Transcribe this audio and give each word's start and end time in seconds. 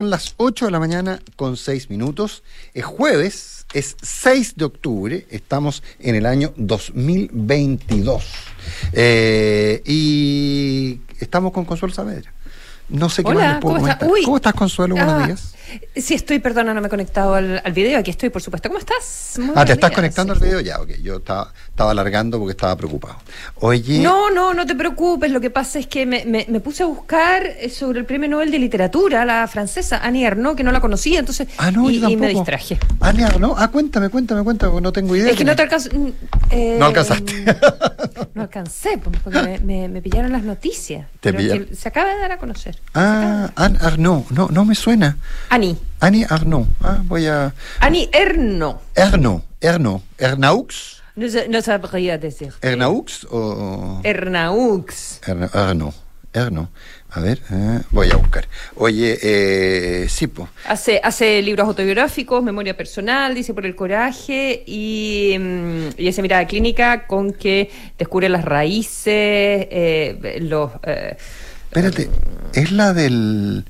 Son 0.00 0.10
las 0.10 0.34
8 0.36 0.66
de 0.66 0.70
la 0.70 0.78
mañana 0.78 1.18
con 1.34 1.56
6 1.56 1.90
minutos. 1.90 2.44
Es 2.72 2.84
jueves, 2.84 3.66
es 3.74 3.96
6 4.00 4.54
de 4.54 4.64
octubre, 4.66 5.26
estamos 5.28 5.82
en 5.98 6.14
el 6.14 6.24
año 6.24 6.52
2022. 6.56 8.22
Eh, 8.92 9.82
y 9.84 11.00
estamos 11.18 11.50
con 11.52 11.64
Consuelo 11.64 11.92
Saavedra. 11.92 12.32
No 12.88 13.08
sé 13.08 13.24
qué 13.24 13.30
Hola, 13.30 13.40
más 13.40 13.52
les 13.54 13.60
puedo 13.60 13.74
¿cómo 13.74 13.88
está? 13.88 13.98
comentar. 13.98 14.08
Uy. 14.20 14.24
¿Cómo 14.24 14.36
estás, 14.36 14.54
Consuelo? 14.54 14.94
Buenos 14.94 15.14
Ah, 15.20 15.26
días. 15.26 15.54
Sí, 15.96 16.14
estoy, 16.14 16.38
perdona, 16.38 16.72
no 16.74 16.80
me 16.80 16.86
he 16.86 16.90
conectado 16.90 17.34
al, 17.34 17.60
al 17.64 17.72
video. 17.72 17.98
Aquí 17.98 18.10
estoy, 18.10 18.30
por 18.30 18.40
supuesto. 18.42 18.68
¿Cómo 18.68 18.78
estás? 18.78 19.34
Muy 19.38 19.54
Ah, 19.56 19.64
¿te 19.64 19.72
estás 19.72 19.90
días. 19.90 19.96
conectando 19.96 20.32
al 20.32 20.38
video? 20.40 20.60
Ya, 20.60 20.80
ok. 20.80 20.90
Yo 21.02 21.16
estaba, 21.16 21.52
estaba 21.68 21.90
alargando 21.90 22.38
porque 22.38 22.52
estaba 22.52 22.76
preocupado. 22.76 23.16
Oye. 23.56 23.98
No, 24.00 24.30
no, 24.30 24.54
no 24.54 24.64
te 24.66 24.74
preocupes. 24.74 25.30
Lo 25.30 25.40
que 25.40 25.50
pasa 25.50 25.78
es 25.78 25.86
que 25.86 26.06
me, 26.06 26.24
me- 26.24 26.46
me 26.48 26.60
puse 26.60 26.82
a 26.82 26.86
buscar 26.86 27.44
eh, 27.46 27.68
sobre 27.70 27.98
el 28.00 28.06
premio 28.06 28.28
Nobel 28.28 28.50
de 28.50 28.58
Literatura, 28.58 29.24
la 29.24 29.46
francesa 29.48 29.98
Annie 30.02 30.24
Ernaux, 30.24 30.56
que 30.56 30.64
no 30.64 30.72
la 30.72 30.80
conocía, 30.80 31.18
entonces. 31.18 31.48
Ah, 31.58 31.70
no, 31.70 31.90
y, 31.90 32.00
yo 32.00 32.08
y 32.08 32.16
me 32.16 32.28
distraje. 32.28 32.78
Ni- 33.14 33.38
no. 33.38 33.54
Ah, 33.58 33.68
cuéntame, 33.68 34.08
cuéntame, 34.08 34.42
cuéntame, 34.44 34.70
porque 34.72 34.82
no 34.82 34.92
tengo 34.92 35.14
idea. 35.16 35.30
Es 35.32 35.36
que 35.36 35.44
no 35.44 35.54
te 35.54 35.62
alcanzó. 35.62 35.90
mm, 35.92 36.08
eh, 36.50 36.76
No 36.78 36.86
alcanzaste. 36.86 37.44
No 38.34 38.42
alcancé, 38.42 38.98
pues, 38.98 39.16
porque 39.22 39.60
me, 39.62 40.00
pillaron 40.00 40.32
las 40.32 40.42
noticias. 40.44 41.06
Te 41.20 41.32
pero 41.32 41.66
que 41.66 41.74
se 41.74 41.88
acaba 41.88 42.08
de 42.14 42.18
dar 42.20 42.32
a 42.32 42.38
conocer. 42.38 42.78
Ah, 42.94 43.50
Anne 43.56 43.78
Arnaud. 43.82 44.24
No, 44.30 44.48
no 44.50 44.64
me 44.64 44.74
suena. 44.74 45.16
Annie. 45.50 45.57
Annie 46.00 46.24
Arnaud. 46.28 46.66
Ah, 46.80 47.00
voy 47.04 47.26
a. 47.26 47.52
Annie 47.80 48.08
Ernaux. 48.12 48.78
Ernaud. 48.94 49.42
Ernaud. 49.60 50.00
Ernaux. 50.18 51.02
No, 51.16 51.62
sabría 51.62 52.16
decir. 52.18 52.52
¿Ernaux 52.62 53.26
o.? 53.30 54.00
Ernaux. 54.04 55.20
Erno, 55.26 55.50
Erno, 55.52 55.94
Erno. 56.32 56.70
A 57.10 57.20
ver, 57.20 57.40
eh, 57.50 57.80
voy 57.90 58.10
a 58.12 58.16
buscar. 58.16 58.46
Oye, 58.76 59.18
eh, 59.22 60.06
sí, 60.08 60.26
po. 60.28 60.48
Hace, 60.66 61.00
hace 61.02 61.42
libros 61.42 61.66
autobiográficos, 61.66 62.42
memoria 62.44 62.76
personal, 62.76 63.34
dice 63.34 63.52
por 63.54 63.66
el 63.66 63.74
coraje 63.74 64.62
y, 64.66 65.36
mm, 65.40 65.88
y 65.96 66.06
esa 66.06 66.22
mirada 66.22 66.46
clínica 66.46 67.06
con 67.06 67.32
que 67.32 67.70
descubre 67.98 68.28
las 68.28 68.44
raíces, 68.44 69.66
eh, 69.70 70.38
los... 70.42 70.70
eh, 70.84 71.16
Espérate, 71.70 72.08
es 72.54 72.72
la 72.72 72.92
del. 72.94 73.64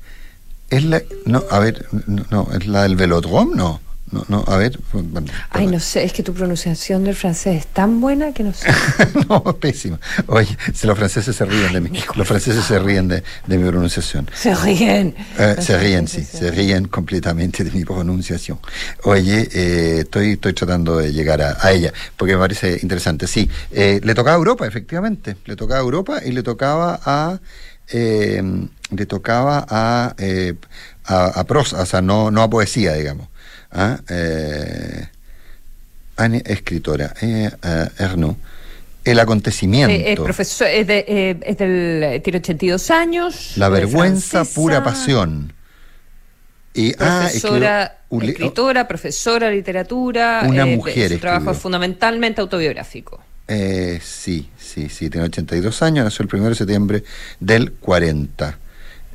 Es 0.69 0.83
la. 0.83 1.01
No, 1.25 1.43
a 1.49 1.59
ver, 1.59 1.85
no, 2.07 2.25
no, 2.29 2.47
es 2.53 2.67
la 2.67 2.83
del 2.83 2.95
velodrome, 2.95 3.55
no. 3.55 3.81
No, 4.11 4.25
no, 4.27 4.43
a 4.47 4.57
ver. 4.57 4.79
bueno, 4.91 5.27
ay, 5.51 5.67
no 5.67 5.79
sé, 5.79 6.03
es 6.03 6.13
que 6.13 6.23
tu 6.23 6.33
pronunciación 6.33 7.03
del 7.03 7.13
francés 7.15 7.57
es 7.57 7.67
tan 7.67 8.01
buena 8.01 8.33
que 8.33 8.41
no 8.41 8.53
sé. 8.53 8.67
no, 9.29 9.43
pésima. 9.57 9.99
Oye, 10.25 10.57
si 10.73 10.87
los 10.87 10.97
franceses 10.97 11.35
se 11.35 11.45
ríen 11.45 11.73
de 11.73 11.81
mí. 11.81 11.91
Los 12.15 12.27
franceses 12.27 12.65
se 12.65 12.79
ríen 12.79 13.07
de, 13.07 13.23
de 13.45 13.57
mi 13.59 13.69
pronunciación. 13.69 14.27
Se 14.33 14.55
ríen. 14.55 15.15
Eh, 15.37 15.57
se 15.59 15.77
ríen, 15.77 16.07
sí, 16.07 16.23
se 16.23 16.49
ríen 16.49 16.87
completamente 16.87 17.63
de 17.63 17.69
mi 17.69 17.85
pronunciación. 17.85 18.59
Oye, 19.03 19.47
eh, 19.53 19.99
estoy, 19.99 20.31
estoy 20.31 20.53
tratando 20.53 20.97
de 20.97 21.13
llegar 21.13 21.43
a, 21.43 21.57
a 21.61 21.71
ella, 21.71 21.93
porque 22.17 22.33
me 22.33 22.39
parece 22.39 22.79
interesante. 22.81 23.27
Sí, 23.27 23.47
eh, 23.69 24.01
le 24.03 24.15
tocaba 24.15 24.37
a 24.37 24.39
Europa, 24.39 24.65
efectivamente. 24.65 25.37
Le 25.45 25.55
tocaba 25.55 25.81
a 25.81 25.83
Europa 25.83 26.21
y 26.25 26.31
le 26.31 26.41
tocaba 26.41 26.99
a. 27.05 27.39
eh, 27.91 28.41
le 28.91 29.05
tocaba 29.05 29.65
a, 29.69 30.15
eh, 30.17 30.53
a, 31.05 31.25
a 31.39 31.43
prosa, 31.45 31.81
o 31.81 31.85
sea, 31.85 32.01
no, 32.01 32.31
no 32.31 32.41
a 32.43 32.49
poesía, 32.49 32.93
digamos. 32.93 33.27
¿Ah? 33.71 33.99
Eh, 34.09 35.07
escritora, 36.45 37.13
eh, 37.21 37.49
eh, 37.63 37.87
Ernaud. 37.97 38.35
El 39.05 39.19
acontecimiento. 39.19 39.93
Eh, 39.95 40.11
es 40.13 40.19
profesor, 40.19 40.67
es, 40.67 40.85
de, 40.85 41.05
eh, 41.07 41.39
es 41.43 41.57
del, 41.57 42.21
tiene 42.21 42.39
82 42.39 42.91
años. 42.91 43.53
La 43.55 43.69
vergüenza, 43.69 44.29
francesa, 44.43 44.55
pura 44.55 44.83
pasión. 44.83 45.53
Y, 46.73 46.91
ah, 46.99 47.21
Profesora, 47.21 47.83
escribió 47.83 47.99
un 48.09 48.25
li- 48.25 48.31
escritora, 48.31 48.87
profesora 48.87 49.47
de 49.49 49.55
literatura. 49.55 50.43
Una 50.45 50.63
eh, 50.63 50.75
mujer 50.75 51.11
Su 51.11 51.19
trabajo 51.19 51.37
escribió. 51.43 51.51
es 51.57 51.61
fundamentalmente 51.61 52.41
autobiográfico. 52.41 53.23
Eh, 53.51 53.99
sí, 54.03 54.47
sí, 54.59 54.89
sí, 54.89 55.09
tiene 55.09 55.25
82 55.25 55.81
años, 55.81 56.05
nació 56.05 56.23
el 56.23 56.29
1 56.35 56.49
de 56.49 56.55
septiembre 56.55 57.03
del 57.39 57.71
40, 57.71 58.59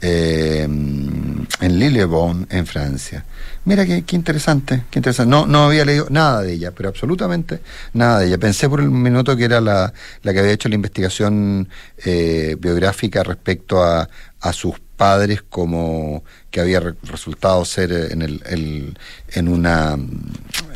eh, 0.00 0.62
en 0.64 1.46
Lillebonne, 1.78 2.46
en 2.50 2.66
Francia. 2.66 3.24
Mira 3.64 3.86
qué, 3.86 4.02
qué 4.02 4.16
interesante, 4.16 4.82
qué 4.90 4.98
interesante. 4.98 5.30
No, 5.30 5.46
no 5.46 5.66
había 5.66 5.84
leído 5.84 6.08
nada 6.10 6.42
de 6.42 6.52
ella, 6.52 6.72
pero 6.72 6.88
absolutamente 6.88 7.60
nada 7.92 8.18
de 8.18 8.26
ella. 8.26 8.38
Pensé 8.38 8.68
por 8.68 8.80
un 8.80 9.00
minuto 9.00 9.36
que 9.36 9.44
era 9.44 9.60
la, 9.60 9.92
la 10.22 10.32
que 10.32 10.40
había 10.40 10.50
hecho 10.52 10.68
la 10.68 10.74
investigación 10.74 11.68
eh, 12.04 12.56
biográfica 12.58 13.22
respecto 13.22 13.84
a, 13.84 14.08
a 14.40 14.52
sus 14.52 14.80
padres 14.96 15.42
como 15.48 16.24
que 16.50 16.60
había 16.60 16.80
re- 16.80 16.94
resultado 17.04 17.64
ser 17.64 17.92
eh, 17.92 18.08
en 18.12 18.22
el, 18.22 18.96
en 19.32 19.48
una 19.48 19.96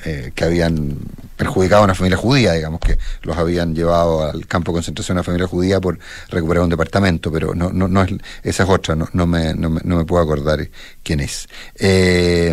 eh, 0.05 0.31
que 0.35 0.45
habían 0.45 0.97
perjudicado 1.39 1.83
a 1.83 1.85
una 1.85 1.95
familia 1.95 2.19
judía, 2.19 2.53
digamos, 2.53 2.81
que 2.81 2.99
los 3.23 3.39
habían 3.39 3.75
llevado 3.75 4.29
al 4.29 4.47
campo 4.47 4.73
de 4.73 4.77
concentración 4.77 5.15
de 5.15 5.21
una 5.21 5.25
familia 5.25 5.47
judía 5.47 5.81
por 5.81 5.99
recuperar 6.29 6.65
un 6.65 6.69
departamento, 6.69 7.31
pero 7.33 7.55
no, 7.55 7.73
no, 7.73 7.87
no 7.89 8.03
es, 8.03 8.13
esa 8.43 8.65
es 8.65 8.69
otra, 8.69 8.97
no, 8.97 9.09
no, 9.13 9.27
me, 9.27 9.55
no, 9.55 9.71
me, 9.71 10.05
puedo 10.05 10.23
acordar 10.23 10.69
quién 11.03 11.21
es. 11.21 11.49
Eh, 11.77 12.53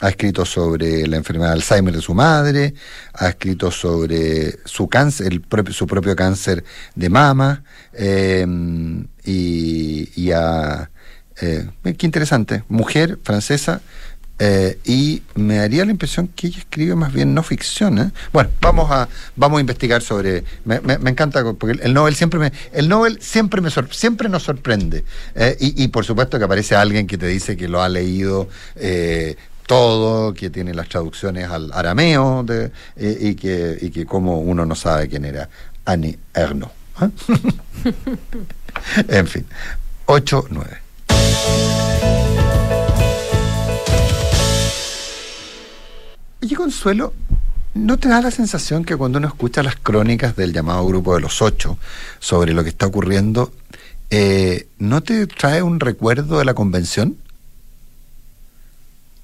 ha 0.00 0.08
escrito 0.08 0.44
sobre 0.44 1.06
la 1.06 1.16
enfermedad 1.16 1.50
de 1.50 1.54
Alzheimer 1.54 1.94
de 1.94 2.02
su 2.02 2.14
madre, 2.14 2.74
ha 3.14 3.28
escrito 3.28 3.70
sobre 3.70 4.58
su 4.64 4.88
cáncer, 4.88 5.28
el 5.32 5.40
propio, 5.40 5.72
su 5.72 5.86
propio 5.86 6.16
cáncer 6.16 6.64
de 6.96 7.08
mama, 7.08 7.62
eh, 7.92 8.44
y, 9.24 10.30
ha, 10.32 10.90
eh, 11.40 11.68
qué 11.96 12.06
interesante, 12.06 12.64
mujer 12.68 13.18
francesa, 13.22 13.80
eh, 14.38 14.78
y 14.84 15.22
me 15.34 15.56
daría 15.56 15.84
la 15.84 15.90
impresión 15.90 16.28
que 16.28 16.48
ella 16.48 16.58
escribe 16.58 16.94
más 16.94 17.12
bien 17.12 17.34
no 17.34 17.42
ficción. 17.42 17.98
¿eh? 17.98 18.10
Bueno, 18.32 18.50
vamos 18.60 18.90
a 18.90 19.08
vamos 19.34 19.58
a 19.58 19.60
investigar 19.60 20.02
sobre. 20.02 20.44
Me, 20.64 20.80
me- 20.80 21.10
encanta 21.10 21.42
porque 21.54 21.72
el, 21.72 21.80
el 21.80 21.94
Nobel 21.94 22.14
siempre 22.14 22.38
me 22.38 22.52
el 22.72 22.88
Nobel 22.88 23.18
siempre 23.20 23.60
me 23.60 23.70
siempre 23.90 24.28
nos 24.28 24.42
sorprende 24.42 25.04
eh, 25.34 25.56
y, 25.60 25.82
y 25.84 25.88
por 25.88 26.04
supuesto 26.04 26.38
que 26.38 26.44
aparece 26.44 26.76
alguien 26.76 27.06
que 27.06 27.18
te 27.18 27.26
dice 27.26 27.56
que 27.56 27.68
lo 27.68 27.82
ha 27.82 27.88
leído. 27.88 28.48
todo, 29.66 30.32
que 30.32 30.48
tiene 30.48 30.74
las 30.74 30.88
traducciones 30.88 31.50
al 31.50 31.72
arameo 31.72 32.44
y 32.96 33.34
que 33.34 33.76
y 33.80 33.90
que 33.90 34.06
como 34.06 34.38
uno 34.40 34.64
no 34.64 34.76
sabe 34.76 35.08
quién 35.08 35.24
era 35.24 35.48
Annie 35.84 36.18
Ernaux. 36.34 36.70
en 39.08 39.26
fin, 39.26 39.44
8-9. 40.06 41.85
Oye, 46.46 46.54
Consuelo, 46.54 47.12
¿no 47.74 47.98
te 47.98 48.08
da 48.08 48.22
la 48.22 48.30
sensación 48.30 48.84
que 48.84 48.94
cuando 48.94 49.18
uno 49.18 49.26
escucha 49.26 49.64
las 49.64 49.74
crónicas 49.74 50.36
del 50.36 50.52
llamado 50.52 50.86
grupo 50.86 51.12
de 51.16 51.20
los 51.20 51.42
ocho 51.42 51.76
sobre 52.20 52.52
lo 52.52 52.62
que 52.62 52.68
está 52.68 52.86
ocurriendo, 52.86 53.52
eh, 54.10 54.68
¿no 54.78 55.02
te 55.02 55.26
trae 55.26 55.60
un 55.62 55.80
recuerdo 55.80 56.38
de 56.38 56.44
la 56.44 56.54
convención? 56.54 57.16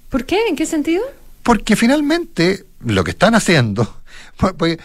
¿Por 0.08 0.26
qué? 0.26 0.48
¿En 0.48 0.56
qué 0.56 0.66
sentido? 0.66 1.04
Porque 1.44 1.76
finalmente 1.76 2.64
lo 2.84 3.04
que 3.04 3.12
están 3.12 3.36
haciendo, 3.36 4.01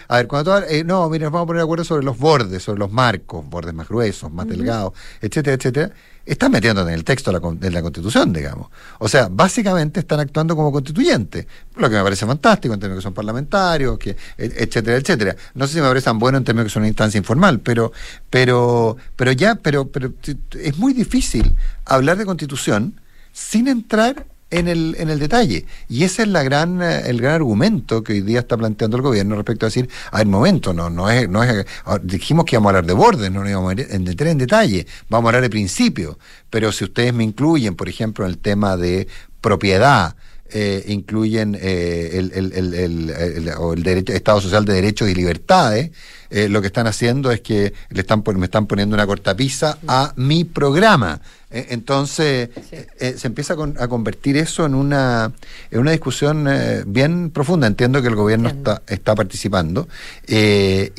a 0.08 0.16
ver, 0.16 0.26
cuando 0.28 0.44
tú 0.44 0.52
hablas, 0.56 0.70
eh, 0.70 0.84
no, 0.84 1.08
mira, 1.08 1.24
nos 1.24 1.32
vamos 1.32 1.44
a 1.44 1.46
poner 1.48 1.60
de 1.60 1.64
acuerdo 1.64 1.84
sobre 1.84 2.04
los 2.04 2.18
bordes, 2.18 2.62
sobre 2.62 2.78
los 2.80 2.90
marcos, 2.92 3.44
bordes 3.48 3.74
más 3.74 3.88
gruesos, 3.88 4.30
más 4.30 4.46
delgados, 4.48 4.92
etcétera, 5.20 5.56
etcétera, 5.56 5.90
están 6.24 6.52
metiéndote 6.52 6.90
en 6.90 6.94
el 6.94 7.04
texto 7.04 7.32
de 7.32 7.40
la, 7.40 7.50
de 7.54 7.70
la 7.70 7.80
Constitución, 7.80 8.32
digamos. 8.34 8.68
O 8.98 9.08
sea, 9.08 9.28
básicamente 9.30 10.00
están 10.00 10.20
actuando 10.20 10.54
como 10.54 10.70
constituyentes, 10.70 11.46
lo 11.76 11.88
que 11.88 11.96
me 11.96 12.02
parece 12.02 12.26
fantástico 12.26 12.74
en 12.74 12.80
términos 12.80 13.02
que 13.02 13.06
son 13.06 13.14
parlamentarios, 13.14 13.98
que, 13.98 14.10
et- 14.36 14.60
etcétera, 14.60 14.98
etcétera. 14.98 15.36
No 15.54 15.66
sé 15.66 15.74
si 15.74 15.80
me 15.80 15.88
parece 15.88 16.04
tan 16.04 16.18
bueno 16.18 16.36
en 16.38 16.44
términos 16.44 16.66
que 16.66 16.74
son 16.74 16.82
una 16.82 16.88
instancia 16.88 17.16
informal, 17.16 17.60
pero, 17.60 17.92
pero, 18.28 18.96
pero 19.16 19.32
ya, 19.32 19.54
pero, 19.54 19.88
pero 19.88 20.12
es 20.60 20.76
muy 20.76 20.92
difícil 20.92 21.54
hablar 21.86 22.18
de 22.18 22.26
Constitución 22.26 23.00
sin 23.32 23.66
entrar 23.68 24.26
en 24.50 24.68
el, 24.68 24.96
en 24.98 25.10
el 25.10 25.18
detalle. 25.18 25.66
Y 25.88 26.04
ese 26.04 26.22
es 26.22 26.28
la 26.28 26.42
gran, 26.42 26.80
eh, 26.82 27.02
el 27.06 27.20
gran 27.20 27.34
argumento 27.34 28.02
que 28.02 28.14
hoy 28.14 28.20
día 28.22 28.40
está 28.40 28.56
planteando 28.56 28.96
el 28.96 29.02
gobierno 29.02 29.36
respecto 29.36 29.66
a 29.66 29.68
decir, 29.68 29.88
a 30.10 30.18
ver, 30.18 30.26
momento, 30.26 30.72
no, 30.72 30.90
no 30.90 31.10
es, 31.10 31.28
no 31.28 31.42
es, 31.42 31.66
dijimos 32.02 32.44
que 32.44 32.56
íbamos 32.56 32.68
a 32.68 32.70
hablar 32.70 32.86
de 32.86 32.94
bordes, 32.94 33.30
no 33.30 33.40
nos 33.40 33.50
íbamos 33.50 33.74
a 33.76 33.80
entrar 33.94 34.28
en 34.28 34.38
detalle, 34.38 34.86
vamos 35.08 35.26
a 35.26 35.28
hablar 35.28 35.42
de 35.42 35.50
principio, 35.50 36.18
pero 36.50 36.72
si 36.72 36.84
ustedes 36.84 37.12
me 37.12 37.24
incluyen, 37.24 37.74
por 37.74 37.88
ejemplo, 37.88 38.24
en 38.24 38.30
el 38.30 38.38
tema 38.38 38.76
de 38.76 39.08
propiedad, 39.40 40.16
eh, 40.52 40.84
incluyen 40.88 41.56
eh, 41.60 42.10
el, 42.14 42.32
el, 42.34 42.52
el, 42.52 42.74
el- 42.74 43.10
el- 43.10 43.48
o 43.58 43.72
el 43.74 43.82
derecho, 43.82 44.12
Estado 44.12 44.40
Social 44.40 44.64
de 44.64 44.74
Derechos 44.74 45.08
y 45.08 45.14
Libertades, 45.14 45.90
eh, 46.30 46.48
lo 46.48 46.60
que 46.60 46.66
están 46.66 46.86
haciendo 46.86 47.30
es 47.30 47.40
que 47.40 47.72
le 47.90 48.00
están 48.00 48.22
me 48.36 48.44
están 48.46 48.66
poniendo 48.66 48.94
una 48.94 49.06
cortapisa 49.06 49.78
a 49.88 50.12
mi 50.16 50.44
programa. 50.44 51.20
Eh, 51.50 51.68
entonces, 51.70 52.50
Sí. 52.68 52.76
eh, 53.00 53.14
se 53.16 53.26
empieza 53.26 53.54
a, 53.54 53.56
con- 53.56 53.76
a 53.78 53.88
convertir 53.88 54.36
eso 54.36 54.66
en 54.66 54.74
una, 54.74 55.32
en 55.70 55.80
una 55.80 55.92
discusión 55.92 56.46
eh, 56.48 56.82
bien 56.86 57.30
profunda. 57.30 57.66
Entiendo 57.66 58.02
que 58.02 58.08
el 58.08 58.14
gobierno 58.16 58.48
Entiendo. 58.50 58.72
está, 58.82 58.94
está 58.94 59.14
participando. 59.14 59.88
eh, 60.26 60.92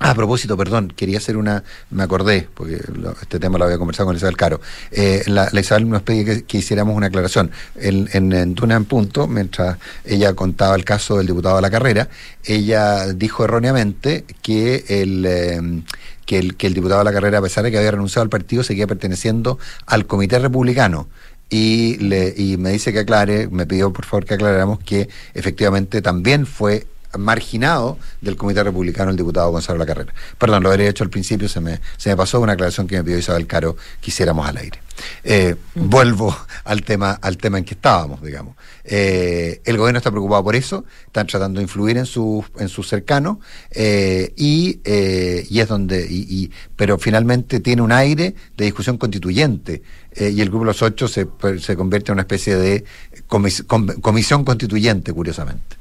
y 0.00 0.06
a 0.06 0.14
propósito, 0.14 0.56
perdón, 0.56 0.92
quería 0.94 1.18
hacer 1.18 1.36
una, 1.36 1.64
me 1.90 2.02
acordé, 2.02 2.48
porque 2.54 2.80
este 3.20 3.38
tema 3.38 3.58
lo 3.58 3.64
había 3.64 3.78
conversado 3.78 4.06
con 4.06 4.16
Isabel 4.16 4.36
Caro. 4.36 4.60
Eh, 4.90 5.24
la, 5.26 5.50
Isabel 5.52 5.88
nos 5.88 6.02
pedía 6.02 6.42
que, 6.42 6.58
hiciéramos 6.58 6.96
una 6.96 7.08
aclaración. 7.08 7.50
En, 7.76 8.08
en, 8.12 8.32
en 8.32 8.56
en 8.70 8.84
Punto, 8.84 9.26
mientras 9.26 9.78
ella 10.04 10.34
contaba 10.34 10.76
el 10.76 10.84
caso 10.84 11.18
del 11.18 11.26
diputado 11.26 11.56
de 11.56 11.62
la 11.62 11.70
carrera, 11.70 12.08
ella 12.44 13.12
dijo 13.12 13.44
erróneamente 13.44 14.24
que 14.42 14.84
el, 14.88 15.26
eh, 15.26 15.82
que 16.26 16.38
el, 16.38 16.56
que 16.56 16.66
el 16.68 16.74
diputado 16.74 17.00
de 17.00 17.04
la 17.04 17.12
carrera, 17.12 17.38
a 17.38 17.42
pesar 17.42 17.64
de 17.64 17.70
que 17.70 17.78
había 17.78 17.90
renunciado 17.90 18.22
al 18.22 18.30
partido, 18.30 18.62
seguía 18.62 18.86
perteneciendo 18.86 19.58
al 19.86 20.06
Comité 20.06 20.38
Republicano 20.38 21.08
y, 21.50 21.96
le, 21.96 22.34
y 22.36 22.56
me 22.56 22.70
dice 22.70 22.92
que 22.92 23.00
aclare, 23.00 23.48
me 23.48 23.66
pidió 23.66 23.92
por 23.92 24.04
favor 24.04 24.26
que 24.26 24.34
aclaráramos 24.34 24.80
que 24.80 25.08
efectivamente 25.34 26.02
también 26.02 26.46
fue 26.46 26.86
marginado 27.16 27.98
del 28.20 28.36
Comité 28.36 28.62
Republicano 28.62 29.10
el 29.10 29.16
diputado 29.16 29.50
Gonzalo 29.50 29.78
La 29.78 29.86
Carrera. 29.86 30.12
Perdón, 30.36 30.62
lo 30.62 30.70
habría 30.70 30.88
hecho 30.88 31.04
al 31.04 31.10
principio, 31.10 31.48
se 31.48 31.60
me, 31.60 31.80
se 31.96 32.10
me 32.10 32.16
pasó 32.16 32.40
una 32.40 32.52
aclaración 32.52 32.86
que 32.86 32.96
me 32.96 33.04
pidió 33.04 33.18
Isabel 33.18 33.46
Caro 33.46 33.76
que 34.00 34.10
hiciéramos 34.10 34.46
al 34.46 34.56
aire. 34.58 34.80
Eh, 35.24 35.56
vuelvo 35.74 36.36
al 36.64 36.82
tema, 36.82 37.12
al 37.22 37.36
tema 37.36 37.58
en 37.58 37.64
que 37.64 37.74
estábamos, 37.74 38.22
digamos. 38.22 38.56
Eh, 38.84 39.60
el 39.64 39.76
gobierno 39.76 39.98
está 39.98 40.10
preocupado 40.10 40.42
por 40.44 40.56
eso, 40.56 40.84
están 41.06 41.26
tratando 41.26 41.60
de 41.60 41.64
influir 41.64 41.98
en 41.98 42.06
sus 42.06 42.44
en 42.58 42.68
sus 42.68 42.88
cercanos 42.88 43.38
eh, 43.70 44.32
y, 44.36 44.80
y 44.84 45.60
es 45.60 45.68
donde, 45.68 46.06
y, 46.08 46.50
pero 46.76 46.98
finalmente 46.98 47.60
tiene 47.60 47.82
un 47.82 47.92
aire 47.92 48.34
de 48.56 48.64
discusión 48.64 48.98
constituyente 48.98 49.82
y 50.16 50.40
el 50.40 50.48
Grupo 50.48 50.64
de 50.64 50.70
los 50.70 50.82
Ocho 50.82 51.06
se, 51.06 51.28
se 51.60 51.76
convierte 51.76 52.10
en 52.10 52.14
una 52.14 52.22
especie 52.22 52.56
de 52.56 52.84
comisión 53.26 54.44
constituyente, 54.44 55.12
curiosamente. 55.12 55.77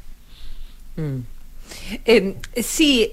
Mm. 0.97 1.19
Em, 2.05 2.35
sí, 2.61 3.11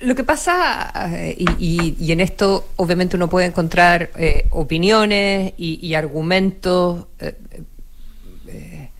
lo 0.00 0.14
que 0.14 0.24
pasa, 0.24 0.90
eh, 1.10 1.36
y, 1.58 2.12
en 2.12 2.20
esto 2.20 2.68
obviamente 2.76 3.16
uno 3.16 3.28
puede 3.28 3.46
encontrar 3.46 4.10
eh, 4.16 4.46
opiniones 4.50 5.52
y, 5.56 5.94
argumentos 5.94 7.06
eh, 7.20 8.90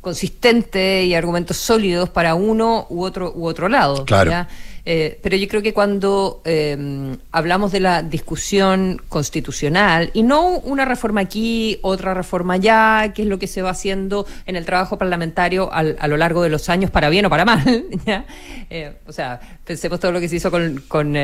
consistentes 0.00 1.06
y 1.06 1.14
argumentos 1.14 1.56
sólidos 1.56 2.10
para 2.10 2.34
uno 2.34 2.86
u 2.90 3.02
otro 3.04 3.32
u 3.34 3.46
otro 3.46 3.68
lado. 3.68 4.04
Claro. 4.04 4.46
Eh, 4.84 5.20
pero 5.22 5.36
yo 5.36 5.46
creo 5.46 5.62
que 5.62 5.72
cuando 5.72 6.42
eh, 6.44 7.16
hablamos 7.30 7.70
de 7.70 7.80
la 7.80 8.02
discusión 8.02 9.00
constitucional, 9.08 10.10
y 10.12 10.22
no 10.22 10.58
una 10.58 10.84
reforma 10.84 11.20
aquí, 11.20 11.78
otra 11.82 12.14
reforma 12.14 12.54
allá, 12.54 13.12
que 13.14 13.22
es 13.22 13.28
lo 13.28 13.38
que 13.38 13.46
se 13.46 13.62
va 13.62 13.70
haciendo 13.70 14.26
en 14.46 14.56
el 14.56 14.64
trabajo 14.64 14.98
parlamentario 14.98 15.70
a 15.72 16.08
lo 16.08 16.16
largo 16.16 16.42
de 16.42 16.48
los 16.48 16.68
años, 16.68 16.90
para 16.90 17.08
bien 17.10 17.26
o 17.26 17.30
para 17.30 17.44
mal, 17.44 17.62
eh, 18.70 18.96
o 19.06 19.12
sea, 19.12 19.40
pensemos 19.72 20.00
todo 20.00 20.12
lo 20.12 20.20
que 20.20 20.28
se 20.28 20.36
hizo 20.36 20.50
con, 20.50 21.16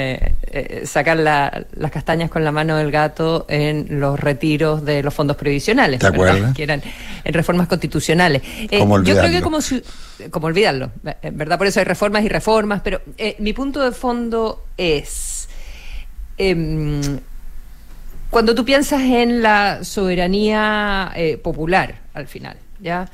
sacar 0.84 1.18
las 1.18 1.90
castañas 1.92 2.30
con 2.30 2.44
la 2.44 2.50
mano 2.50 2.78
del 2.78 2.90
gato 2.90 3.44
en 3.46 4.00
los 4.00 4.18
retiros 4.18 4.86
de 4.86 5.02
los 5.02 5.12
fondos 5.12 5.36
previsionales, 5.36 6.00
que 6.56 6.62
eran 6.62 6.80
en 7.24 7.34
reformas 7.34 7.68
constitucionales. 7.68 8.40
yo 8.70 9.02
creo 9.02 9.30
que 9.30 9.42
como, 9.42 9.58
como 10.30 10.46
olvidarlo, 10.46 10.92
¿verdad? 11.30 11.58
Por 11.58 11.66
eso 11.66 11.80
hay 11.80 11.84
reformas 11.84 12.24
y 12.24 12.30
reformas, 12.30 12.80
pero 12.82 13.02
mi 13.38 13.52
punto 13.52 13.84
de 13.84 13.92
fondo 13.92 14.64
es, 14.78 15.50
em, 16.38 17.20
cuando 18.30 18.54
tú 18.54 18.64
piensas 18.64 19.02
en 19.02 19.42
la 19.42 19.84
soberanía 19.84 21.12
eh, 21.16 21.36
popular, 21.36 21.96
al 22.14 22.26
final, 22.26 22.56
¿ya? 22.80 23.10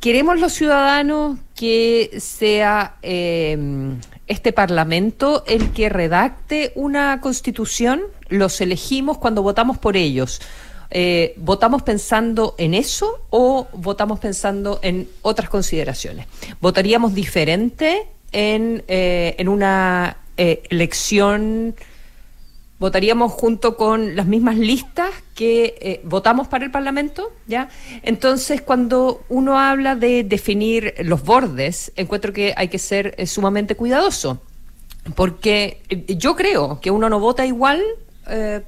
¿Queremos 0.00 0.38
los 0.38 0.52
ciudadanos 0.52 1.38
que 1.56 2.18
sea 2.20 2.96
em, 3.02 3.98
este 4.28 4.52
Parlamento 4.52 5.42
el 5.46 5.72
que 5.72 5.88
redacte 5.88 6.72
una 6.76 7.20
constitución? 7.20 8.02
¿Los 8.28 8.60
elegimos 8.60 9.18
cuando 9.18 9.42
votamos 9.42 9.76
por 9.78 9.96
ellos? 9.96 10.40
Eh, 10.90 11.34
¿Votamos 11.36 11.82
pensando 11.82 12.54
en 12.58 12.74
eso 12.74 13.26
o 13.30 13.66
votamos 13.72 14.20
pensando 14.20 14.78
en 14.82 15.08
otras 15.22 15.48
consideraciones? 15.48 16.26
¿Votaríamos 16.60 17.14
diferente 17.14 18.06
en, 18.32 18.84
eh, 18.88 19.34
en 19.36 19.48
una 19.48 20.16
eh, 20.36 20.62
elección, 20.70 21.74
votaríamos 22.78 23.32
junto 23.32 23.76
con 23.76 24.14
las 24.16 24.26
mismas 24.26 24.56
listas 24.56 25.10
que 25.34 25.76
eh, 25.80 26.00
votamos 26.04 26.48
para 26.48 26.64
el 26.64 26.70
Parlamento, 26.70 27.32
¿ya? 27.46 27.68
Entonces, 28.02 28.60
cuando 28.62 29.22
uno 29.28 29.58
habla 29.58 29.96
de 29.96 30.24
definir 30.24 30.94
los 31.02 31.22
bordes, 31.22 31.92
encuentro 31.96 32.32
que 32.32 32.54
hay 32.56 32.68
que 32.68 32.78
ser 32.78 33.16
sumamente 33.26 33.74
cuidadoso, 33.74 34.40
porque 35.14 35.82
yo 36.06 36.36
creo 36.36 36.80
que 36.80 36.90
uno 36.90 37.08
no 37.08 37.18
vota 37.20 37.46
igual 37.46 37.82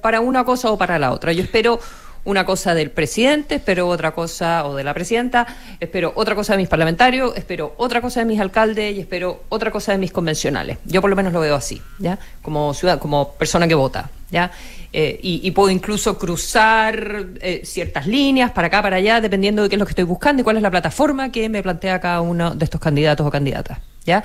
para 0.01 0.21
una 0.21 0.43
cosa 0.43 0.71
o 0.71 0.77
para 0.79 0.97
la 0.97 1.11
otra. 1.11 1.33
Yo 1.33 1.43
espero 1.43 1.79
una 2.23 2.45
cosa 2.45 2.73
del 2.75 2.91
presidente, 2.91 3.55
espero 3.55 3.87
otra 3.87 4.11
cosa, 4.11 4.65
o 4.65 4.75
de 4.75 4.83
la 4.83 4.93
presidenta, 4.93 5.47
espero 5.79 6.13
otra 6.15 6.35
cosa 6.35 6.53
de 6.53 6.57
mis 6.57 6.69
parlamentarios, 6.69 7.33
espero 7.35 7.73
otra 7.77 8.01
cosa 8.01 8.19
de 8.19 8.27
mis 8.27 8.39
alcaldes 8.39 8.95
y 8.95 8.99
espero 8.99 9.43
otra 9.49 9.71
cosa 9.71 9.91
de 9.93 9.97
mis 9.97 10.11
convencionales. 10.11 10.77
Yo 10.85 11.01
por 11.01 11.09
lo 11.09 11.15
menos 11.15 11.33
lo 11.33 11.39
veo 11.39 11.55
así, 11.55 11.81
¿ya? 11.99 12.19
Como 12.41 12.73
ciudad, 12.73 12.99
como 12.99 13.33
persona 13.33 13.67
que 13.67 13.75
vota, 13.75 14.09
¿ya? 14.29 14.51
Eh, 14.93 15.19
y, 15.23 15.49
puedo 15.51 15.69
incluso 15.69 16.17
cruzar 16.17 17.27
eh, 17.39 17.61
ciertas 17.63 18.07
líneas 18.07 18.51
para 18.51 18.67
acá, 18.67 18.81
para 18.81 18.97
allá, 18.97 19.21
dependiendo 19.21 19.63
de 19.63 19.69
qué 19.69 19.75
es 19.75 19.79
lo 19.79 19.85
que 19.85 19.91
estoy 19.91 20.03
buscando 20.03 20.41
y 20.41 20.43
cuál 20.43 20.57
es 20.57 20.61
la 20.61 20.69
plataforma 20.69 21.31
que 21.31 21.47
me 21.47 21.63
plantea 21.63 22.01
cada 22.01 22.19
uno 22.19 22.53
de 22.53 22.65
estos 22.65 22.81
candidatos 22.81 23.25
o 23.25 23.31
candidatas, 23.31 23.79
¿ya? 24.05 24.23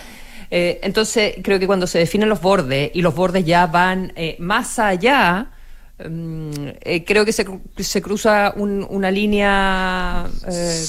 Eh, 0.50 0.80
entonces, 0.82 1.36
creo 1.42 1.58
que 1.58 1.66
cuando 1.66 1.86
se 1.86 1.98
definen 1.98 2.28
los 2.28 2.40
bordes 2.40 2.90
y 2.94 3.00
los 3.00 3.14
bordes 3.14 3.44
ya 3.44 3.66
van 3.66 4.12
más 4.38 4.78
allá 4.78 5.50
eh, 5.98 7.04
creo 7.06 7.24
que 7.24 7.32
se, 7.32 7.46
se 7.78 8.02
cruza 8.02 8.52
una 8.56 9.10
línea 9.10 10.26
eh, 10.46 10.84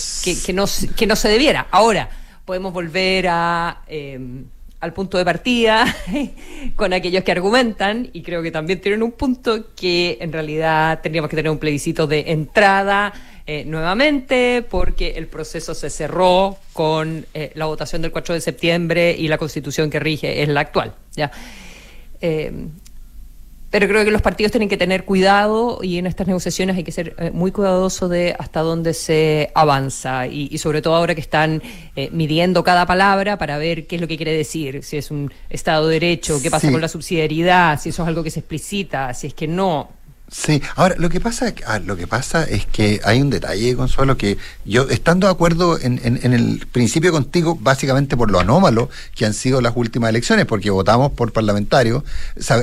que, 0.46 0.54
no, 0.54 0.66
que 0.96 1.08
no 1.08 1.16
se 1.16 1.30
debiera. 1.30 1.68
Ahora, 1.72 2.10
podemos 2.44 2.74
volver 2.74 3.28
a, 3.30 3.84
em, 3.88 4.46
al 4.82 4.94
punto 4.94 5.18
de 5.18 5.24
partida 5.24 5.86
con 6.76 6.94
aquellos 6.94 7.24
que 7.24 7.32
argumentan, 7.32 8.10
y 8.12 8.22
creo 8.22 8.42
que 8.44 8.52
también 8.52 8.82
tienen 8.82 9.02
un 9.02 9.14
punto 9.14 9.74
que 9.76 10.18
en 10.20 10.34
realidad 10.34 11.00
tendríamos 11.02 11.30
que 11.30 11.38
tener 11.38 11.52
un 11.52 11.60
plebiscito 11.60 12.06
de 12.06 12.26
entrada 12.28 13.14
eh, 13.46 13.64
nuevamente, 13.66 14.62
porque 14.70 15.12
el 15.12 15.28
proceso 15.28 15.74
se 15.74 15.90
cerró 15.90 16.58
con 16.74 17.26
la 17.56 17.66
votación 17.66 18.02
del 18.02 18.12
4 18.12 18.36
de 18.36 18.42
septiembre 18.42 19.16
y 19.18 19.30
la 19.30 19.38
constitución 19.38 19.90
que 19.90 20.00
rige 20.00 20.44
es 20.44 20.50
la 20.50 20.60
actual. 20.60 20.96
¿ya? 21.16 21.32
Pero 23.70 23.88
creo 23.88 24.06
que 24.06 24.12
los 24.12 24.22
partidos 24.22 24.52
tienen 24.52 24.70
que 24.70 24.78
tener 24.78 25.04
cuidado 25.04 25.80
y 25.84 25.98
en 25.98 26.08
estas 26.08 26.26
negociaciones 26.26 26.78
hay 26.78 26.84
que 26.86 26.92
ser 26.94 27.16
eh, 27.18 27.32
muy 27.32 27.52
cuidadoso 27.52 28.08
de 28.08 28.34
hasta 28.40 28.62
dónde 28.62 28.94
se 28.94 29.52
avanza 29.56 30.26
y, 30.26 30.58
sobre 30.58 30.82
todo 30.82 30.96
ahora 30.96 31.16
que 31.16 31.22
están 31.22 31.62
eh, 31.96 32.10
midiendo 32.14 32.64
cada 32.64 32.86
palabra 32.86 33.38
para 33.38 33.58
ver 33.58 33.86
qué 33.86 33.96
es 33.96 34.02
lo 34.02 34.08
que 34.08 34.16
quiere 34.16 34.32
decir, 34.32 34.84
si 34.84 34.98
es 34.98 35.12
un 35.12 35.34
Estado 35.50 35.88
de 35.88 35.96
Derecho, 35.96 36.42
qué 36.42 36.50
pasa 36.50 36.72
con 36.72 36.80
la 36.80 36.88
subsidiariedad, 36.88 37.80
si 37.80 37.90
eso 37.90 38.04
es 38.04 38.08
algo 38.08 38.24
que 38.24 38.32
se 38.32 38.40
explicita, 38.40 39.14
si 39.14 39.28
es 39.28 39.34
que 39.34 39.48
no. 39.48 39.97
Sí, 40.30 40.62
ahora 40.76 40.96
lo 40.98 41.10
que 41.10 41.22
pasa, 41.22 41.54
ah, 41.66 41.80
lo 41.80 41.96
que 41.96 42.06
pasa 42.06 42.44
es 42.44 42.66
que 42.66 43.00
hay 43.06 43.22
un 43.22 43.30
detalle, 43.30 43.78
Consuelo, 43.78 44.18
que 44.18 44.38
yo 44.66 44.90
estando 44.90 45.26
de 45.26 45.32
acuerdo 45.32 45.80
en, 45.80 46.02
en, 46.04 46.34
el 46.34 46.68
principio 46.70 47.14
contigo, 47.14 47.58
básicamente 47.62 48.18
por 48.18 48.30
lo 48.30 48.42
anómalo 48.42 48.90
que 49.16 49.26
han 49.26 49.34
sido 49.34 49.62
las 49.62 49.72
últimas 49.78 50.10
elecciones, 50.10 50.46
porque 50.46 50.70
votamos 50.70 51.14
por 51.14 51.32
parlamentario, 51.32 52.04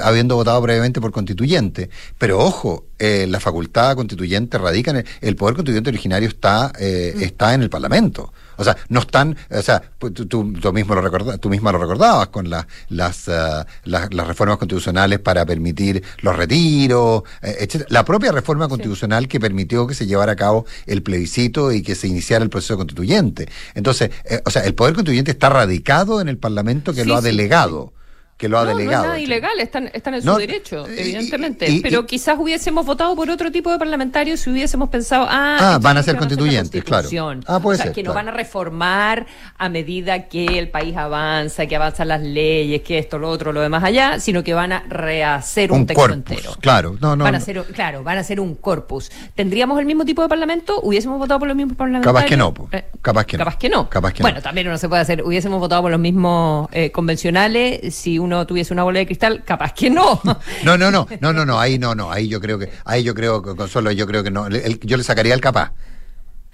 habiendo 0.03 0.37
votado 0.37 0.61
previamente 0.63 1.01
por 1.01 1.11
constituyente. 1.11 1.89
Pero 2.19 2.39
ojo, 2.39 2.85
eh, 2.99 3.27
la 3.31 3.41
facultad 3.41 3.97
constituyente 3.97 4.59
radica 4.59 4.91
en 4.91 5.05
el, 5.23 5.37
poder 5.37 5.55
constituyente 5.55 5.89
originario 5.89 6.29
está, 6.29 6.71
eh, 6.79 7.15
mm. 7.17 7.23
está 7.23 7.55
en 7.55 7.63
el 7.63 7.71
Parlamento. 7.71 8.31
O 8.57 8.65
sea, 8.65 8.77
no 8.89 9.01
están, 9.01 9.37
o 9.51 9.63
sea, 9.63 9.83
pues, 9.99 10.15
tú, 10.15 10.27
tú, 10.27 10.45
mismo 10.73 10.95
lo 10.95 11.01
recorda, 11.01 11.39
tú 11.39 11.49
misma 11.51 11.73
lo 11.73 11.79
recordabas 11.79 12.29
con 12.29 12.51
la, 12.51 12.67
las, 12.89 13.29
uh, 13.29 13.65
las, 13.85 14.09
reformas 14.11 14.59
constitucionales 14.59 15.19
para 15.19 15.45
permitir 15.45 16.03
los 16.21 16.37
retiros, 16.37 17.23
eh, 17.43 17.57
etc. 17.61 17.87
La 17.89 18.05
propia 18.05 18.33
reforma 18.33 18.69
constitucional 18.69 19.29
que 19.29 19.41
permitió 19.41 19.87
que 19.87 19.95
se 19.95 20.07
llevara 20.07 20.33
a 20.33 20.37
cabo 20.37 20.67
el 20.87 21.03
plebiscito 21.03 21.73
y 21.73 21.83
que 21.83 21.95
se 21.95 22.09
iniciara 22.09 22.45
el 22.45 22.51
proceso 22.51 22.77
constituyente. 22.77 23.49
Entonces, 23.75 24.11
eh, 24.25 24.41
o 24.45 24.51
sea, 24.51 24.63
el 24.63 24.75
poder 24.75 24.95
constituyente 24.95 25.31
está 25.31 25.49
radicado 25.51 26.21
en 26.21 26.29
el 26.29 26.39
Parlamento 26.39 26.93
que 26.93 27.05
lo 27.05 27.17
ha 27.17 27.21
delegado 27.21 27.93
que 28.37 28.49
lo 28.49 28.59
ha 28.59 28.65
delegado. 28.65 28.97
No 28.97 29.03
es 29.03 29.09
nada 29.09 29.21
ilegal, 29.21 29.61
están, 29.61 29.91
están 29.93 30.15
en 30.15 30.23
su 30.23 30.35
derecho, 30.35 30.87
evidentemente. 30.89 31.81
pero 31.83 32.05
quizás 32.07 32.39
hubiésemos 32.39 32.85
votado 32.85 33.15
por 33.15 33.31
otro 33.31 33.53
tipo 33.53 33.71
de 33.71 33.79
parlamentarios 33.79 34.41
si 34.41 34.51
hubiésemos 34.51 34.89
pensado, 34.89 35.27
ah, 35.29 35.59
ah 35.61 35.79
van 35.81 35.99
a 35.99 36.03
ser 36.03 36.17
constituyentes, 36.17 36.83
claro. 36.83 37.09
Ah, 37.47 37.61
puede 37.61 37.79
o 37.79 37.83
sea, 37.83 37.93
que 37.93 38.03
no 38.03 38.13
van 38.13 38.29
a 38.29 38.33
reformar 38.33 39.27
a 39.57 39.69
medida 39.69 40.29
que 40.29 40.59
el 40.59 40.69
país 40.69 40.97
avanza, 40.97 41.67
que 41.67 41.77
avanzan 41.77 42.09
las 42.09 42.23
leyes, 42.23 42.83
que 42.83 42.99
esto, 42.99 43.19
lo 43.19 43.29
otro, 43.29 43.53
lo 43.53 43.61
demás 43.61 43.85
allá, 43.85 44.19
sino 44.19 44.43
que 44.43 44.53
van 44.55 44.73
a 44.73 44.85
rehacer 44.89 45.71
un, 45.71 45.87
texto 45.87 46.13
entero. 46.13 46.53
Claro, 46.61 46.97
no, 47.01 47.15
no. 47.15 47.25
Van 47.25 47.37
a 47.37 47.41
ser, 47.41 47.63
claro, 47.67 48.03
van 48.03 48.19
a 48.19 48.25
ser 48.25 48.41
un 48.41 48.57
corpus. 48.57 49.11
¿Tendríamos 49.35 49.79
el 49.79 49.87
mismo 49.87 50.05
tipo 50.05 50.23
de 50.23 50.29
parlamento? 50.29 50.81
¿Hubiésemos 50.83 51.19
votado 51.19 51.39
por 51.39 51.49
los 51.49 51.57
mismos 51.57 51.77
parlamentarios? 51.77 52.15
Capaz 52.15 52.29
que 52.29 52.37
no, 52.37 52.53
eh, 52.73 52.85
capaz 53.01 53.25
que 53.25 53.39
capaz 53.39 53.57
que 53.57 53.69
no. 53.69 53.89
Capaz 53.89 54.13
que 54.13 54.23
bueno, 54.23 54.43
también 54.43 54.67
no 54.67 54.77
se 54.79 54.89
puede 54.89 55.03
hacer. 55.03 55.23
Hubiésemos 55.23 55.61
votado 55.61 55.83
por 55.83 55.91
los 55.91 56.01
mismos 56.01 56.69
eh, 56.73 56.91
convencionales 56.91 57.95
si 57.95 58.19
uno 58.25 58.47
tuviese 58.47 58.73
una 58.73 58.83
bola 58.83 58.99
de 58.99 59.07
cristal, 59.07 59.43
capaz 59.45 59.73
que 59.73 59.91
no. 59.91 60.21
No, 60.65 60.79
no, 60.79 60.91
no, 60.91 61.07
no, 61.21 61.33
no, 61.33 61.45
no, 61.45 61.61
ahí 61.61 61.79
no, 61.79 61.95
no, 61.95 62.11
ahí 62.11 62.29
yo 62.29 62.41
creo 62.41 62.59
que, 62.59 62.71
ahí 62.85 63.03
yo 63.03 63.15
creo, 63.15 63.43
Consuelo, 63.43 63.91
yo 63.93 64.07
creo 64.07 64.23
que 64.23 64.31
no, 64.31 64.49
yo 64.49 64.97
le 64.97 65.05
sacaría 65.05 65.35
el 65.35 65.41
capaz. 65.41 65.73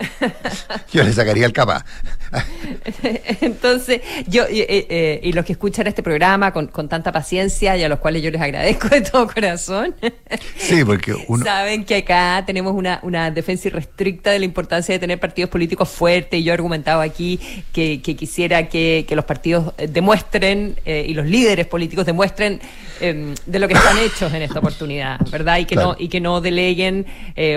Yo 0.92 1.04
le 1.04 1.12
sacaría 1.12 1.47
el 1.47 1.52
capa. 1.52 1.85
Entonces, 3.40 4.00
yo 4.28 4.45
eh, 4.45 4.87
eh, 4.88 5.21
y 5.23 5.33
los 5.33 5.45
que 5.45 5.52
escuchan 5.52 5.87
este 5.87 6.02
programa 6.02 6.52
con, 6.52 6.69
tanta 6.88 7.12
paciencia 7.12 7.76
y 7.76 7.83
a 7.83 7.88
los 7.88 7.99
cuales 7.99 8.23
yo 8.23 8.30
les 8.30 8.40
agradezco 8.40 8.88
de 8.88 9.00
todo 9.00 9.26
corazón, 9.26 9.95
sí, 10.57 10.85
porque 10.85 11.14
saben 11.42 11.85
que 11.85 11.97
acá 11.97 12.45
tenemos 12.47 12.73
una, 12.75 13.00
una 13.02 13.30
defensa 13.30 13.69
irrestricta 13.69 14.30
de 14.30 14.38
la 14.38 14.45
importancia 14.45 14.95
de 14.95 14.99
tener 14.99 15.19
partidos 15.19 15.50
políticos 15.50 15.88
fuertes. 15.88 16.40
Y 16.40 16.45
yo 16.45 16.52
he 16.52 16.54
argumentado 16.54 17.00
aquí 17.00 17.40
que, 17.73 18.00
quisiera 18.00 18.69
que, 18.69 19.07
los 19.11 19.25
partidos 19.25 19.75
demuestren 19.88 20.76
eh, 20.85 21.04
y 21.09 21.14
los 21.14 21.26
líderes 21.26 21.66
políticos 21.66 22.07
demuestren 22.07 22.61
em, 23.00 23.35
de 23.47 23.59
lo 23.59 23.66
que 23.66 23.75
están 23.75 23.99
hechos 23.99 24.33
en 24.33 24.42
esta 24.42 24.61
oportunidad, 24.61 25.19
¿verdad? 25.30 25.59
Y 25.59 25.64
que 25.64 25.75
no 25.75 25.97
y 25.99 26.09
que 26.09 26.21
no 26.21 26.40
deleguen 26.40 27.07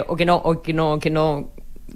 o 0.08 0.16
que 0.16 0.26
no 0.26 0.38
o 0.38 0.62
que 0.62 0.74
no 0.74 1.00
que 1.00 1.10
no 1.10 1.52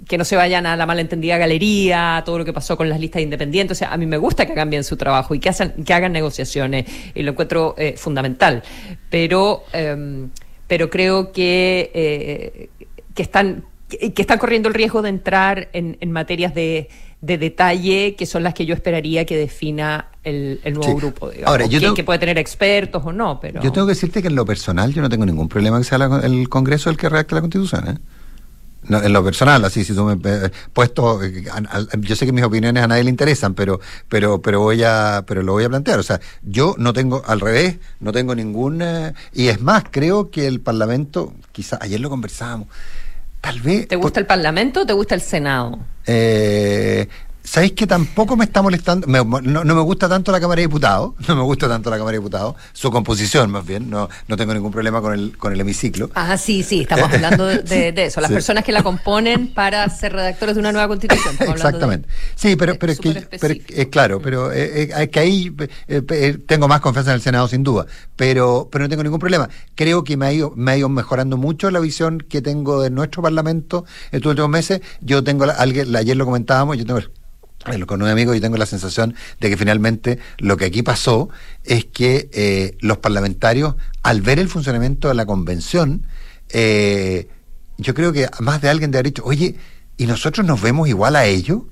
que 0.06 0.18
no 0.18 0.24
se 0.24 0.36
vayan 0.36 0.66
a 0.66 0.76
la 0.76 0.86
malentendida 0.86 1.36
galería, 1.38 2.22
todo 2.24 2.38
lo 2.38 2.44
que 2.44 2.52
pasó 2.52 2.76
con 2.76 2.88
las 2.88 3.00
listas 3.00 3.22
independientes. 3.22 3.76
O 3.76 3.78
sea, 3.78 3.92
a 3.92 3.96
mí 3.96 4.06
me 4.06 4.16
gusta 4.16 4.46
que 4.46 4.54
cambien 4.54 4.84
su 4.84 4.96
trabajo 4.96 5.34
y 5.34 5.40
que, 5.40 5.48
hacen, 5.48 5.72
que 5.84 5.92
hagan 5.92 6.12
negociaciones 6.12 6.86
y 7.14 7.22
lo 7.22 7.32
encuentro 7.32 7.74
eh, 7.78 7.94
fundamental. 7.96 8.62
Pero, 9.10 9.64
em, 9.72 10.30
pero 10.66 10.90
creo 10.90 11.32
que, 11.32 11.90
eh, 11.94 12.68
que, 13.14 13.22
están, 13.22 13.64
que 13.88 14.22
están 14.22 14.38
corriendo 14.38 14.68
el 14.68 14.74
riesgo 14.74 15.02
de 15.02 15.08
entrar 15.08 15.68
en, 15.72 15.96
materias 16.12 16.54
de, 16.54 16.88
detalle 17.20 18.14
que 18.14 18.26
son 18.26 18.44
las 18.44 18.54
que 18.54 18.64
yo 18.64 18.74
esperaría 18.74 19.26
que 19.26 19.36
defina 19.36 20.08
el, 20.22 20.60
nuevo 20.72 20.94
grupo. 20.94 21.30
Ahora, 21.44 21.66
yo 21.66 21.94
que, 21.94 22.04
puede 22.04 22.20
tener 22.20 22.38
expertos 22.38 23.02
o 23.04 23.12
no, 23.12 23.40
pero... 23.40 23.60
Yo 23.62 23.72
tengo 23.72 23.86
que 23.86 23.94
decirte 23.94 24.22
que 24.22 24.28
en 24.28 24.36
lo 24.36 24.44
personal 24.44 24.92
yo 24.94 25.02
no 25.02 25.08
tengo 25.08 25.26
ningún 25.26 25.48
problema 25.48 25.78
que 25.78 25.84
sea 25.84 25.98
el 26.22 26.48
Congreso 26.48 26.90
el 26.90 26.96
que 26.96 27.08
redacte 27.08 27.34
la 27.34 27.40
Constitución, 27.40 27.88
¿eh? 27.88 27.98
En 28.88 29.12
lo 29.12 29.24
personal, 29.24 29.64
así, 29.64 29.84
si 29.84 29.94
tú 29.94 30.04
me 30.04 30.12
he 30.14 30.50
puesto, 30.72 31.22
eh, 31.22 31.44
yo 31.98 32.16
sé 32.16 32.26
que 32.26 32.32
mis 32.32 32.44
opiniones 32.44 32.82
a 32.82 32.86
nadie 32.86 33.04
le 33.04 33.10
interesan, 33.10 33.54
pero, 33.54 33.80
pero, 34.08 34.40
pero 34.40 34.60
voy 34.60 34.82
a, 34.82 35.24
pero 35.26 35.42
lo 35.42 35.52
voy 35.52 35.64
a 35.64 35.68
plantear. 35.68 35.98
O 35.98 36.02
sea, 36.02 36.20
yo 36.42 36.74
no 36.78 36.92
tengo, 36.92 37.22
al 37.26 37.40
revés, 37.40 37.76
no 38.00 38.12
tengo 38.12 38.34
ningún, 38.34 38.82
y 39.32 39.48
es 39.48 39.60
más, 39.60 39.84
creo 39.90 40.30
que 40.30 40.46
el 40.46 40.60
Parlamento, 40.60 41.34
quizás, 41.52 41.80
ayer 41.82 42.00
lo 42.00 42.08
conversábamos, 42.08 42.68
tal 43.40 43.60
vez. 43.60 43.88
¿Te 43.88 43.96
gusta 43.96 44.20
el 44.20 44.26
Parlamento 44.26 44.82
o 44.82 44.86
te 44.86 44.92
gusta 44.92 45.14
el 45.14 45.20
Senado? 45.20 45.78
Eh, 47.48 47.50
¿Sabéis 47.50 47.72
que 47.72 47.86
tampoco 47.86 48.36
me 48.36 48.44
está 48.44 48.62
molestando? 48.62 49.06
no, 49.06 49.24
me 49.74 49.82
gusta 49.82 50.08
tanto 50.08 50.30
la 50.32 50.40
Cámara 50.40 50.60
de 50.60 50.66
Diputados, 50.66 51.14
no 51.28 51.36
me 51.36 51.42
gusta 51.42 51.68
tanto 51.68 51.90
la 51.90 51.96
Cámara 51.96 52.12
de 52.12 52.18
Diputados, 52.18 52.54
su 52.72 52.90
composición 52.90 53.50
más 53.50 53.66
bien, 53.66 53.88
no, 53.88 54.08
no 54.28 54.36
tengo 54.36 54.54
ningún 54.54 54.70
problema 54.70 55.00
con 55.00 55.14
el, 55.14 55.36
con 55.36 55.52
el 55.52 55.60
hemiciclo. 55.60 56.10
Ah, 56.14 56.36
sí, 56.36 56.62
sí, 56.62 56.82
estamos 56.82 57.12
hablando 57.12 57.46
de, 57.46 57.94
eso, 57.96 58.20
las 58.20 58.30
personas 58.38 58.64
que 58.64 58.72
la 58.72 58.82
componen 58.82 59.48
para 59.48 59.88
ser 59.88 60.12
redactores 60.12 60.54
de 60.56 60.60
una 60.60 60.72
nueva 60.72 60.88
constitución. 60.88 61.36
Exactamente. 61.40 62.08
sí, 62.34 62.56
pero, 62.56 62.78
pero 62.78 62.92
es 62.92 63.00
que, 63.00 63.64
es 63.68 63.86
claro, 63.88 64.20
pero 64.20 64.52
eh, 64.52 64.90
eh, 64.94 65.08
que 65.08 65.18
ahí 65.18 65.54
eh, 65.88 66.38
tengo 66.46 66.68
más 66.68 66.80
confianza 66.80 67.10
en 67.12 67.16
el 67.16 67.22
Senado 67.22 67.48
sin 67.48 67.62
duda, 67.62 67.86
pero, 68.16 68.68
pero 68.70 68.84
no 68.84 68.88
tengo 68.88 69.02
ningún 69.02 69.18
problema. 69.18 69.48
Creo 69.74 70.04
que 70.04 70.16
me 70.16 70.26
ha, 70.26 70.32
ido, 70.32 70.52
me 70.54 70.72
ha 70.72 70.76
ido 70.76 70.88
mejorando 70.88 71.36
mucho 71.36 71.70
la 71.70 71.80
visión 71.80 72.18
que 72.18 72.42
tengo 72.42 72.82
de 72.82 72.90
nuestro 72.90 73.22
Parlamento 73.22 73.84
estos 74.12 74.30
últimos 74.30 74.50
meses. 74.50 74.80
Yo 75.00 75.24
tengo, 75.24 75.44
alguien, 75.44 75.94
ayer 75.96 76.16
lo 76.16 76.24
comentábamos, 76.24 76.76
yo 76.76 76.84
tengo 76.84 77.00
con 77.86 78.02
un 78.02 78.08
amigo 78.08 78.34
y 78.34 78.40
tengo 78.40 78.56
la 78.56 78.66
sensación 78.66 79.14
de 79.40 79.50
que 79.50 79.56
finalmente 79.56 80.18
lo 80.38 80.56
que 80.56 80.66
aquí 80.66 80.82
pasó 80.82 81.28
es 81.64 81.84
que 81.84 82.28
eh, 82.32 82.76
los 82.80 82.98
parlamentarios, 82.98 83.74
al 84.02 84.22
ver 84.22 84.38
el 84.38 84.48
funcionamiento 84.48 85.08
de 85.08 85.14
la 85.14 85.26
convención, 85.26 86.06
eh, 86.50 87.28
yo 87.76 87.94
creo 87.94 88.12
que 88.12 88.28
más 88.40 88.62
de 88.62 88.68
alguien 88.68 88.90
de 88.90 88.98
haber 88.98 89.12
dicho, 89.12 89.24
oye, 89.24 89.56
¿y 89.96 90.06
nosotros 90.06 90.46
nos 90.46 90.62
vemos 90.62 90.88
igual 90.88 91.16
a 91.16 91.26
ellos? 91.26 91.62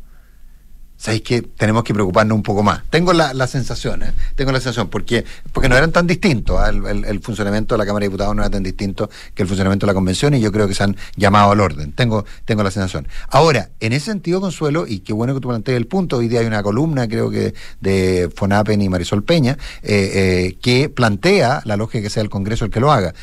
Sabéis 0.97 1.23
que 1.23 1.43
tenemos 1.43 1.85
que 1.85 1.95
preocuparnos 1.95 2.35
un 2.35 2.43
poco 2.43 2.63
más. 2.63 2.83
Tengo 2.91 3.13
la, 3.13 3.35
la 3.35 3.47
sensación, 3.47 4.03
¿eh? 4.03 4.13
tengo 4.35 4.53
la 4.53 4.59
sensación, 4.59 4.89
porque, 4.89 5.25
porque 5.53 5.69
no 5.69 5.77
eran 5.77 5.93
tan 5.93 6.07
distintos, 6.07 6.59
¿ah? 6.59 6.69
el, 6.69 7.21
funcionamiento 7.21 7.75
de 7.75 7.79
la 7.79 7.87
Cámara 7.87 8.05
de 8.05 8.09
Diputados 8.09 8.35
no 8.35 8.43
era 8.43 8.51
tan 8.51 8.63
distinto 8.63 9.11
que 9.35 9.43
el 9.43 9.49
funcionamiento 9.49 9.87
de 9.87 9.91
la 9.91 9.95
Convención 9.95 10.35
y 10.35 10.41
yo 10.41 10.53
creo 10.53 10.69
que 10.69 10.75
se 10.75 10.85
han 10.85 10.97
llamado 11.17 11.53
al 11.53 11.61
orden. 11.61 11.93
Tengo, 11.93 12.25
tengo 12.45 12.63
la 12.63 12.71
sensación. 12.71 13.09
Ahora, 13.29 13.71
en 13.81 13.93
ese 13.93 14.07
sentido, 14.07 14.41
Consuelo, 14.41 14.87
y 14.87 15.01
qué 15.01 15.13
bueno 15.13 15.35
que 15.35 15.41
tú 15.41 15.49
plantees 15.49 15.77
el 15.77 15.87
punto, 15.87 16.19
hoy 16.19 16.29
día 16.29 16.41
hay 16.41 16.47
una 16.47 16.63
columna, 16.63 17.09
creo 17.09 17.31
que 17.31 17.55
de 17.81 18.31
Fonapen 18.35 18.81
y 18.81 18.89
Marisol 18.89 19.23
Peña, 19.23 19.59
eh, 19.83 20.11
eh, 20.15 20.59
que 20.61 20.89
plantea 20.89 21.63
la 21.65 21.77
lógica 21.77 22.03
que 22.03 22.11
sea 22.11 22.23
el 22.23 22.31
Congreso 22.31 22.65
el 22.65 22.71
que 22.71 22.81
lo 22.81 22.93
haga. 22.93 23.15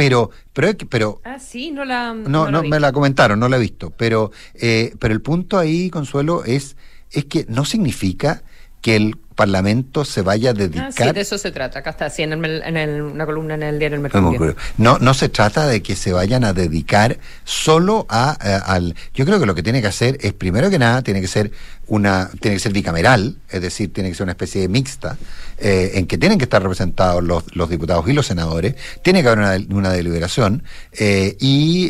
Pero 0.00 0.30
pero 0.54 0.72
pero 0.88 1.20
ah 1.24 1.38
sí 1.38 1.70
no 1.70 1.84
la 1.84 2.14
no, 2.14 2.50
no, 2.50 2.62
me 2.62 2.80
la 2.80 2.90
comentaron 2.90 3.38
no 3.38 3.50
la 3.50 3.58
he 3.58 3.60
visto 3.60 3.90
pero 3.90 4.30
eh, 4.54 4.94
pero 4.98 5.12
el 5.12 5.20
punto 5.20 5.58
ahí 5.58 5.90
consuelo 5.90 6.42
es 6.44 6.76
es 7.10 7.26
que 7.26 7.44
no 7.48 7.66
significa 7.66 8.42
que 8.80 8.96
el 8.96 9.16
Parlamento 9.40 10.04
se 10.04 10.20
vaya 10.20 10.50
a 10.50 10.52
dedicar. 10.52 10.88
Ah, 10.88 10.92
sí, 10.92 11.12
de 11.14 11.20
eso 11.22 11.38
se 11.38 11.50
trata. 11.50 11.78
Acá 11.78 11.90
está, 11.90 12.04
así 12.06 12.22
en, 12.22 12.34
una 12.34 13.24
columna 13.24 13.54
en 13.54 13.62
el 13.62 13.78
diario 13.78 13.96
El 13.96 14.02
Mercurio. 14.02 14.54
No, 14.76 14.98
no 14.98 15.14
se 15.14 15.30
trata 15.30 15.66
de 15.66 15.82
que 15.82 15.96
se 15.96 16.12
vayan 16.12 16.44
a 16.44 16.52
dedicar 16.52 17.16
solo 17.44 18.04
a, 18.10 18.36
eh, 18.44 18.60
al. 18.66 18.94
Yo 19.14 19.24
creo 19.24 19.40
que 19.40 19.46
lo 19.46 19.54
que 19.54 19.62
tiene 19.62 19.80
que 19.80 19.86
hacer 19.86 20.18
es, 20.20 20.34
primero 20.34 20.68
que 20.68 20.78
nada, 20.78 21.00
tiene 21.00 21.22
que 21.22 21.26
ser 21.26 21.52
una, 21.86 22.28
tiene 22.38 22.56
que 22.56 22.60
ser 22.60 22.74
bicameral, 22.74 23.38
es 23.48 23.62
decir, 23.62 23.90
tiene 23.94 24.10
que 24.10 24.14
ser 24.14 24.24
una 24.24 24.32
especie 24.32 24.60
de 24.60 24.68
mixta, 24.68 25.16
eh, 25.56 25.92
en 25.94 26.06
que 26.06 26.18
tienen 26.18 26.36
que 26.36 26.44
estar 26.44 26.60
representados 26.60 27.24
los, 27.24 27.56
los 27.56 27.70
diputados 27.70 28.06
y 28.08 28.12
los 28.12 28.26
senadores, 28.26 28.74
tiene 29.02 29.22
que 29.22 29.28
haber 29.28 29.38
una, 29.38 29.74
una 29.74 29.90
deliberación 29.90 30.64
eh, 30.92 31.36
y, 31.40 31.88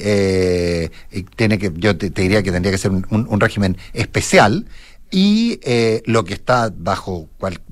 tiene 1.35 1.59
que, 1.59 1.73
yo 1.75 1.97
te, 1.97 2.11
diría 2.11 2.45
que 2.45 2.53
tendría 2.53 2.71
que 2.71 2.79
ser 2.79 2.93
un, 2.93 3.07
un 3.11 3.41
régimen 3.41 3.77
especial 3.93 4.67
y 5.11 5.59
eh, 5.63 6.03
lo 6.07 6.25
que 6.25 6.35
está 6.35 6.73
bajo 6.75 7.29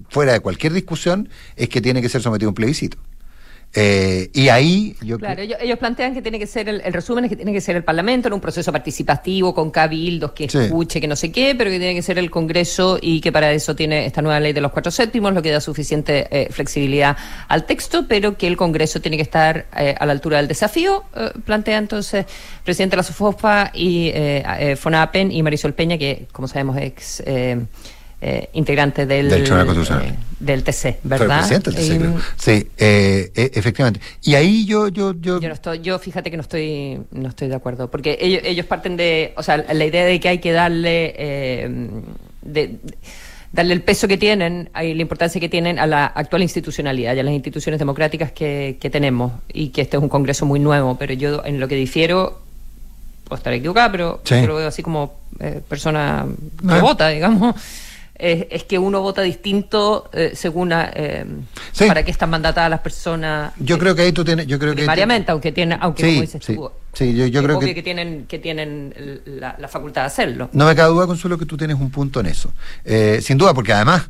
fuera 0.08 0.32
de 0.32 0.40
cualquier 0.40 0.72
discusión 0.72 1.28
es 1.56 1.68
que 1.68 1.80
tiene 1.80 2.02
que 2.02 2.08
ser 2.08 2.22
sometido 2.22 2.48
a 2.48 2.50
un 2.50 2.54
plebiscito. 2.54 2.98
Eh, 3.74 4.30
y 4.32 4.48
ahí 4.48 4.96
yo 5.02 5.18
Claro, 5.18 5.42
ellos, 5.42 5.78
plantean 5.78 6.14
que 6.14 6.22
tiene 6.22 6.38
que 6.38 6.46
ser, 6.46 6.68
el, 6.68 6.80
resumen 6.92 7.24
es 7.24 7.30
que 7.30 7.36
tiene 7.36 7.52
que 7.52 7.60
ser 7.60 7.76
el 7.76 7.84
Parlamento 7.84 8.28
en 8.28 8.34
un 8.34 8.40
proceso 8.40 8.72
participativo, 8.72 9.54
con 9.54 9.70
cabildos, 9.70 10.32
que 10.32 10.44
escuche, 10.44 11.00
que 11.00 11.06
no 11.06 11.16
sé 11.16 11.30
qué, 11.30 11.54
pero 11.56 11.70
que 11.70 11.78
tiene 11.78 11.94
que 11.94 12.02
ser 12.02 12.18
el 12.18 12.30
Congreso 12.30 12.98
y 13.00 13.20
que 13.20 13.30
para 13.30 13.52
eso 13.52 13.76
tiene 13.76 14.06
esta 14.06 14.22
nueva 14.22 14.40
ley 14.40 14.54
de 14.54 14.62
los 14.62 14.72
cuatro 14.72 14.90
séptimos, 14.90 15.34
lo 15.34 15.42
que 15.42 15.50
da 15.50 15.60
suficiente 15.60 16.26
eh, 16.30 16.48
flexibilidad 16.50 17.16
al 17.48 17.66
texto, 17.66 18.06
pero 18.08 18.38
que 18.38 18.46
el 18.46 18.56
Congreso 18.56 19.00
tiene 19.00 19.16
que 19.18 19.22
estar 19.22 19.66
eh, 19.76 19.94
a 19.98 20.06
la 20.06 20.12
altura 20.12 20.38
del 20.38 20.48
desafío, 20.48 21.04
plantea 21.44 21.78
entonces 21.78 22.24
el 22.24 22.64
presidente 22.64 22.92
de 22.94 22.98
la 22.98 23.02
SOFOFA 23.02 23.70
y 23.74 24.12
FONAPEN 24.76 25.30
y 25.30 25.42
Marisol 25.42 25.74
Peña, 25.74 25.98
que 25.98 26.26
como 26.32 26.48
sabemos 26.48 26.76
es 26.78 27.22
eh, 28.20 28.50
integrante 28.54 29.06
del, 29.06 29.30
del, 29.30 29.44
eh, 29.46 30.14
del 30.40 30.64
TC, 30.64 30.98
¿verdad? 31.04 31.48
Sí, 32.36 32.66
eh, 32.76 33.30
efectivamente. 33.32 34.00
Y 34.24 34.34
ahí 34.34 34.66
yo, 34.66 34.88
yo, 34.88 35.14
yo... 35.20 35.40
Yo, 35.40 35.52
estoy, 35.52 35.78
yo 35.82 36.00
fíjate 36.00 36.28
que 36.28 36.36
no 36.36 36.40
estoy, 36.40 37.00
no 37.12 37.28
estoy 37.28 37.46
de 37.46 37.54
acuerdo, 37.54 37.88
porque 37.88 38.18
ellos, 38.20 38.40
ellos 38.42 38.66
parten 38.66 38.96
de, 38.96 39.34
o 39.36 39.42
sea, 39.44 39.58
la 39.58 39.84
idea 39.84 40.04
de 40.04 40.18
que 40.18 40.30
hay 40.30 40.38
que 40.38 40.50
darle, 40.50 41.14
de, 42.42 42.78
darle 43.52 43.72
el 43.72 43.82
peso 43.82 44.08
que 44.08 44.18
tienen 44.18 44.68
y 44.82 44.94
la 44.94 45.02
importancia 45.02 45.40
que 45.40 45.48
tienen 45.48 45.78
a 45.78 45.86
la 45.86 46.06
actual 46.06 46.42
institucionalidad 46.42 47.14
y 47.14 47.20
a 47.20 47.22
las 47.22 47.34
instituciones 47.34 47.78
democráticas 47.78 48.32
que, 48.32 48.78
que 48.80 48.90
tenemos 48.90 49.30
y 49.52 49.68
que 49.68 49.82
este 49.82 49.96
es 49.96 50.02
un 50.02 50.08
Congreso 50.08 50.44
muy 50.44 50.58
nuevo, 50.58 50.96
pero 50.98 51.14
yo 51.14 51.44
en 51.44 51.60
lo 51.60 51.68
que 51.68 51.76
difiero 51.76 52.40
puedo 53.22 53.38
estar 53.38 53.52
equivocada, 53.52 53.92
pero 53.92 54.20
yo 54.24 54.46
lo 54.48 54.56
veo 54.56 54.66
así 54.66 54.82
como 54.82 55.20
persona 55.68 56.26
que 56.68 56.80
vota, 56.80 57.10
digamos 57.10 57.54
es 58.18 58.64
que 58.64 58.78
uno 58.78 59.00
vota 59.00 59.22
distinto 59.22 60.10
eh, 60.12 60.32
según 60.34 60.72
eh, 60.72 61.24
para 61.86 62.02
qué 62.02 62.10
están 62.10 62.30
mandatadas 62.30 62.68
las 62.70 62.80
personas. 62.80 63.52
Yo 63.58 63.78
creo 63.78 63.94
que 63.94 64.02
ahí 64.02 64.12
tú 64.12 64.24
tienes, 64.24 64.46
yo 64.46 64.58
creo 64.58 64.74
primariamente, 64.74 65.30
aunque 65.30 65.52
tiene, 65.52 65.78
aunque 65.80 66.02
como 66.02 66.20
dices 66.22 66.44
tú, 66.44 66.70
sí, 66.92 67.14
yo, 67.14 67.26
yo 67.26 67.42
creo 67.42 67.60
que, 67.60 67.74
que 67.74 67.82
tienen 67.82 68.26
que 68.26 68.38
tienen 68.38 69.22
la, 69.24 69.56
la, 69.58 69.68
facultad 69.68 70.02
de 70.02 70.06
hacerlo. 70.08 70.50
No 70.52 70.66
me 70.66 70.74
cabe 70.74 70.90
duda, 70.90 71.06
Consuelo, 71.06 71.38
que 71.38 71.46
tú 71.46 71.56
tienes 71.56 71.78
un 71.78 71.90
punto 71.90 72.20
en 72.20 72.26
eso. 72.26 72.52
Eh, 72.84 73.20
sin 73.22 73.38
duda, 73.38 73.54
porque 73.54 73.72
además 73.72 74.08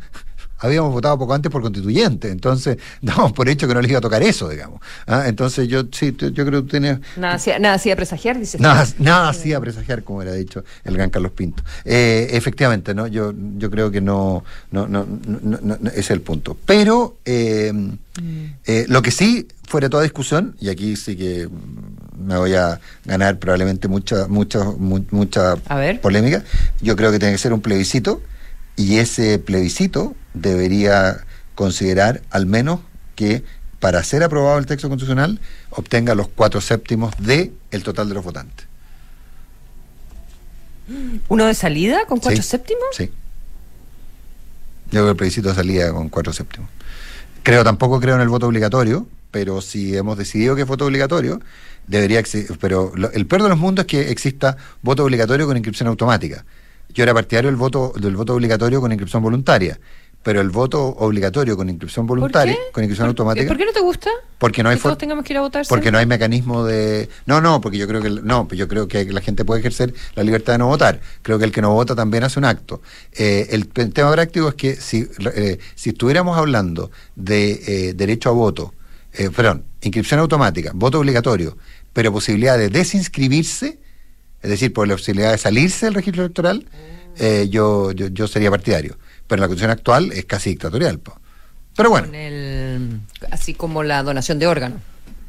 habíamos 0.59 0.93
votado 0.93 1.19
poco 1.19 1.35
antes 1.35 1.50
por 1.50 1.62
constituyente, 1.62 2.31
entonces 2.31 2.79
damos 3.03 3.33
por 3.33 3.49
hecho 3.49 3.69
que 3.69 3.75
no 3.75 3.81
les 3.81 3.91
iba 3.91 3.99
a 3.99 4.03
tocar 4.03 4.23
eso, 4.23 4.49
digamos. 4.49 4.81
¿ah? 5.07 5.25
Entonces 5.27 5.69
yo 5.69 5.85
sí, 5.93 6.15
yo 6.19 6.47
creo 6.47 6.65
que 6.65 6.71
tienes... 6.71 6.99
Nada 7.17 7.35
hacía, 7.35 7.59
nada 7.59 7.75
hacía 7.75 7.97
presagiar, 7.97 8.38
dice. 8.38 8.59
Nada, 8.59 8.87
nada 8.99 9.29
hacía 9.29 9.61
presagiar, 9.61 10.03
como 10.03 10.23
era 10.23 10.33
dicho 10.33 10.65
el 10.85 10.95
gran 10.95 11.11
Carlos 11.11 11.33
Pinto. 11.33 11.62
Eh, 11.85 12.29
efectivamente, 12.33 12.95
¿no? 12.95 13.07
Yo, 13.07 13.33
yo 13.57 13.71
creo 13.71 13.91
que 13.91 14.00
no, 14.00 14.45
no, 14.71 14.87
no, 14.87 15.07
no, 15.07 15.79
es 15.95 16.11
el 16.11 16.21
punto. 16.21 16.57
Pero 16.67 17.19
eh, 17.25 17.73
mm. 17.73 18.45
eh, 18.67 18.87
lo 18.88 19.03
que 19.03 19.11
sí, 19.11 19.47
fuera 19.67 19.88
toda 19.88 20.03
discusión, 20.03 20.57
y 20.61 20.69
aquí 20.69 20.97
sí 20.97 21.17
que 21.17 21.49
me 22.19 22.37
voy 22.37 22.55
a 22.55 22.81
ganar 23.05 23.38
probablemente 23.38 23.88
mucha, 23.88 24.27
mucha, 24.29 24.65
mucha 24.65 25.57
polémica, 26.03 26.43
yo 26.81 26.97
creo 26.97 27.12
que 27.12 27.19
tiene 27.19 27.33
que 27.33 27.38
ser 27.38 27.53
un 27.53 27.61
plebiscito 27.61 28.21
y 28.78 28.99
ese 28.99 29.40
plebiscito 29.40 30.14
debería 30.35 31.25
considerar 31.56 32.23
al 32.30 32.47
menos 32.47 32.80
que 33.16 33.42
para 33.80 34.02
ser 34.04 34.23
aprobado 34.23 34.56
el 34.58 34.66
texto 34.66 34.88
constitucional 34.88 35.40
obtenga 35.70 36.14
los 36.14 36.28
cuatro 36.28 36.61
séptimos 36.61 37.12
de 37.18 37.52
el 37.73 37.82
total 37.82 38.08
de 38.08 38.14
los 38.14 38.25
votantes. 38.25 38.66
¿Uno 41.28 41.47
de 41.47 41.54
salida 41.54 42.06
con 42.06 42.20
cuatro 42.20 42.42
séptimos? 42.42 42.85
Sí. 42.92 43.11
Yo 44.87 44.90
creo 44.90 45.04
que 45.04 45.11
el 45.11 45.16
plebiscito 45.16 45.49
de 45.49 45.54
salida 45.56 45.92
con 45.92 46.08
cuatro 46.08 46.32
séptimos. 46.32 46.70
Creo, 47.42 47.64
tampoco 47.64 47.99
creo 47.99 48.14
en 48.14 48.20
el 48.20 48.28
voto 48.28 48.47
obligatorio, 48.47 49.08
pero 49.32 49.61
si 49.61 49.97
hemos 49.97 50.16
decidido 50.16 50.54
que 50.54 50.62
es 50.62 50.68
voto 50.68 50.87
obligatorio, 50.87 51.40
debería 51.88 52.23
pero 52.61 52.92
el 53.12 53.26
peor 53.26 53.42
de 53.42 53.49
los 53.49 53.58
mundos 53.58 53.85
es 53.85 53.87
que 53.88 54.11
exista 54.12 54.56
voto 54.82 55.04
obligatorio 55.04 55.47
con 55.47 55.56
inscripción 55.56 55.88
automática. 55.88 56.44
Yo 56.99 57.05
era 57.05 57.14
partidario 57.14 57.49
del 57.49 57.57
voto, 57.57 57.93
del 57.95 58.17
voto 58.17 58.35
obligatorio 58.35 58.81
con 58.81 58.90
inscripción 58.90 59.23
voluntaria 59.23 59.78
pero 60.21 60.40
el 60.40 60.50
voto 60.50 60.85
obligatorio 60.85 61.57
con 61.57 61.71
inscripción 61.71 62.07
voluntaria, 62.07 62.57
con 62.73 62.83
inscripción 62.83 63.09
automática. 63.09 63.47
¿Por 63.47 63.57
qué 63.57 63.64
no 63.64 63.73
te 63.73 63.81
gusta? 63.81 64.11
Porque 64.38 64.64
no 64.64 64.69
hay 64.69 64.76
todos 64.76 64.99
tengamos 64.99 65.25
que 65.25 65.33
ir 65.33 65.38
a 65.38 65.43
votar. 65.43 65.64
Porque 65.69 65.93
no 65.93 65.99
hay 65.99 66.07
mecanismo 66.07 66.64
de 66.64 67.09
No, 67.25 67.40
no, 67.40 67.61
porque 67.61 67.78
yo 67.78 67.87
creo 67.87 68.02
que 68.02 68.11
no, 68.11 68.49
yo 68.49 68.67
creo 68.67 68.88
que 68.88 69.05
la 69.05 69.21
gente 69.21 69.45
puede 69.45 69.61
ejercer 69.61 69.95
la 70.17 70.25
libertad 70.25 70.55
de 70.55 70.59
no 70.59 70.67
votar. 70.67 71.00
Creo 71.23 71.38
que 71.38 71.45
el 71.45 71.52
que 71.52 71.62
no 71.62 71.73
vota 71.73 71.95
también 71.95 72.25
hace 72.25 72.40
un 72.40 72.47
acto. 72.47 72.83
Eh, 73.12 73.47
el, 73.52 73.69
tema 73.69 74.11
práctico 74.11 74.49
es 74.49 74.55
que 74.57 74.75
si 74.75 75.09
eh, 75.37 75.59
si 75.76 75.90
estuviéramos 75.90 76.37
hablando 76.37 76.90
de 77.14 77.62
eh, 77.67 77.93
derecho 77.95 78.28
a 78.28 78.33
voto, 78.33 78.75
perdón, 79.37 79.64
inscripción 79.83 80.19
automática, 80.19 80.73
voto 80.75 80.99
obligatorio, 80.99 81.57
pero 81.93 82.12
posibilidad 82.12 82.59
de 82.59 82.69
desinscribirse, 82.69 83.78
es 84.42 84.50
decir, 84.50 84.73
por 84.73 84.87
la 84.87 84.95
posibilidad 84.95 85.33
de 85.33 85.38
salirse 85.38 85.87
del 85.87 85.95
registro 85.95 86.25
electoral, 86.25 86.66
yo, 87.50 87.90
yo 87.92 88.07
yo 88.09 88.28
sería 88.28 88.50
partidario 88.50 88.97
pero 89.28 89.42
la 89.42 89.47
condición 89.47 89.71
actual 89.71 90.11
es 90.12 90.25
casi 90.25 90.50
dictatorial. 90.50 91.00
Pero 91.76 91.90
bueno. 91.90 92.09
así 93.30 93.54
como 93.54 93.85
la 93.85 94.02
donación 94.02 94.40
de 94.40 94.49
órganos. 94.49 94.80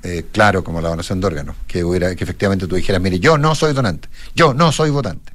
Eh, 0.02 0.26
claro, 0.32 0.64
como 0.64 0.80
la 0.80 0.90
donación 0.90 1.20
de 1.20 1.28
órganos, 1.28 1.56
que, 1.68 1.84
hubiera, 1.84 2.16
que 2.16 2.24
efectivamente 2.24 2.66
tú 2.66 2.76
dijeras, 2.76 3.02
mire, 3.02 3.20
yo 3.20 3.38
no 3.38 3.54
soy 3.54 3.74
donante, 3.74 4.08
yo 4.34 4.54
no 4.54 4.72
soy 4.72 4.90
votante. 4.90 5.34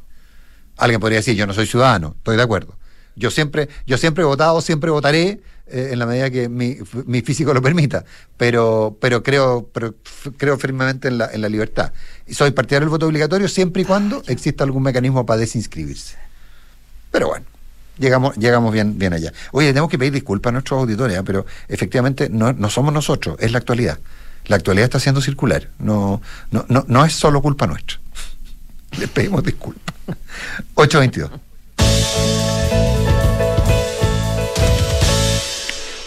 Alguien 0.78 1.00
podría 1.00 1.18
decir, 1.18 1.36
yo 1.36 1.46
no 1.46 1.52
soy 1.52 1.66
ciudadano, 1.66 2.14
estoy 2.16 2.38
de 2.38 2.42
acuerdo. 2.42 2.74
Yo 3.14 3.30
siempre, 3.30 3.68
yo 3.86 3.98
siempre 3.98 4.22
he 4.22 4.26
votado, 4.26 4.60
siempre 4.62 4.90
votaré 4.90 5.42
eh, 5.66 5.90
en 5.92 5.98
la 5.98 6.06
medida 6.06 6.30
que 6.30 6.48
mi, 6.48 6.76
mi, 7.06 7.22
físico 7.22 7.54
lo 7.54 7.62
permita, 7.62 8.04
pero, 8.36 8.96
pero 9.00 9.22
creo, 9.22 9.68
pero 9.72 9.94
creo 10.36 10.58
firmemente 10.58 11.08
en 11.08 11.18
la, 11.18 11.30
en 11.32 11.40
la 11.40 11.48
libertad. 11.48 11.92
Y 12.26 12.34
soy 12.34 12.50
partidario 12.50 12.86
del 12.86 12.90
voto 12.90 13.06
obligatorio 13.06 13.48
siempre 13.48 13.82
y 13.82 13.84
cuando 13.84 14.22
exista 14.26 14.64
algún 14.64 14.82
mecanismo 14.82 15.24
para 15.24 15.40
desinscribirse. 15.40 16.16
Pero 17.10 17.28
bueno 17.28 17.54
llegamos, 17.98 18.36
llegamos 18.36 18.72
bien, 18.72 18.98
bien 18.98 19.12
allá. 19.12 19.32
Oye, 19.52 19.68
tenemos 19.68 19.90
que 19.90 19.98
pedir 19.98 20.12
disculpas 20.12 20.50
a 20.50 20.52
nuestros 20.52 20.80
auditores, 20.80 21.16
¿eh? 21.18 21.22
pero 21.24 21.46
efectivamente 21.68 22.28
no, 22.30 22.52
no 22.52 22.70
somos 22.70 22.92
nosotros, 22.92 23.36
es 23.40 23.52
la 23.52 23.58
actualidad. 23.58 23.98
La 24.46 24.56
actualidad 24.56 24.84
está 24.84 25.00
siendo 25.00 25.20
circular, 25.20 25.70
no, 25.78 26.20
no, 26.50 26.66
no, 26.68 26.84
no 26.86 27.04
es 27.04 27.14
solo 27.14 27.40
culpa 27.40 27.66
nuestra. 27.66 27.98
Les 28.98 29.08
pedimos 29.08 29.42
disculpas. 29.42 29.94
822. 30.74 32.53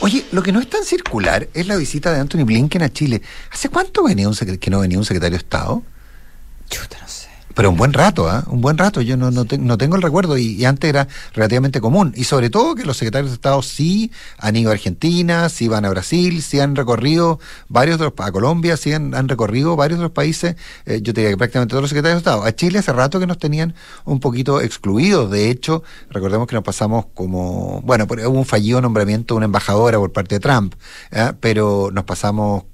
Oye, 0.08 0.26
lo 0.32 0.42
que 0.42 0.54
no 0.54 0.62
es 0.62 0.70
tan 0.70 0.86
circular 0.86 1.50
es 1.54 1.68
la 1.68 1.76
visita 1.76 2.14
de 2.14 2.22
Anthony 2.22 2.46
Blinken 2.46 2.82
a 2.82 2.88
Chile. 2.88 3.22
¿Hace 3.52 3.68
cuánto 3.68 4.06
venía 4.06 4.30
un 4.30 4.36
que 4.36 4.70
no 4.72 4.80
venía 4.80 4.98
un 4.98 5.04
secretario 5.04 5.38
de 5.38 5.44
Estado? 5.44 5.84
Chuta, 6.70 6.98
no 7.02 7.08
sé. 7.10 7.27
Pero 7.58 7.72
un 7.72 7.76
buen 7.76 7.92
rato, 7.92 8.30
¿ah? 8.30 8.44
Un 8.50 8.62
buen 8.62 8.78
rato. 8.78 9.02
Yo 9.02 9.18
no, 9.18 9.32
no, 9.32 9.46
tengo 9.48 9.96
el 9.96 10.04
recuerdo 10.04 10.38
y, 10.38 10.64
antes 10.64 10.92
era 10.92 11.08
relativamente 11.34 11.82
común. 11.82 12.14
Y 12.16 12.26
sobre 12.26 12.52
todo 12.52 12.76
que 12.76 12.86
los 12.86 12.98
secretarios 12.98 13.32
de 13.32 13.34
Estado 13.34 13.64
sí 13.64 14.12
han 14.38 14.56
ido 14.56 14.70
a 14.70 14.74
Argentina, 14.74 15.50
sí 15.50 15.68
van 15.68 15.84
a 15.84 15.90
Brasil, 15.90 16.44
sí 16.44 16.60
han 16.60 16.76
recorrido 16.76 17.40
varios 17.68 18.00
a 18.00 18.32
Colombia, 18.32 18.78
sí 18.78 18.94
han, 18.94 19.28
recorrido 19.28 19.76
varios 19.76 20.00
los 20.00 20.12
países. 20.12 20.56
Eh, 20.86 21.02
yo 21.02 21.16
te 21.16 21.22
diría 21.22 21.32
que 21.32 21.38
prácticamente 21.38 21.72
todos 21.72 21.82
los 21.82 21.90
secretarios 21.90 22.18
de 22.18 22.30
Estado. 22.30 22.44
A 22.44 22.56
Chile 22.56 22.78
hace 22.78 22.94
rato 22.94 23.20
que 23.20 23.26
nos 23.26 23.40
tenían 23.40 23.74
un 24.06 24.20
poquito 24.20 24.62
excluidos. 24.62 25.32
De 25.32 25.50
hecho, 25.50 25.82
recordemos 26.12 26.48
que 26.48 26.54
nos 26.54 26.64
pasamos 26.64 27.08
como, 27.16 27.82
bueno, 27.82 28.06
hubo 28.08 28.38
un 28.38 28.46
fallido 28.46 28.82
nombramiento 28.82 29.34
de 29.34 29.38
una 29.38 29.46
embajadora 29.46 29.98
por 29.98 30.12
parte 30.12 30.36
de 30.36 30.42
Trump, 30.42 30.76
¿eh? 31.10 31.34
pero 31.40 31.90
nos 31.92 32.04
pasamos 32.04 32.66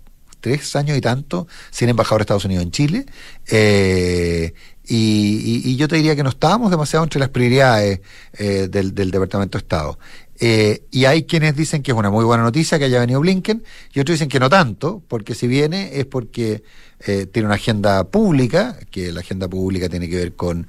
tres 0.44 0.76
años 0.76 0.98
y 0.98 1.02
tanto 1.02 1.48
sin 1.72 1.88
embajador 1.88 2.20
de 2.20 2.24
Estados 2.24 2.46
Unidos 2.46 2.64
en 2.66 2.72
Chile. 2.72 3.06
Eh, 3.48 4.54
y, 4.86 5.76
yo 5.78 5.88
te 5.88 5.96
diría 5.96 6.16
que 6.16 6.24
no 6.24 6.30
estábamos 6.30 6.70
demasiado 6.72 7.04
entre 7.04 7.20
las 7.20 7.30
prioridades 7.30 8.02
eh, 8.38 8.68
del, 8.70 8.94
del, 8.94 9.12
Departamento 9.12 9.58
de 9.58 9.62
Estado. 9.62 9.98
Eh, 10.40 10.84
y 10.92 11.06
hay 11.06 11.24
quienes 11.24 11.56
dicen 11.56 11.84
que 11.84 11.92
es 11.92 11.98
una 11.98 12.10
muy 12.10 12.26
buena 12.26 12.44
noticia 12.44 12.78
que 12.78 12.86
haya 12.86 13.00
venido 13.00 13.22
Blinken, 13.22 13.64
y 13.94 14.00
otros 14.00 14.16
dicen 14.16 14.30
que 14.30 14.40
no 14.40 14.50
tanto, 14.50 15.02
porque 15.08 15.36
si 15.36 15.48
viene 15.48 15.92
es 16.00 16.06
porque 16.06 16.64
eh, 17.06 17.26
tiene 17.26 17.48
una 17.48 17.56
agenda 17.56 18.06
pública, 18.06 18.78
que 18.90 19.12
la 19.12 19.20
agenda 19.20 19.50
pública 19.50 19.90
tiene 19.90 20.08
que 20.08 20.16
ver 20.16 20.34
con, 20.36 20.68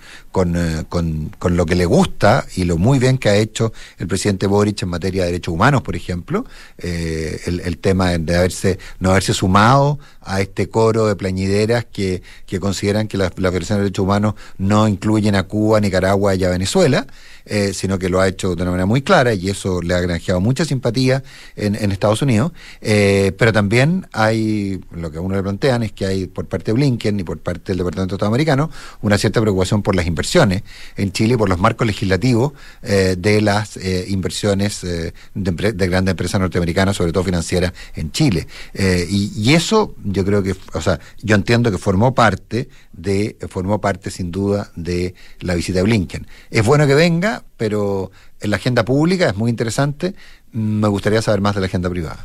eh, 0.57 0.83
con, 0.89 1.31
con, 1.39 1.57
lo 1.57 1.65
que 1.65 1.77
le 1.77 1.85
gusta 1.85 2.45
y 2.57 2.65
lo 2.65 2.77
muy 2.77 2.99
bien 2.99 3.19
que 3.19 3.29
ha 3.29 3.37
hecho 3.37 3.73
el 3.99 4.09
presidente 4.09 4.49
Boric 4.49 4.83
en 4.83 4.89
materia 4.89 5.23
de 5.23 5.31
derechos 5.31 5.55
humanos, 5.55 5.83
por 5.83 5.95
ejemplo, 5.95 6.45
eh, 6.79 7.41
el, 7.47 7.79
tema 7.79 8.19
de 8.19 8.37
haberse, 8.37 8.81
no 8.99 9.11
haberse 9.11 9.33
sumado 9.33 10.01
a 10.23 10.41
este 10.41 10.69
coro 10.69 11.07
de 11.07 11.15
plañideras 11.15 11.85
que, 11.85 12.23
que 12.47 12.59
consideran 12.59 13.07
que 13.07 13.17
la, 13.17 13.31
la 13.37 13.51
de 13.53 13.61
derechos 13.61 14.03
humanos 14.03 14.35
no 14.59 14.89
incluyen 14.89 15.37
a 15.37 15.45
Cuba, 15.45 15.81
Nicaragua 15.81 16.35
y 16.35 16.43
a 16.43 16.51
Venezuela. 16.51 17.07
Eh, 17.47 17.75
sino 17.75 17.99
que 17.99 18.09
lo 18.09 18.23
ha 18.23 18.29
hecho 18.29 18.57
de 18.57 18.63
una 18.63 18.71
manera 18.71 18.87
muy 18.87 19.03
clara 19.03 19.35
y 19.35 19.51
eso 19.51 19.83
le 19.83 19.93
ha 19.93 20.01
granjeado 20.01 20.41
mucha 20.41 20.65
simpatía 20.65 21.23
en, 21.57 21.75
en 21.75 21.93
Estados 21.93 22.23
Unidos. 22.23 22.53
Pero 22.81 23.53
también 23.53 24.07
hay, 24.13 24.81
lo 24.93 25.11
que 25.11 25.19
a 25.19 25.21
uno 25.21 25.37
le 25.37 25.43
plantean 25.43 25.83
es 25.83 25.93
que 25.93 26.07
hay 26.07 26.24
por 26.27 26.47
parte 26.47 26.67
de 26.67 26.73
Blinken 26.75 27.21
y 27.21 27.25
por 27.25 27.39
parte 27.39 27.73
del 27.73 27.79
Departamento 27.79 28.15
de 28.15 28.17
Estado 28.17 28.29
americano 28.29 28.71
una 29.03 29.19
cierta 29.19 29.41
preocupación 29.41 29.83
por 29.83 29.95
las 29.95 30.07
inversiones 30.07 30.63
en 30.97 31.13
Chile, 31.13 31.37
por 31.37 31.49
los 31.49 31.59
marcos 31.59 31.87
legislativos 31.87 32.53
eh, 32.83 33.17
de 33.19 33.41
las 33.41 33.77
inversiones 34.09 34.83
de, 34.83 35.13
de, 35.35 35.89
grandes 35.89 36.13
empresas 36.13 36.41
norteamericanas, 36.41 36.97
sobre 36.97 37.13
todo 37.13 37.25
financieras, 37.25 37.73
en 37.95 38.13
Chile. 38.13 38.47
Y, 38.75 39.33
y, 39.37 39.55
eso 39.55 39.95
yo 40.05 40.25
creo 40.25 40.43
que, 40.43 40.55
o 40.73 40.81
sea, 40.81 40.99
yo 41.23 41.35
entiendo 41.35 41.71
que 41.71 41.79
formó 41.79 42.15
parte 42.15 42.69
de, 42.93 43.37
formó 43.49 43.81
parte 43.81 44.11
sin 44.11 44.31
duda 44.31 44.71
de 44.77 45.15
la 45.41 45.55
visita 45.55 45.79
de 45.79 45.85
Blinken. 45.85 46.27
Es 46.51 46.65
bueno 46.65 46.87
que 46.87 46.95
venga, 46.95 47.45
pero 47.57 48.11
en 48.41 48.51
la 48.51 48.57
agenda 48.57 48.85
pública 48.85 49.29
es 49.29 49.37
muy 49.37 49.51
interesante. 49.51 50.15
Me 50.53 50.89
gustaría 50.89 51.23
saber 51.23 51.41
más 51.41 51.55
de 51.55 51.61
la 51.61 51.67
agenda 51.67 51.91
privada. 51.91 52.25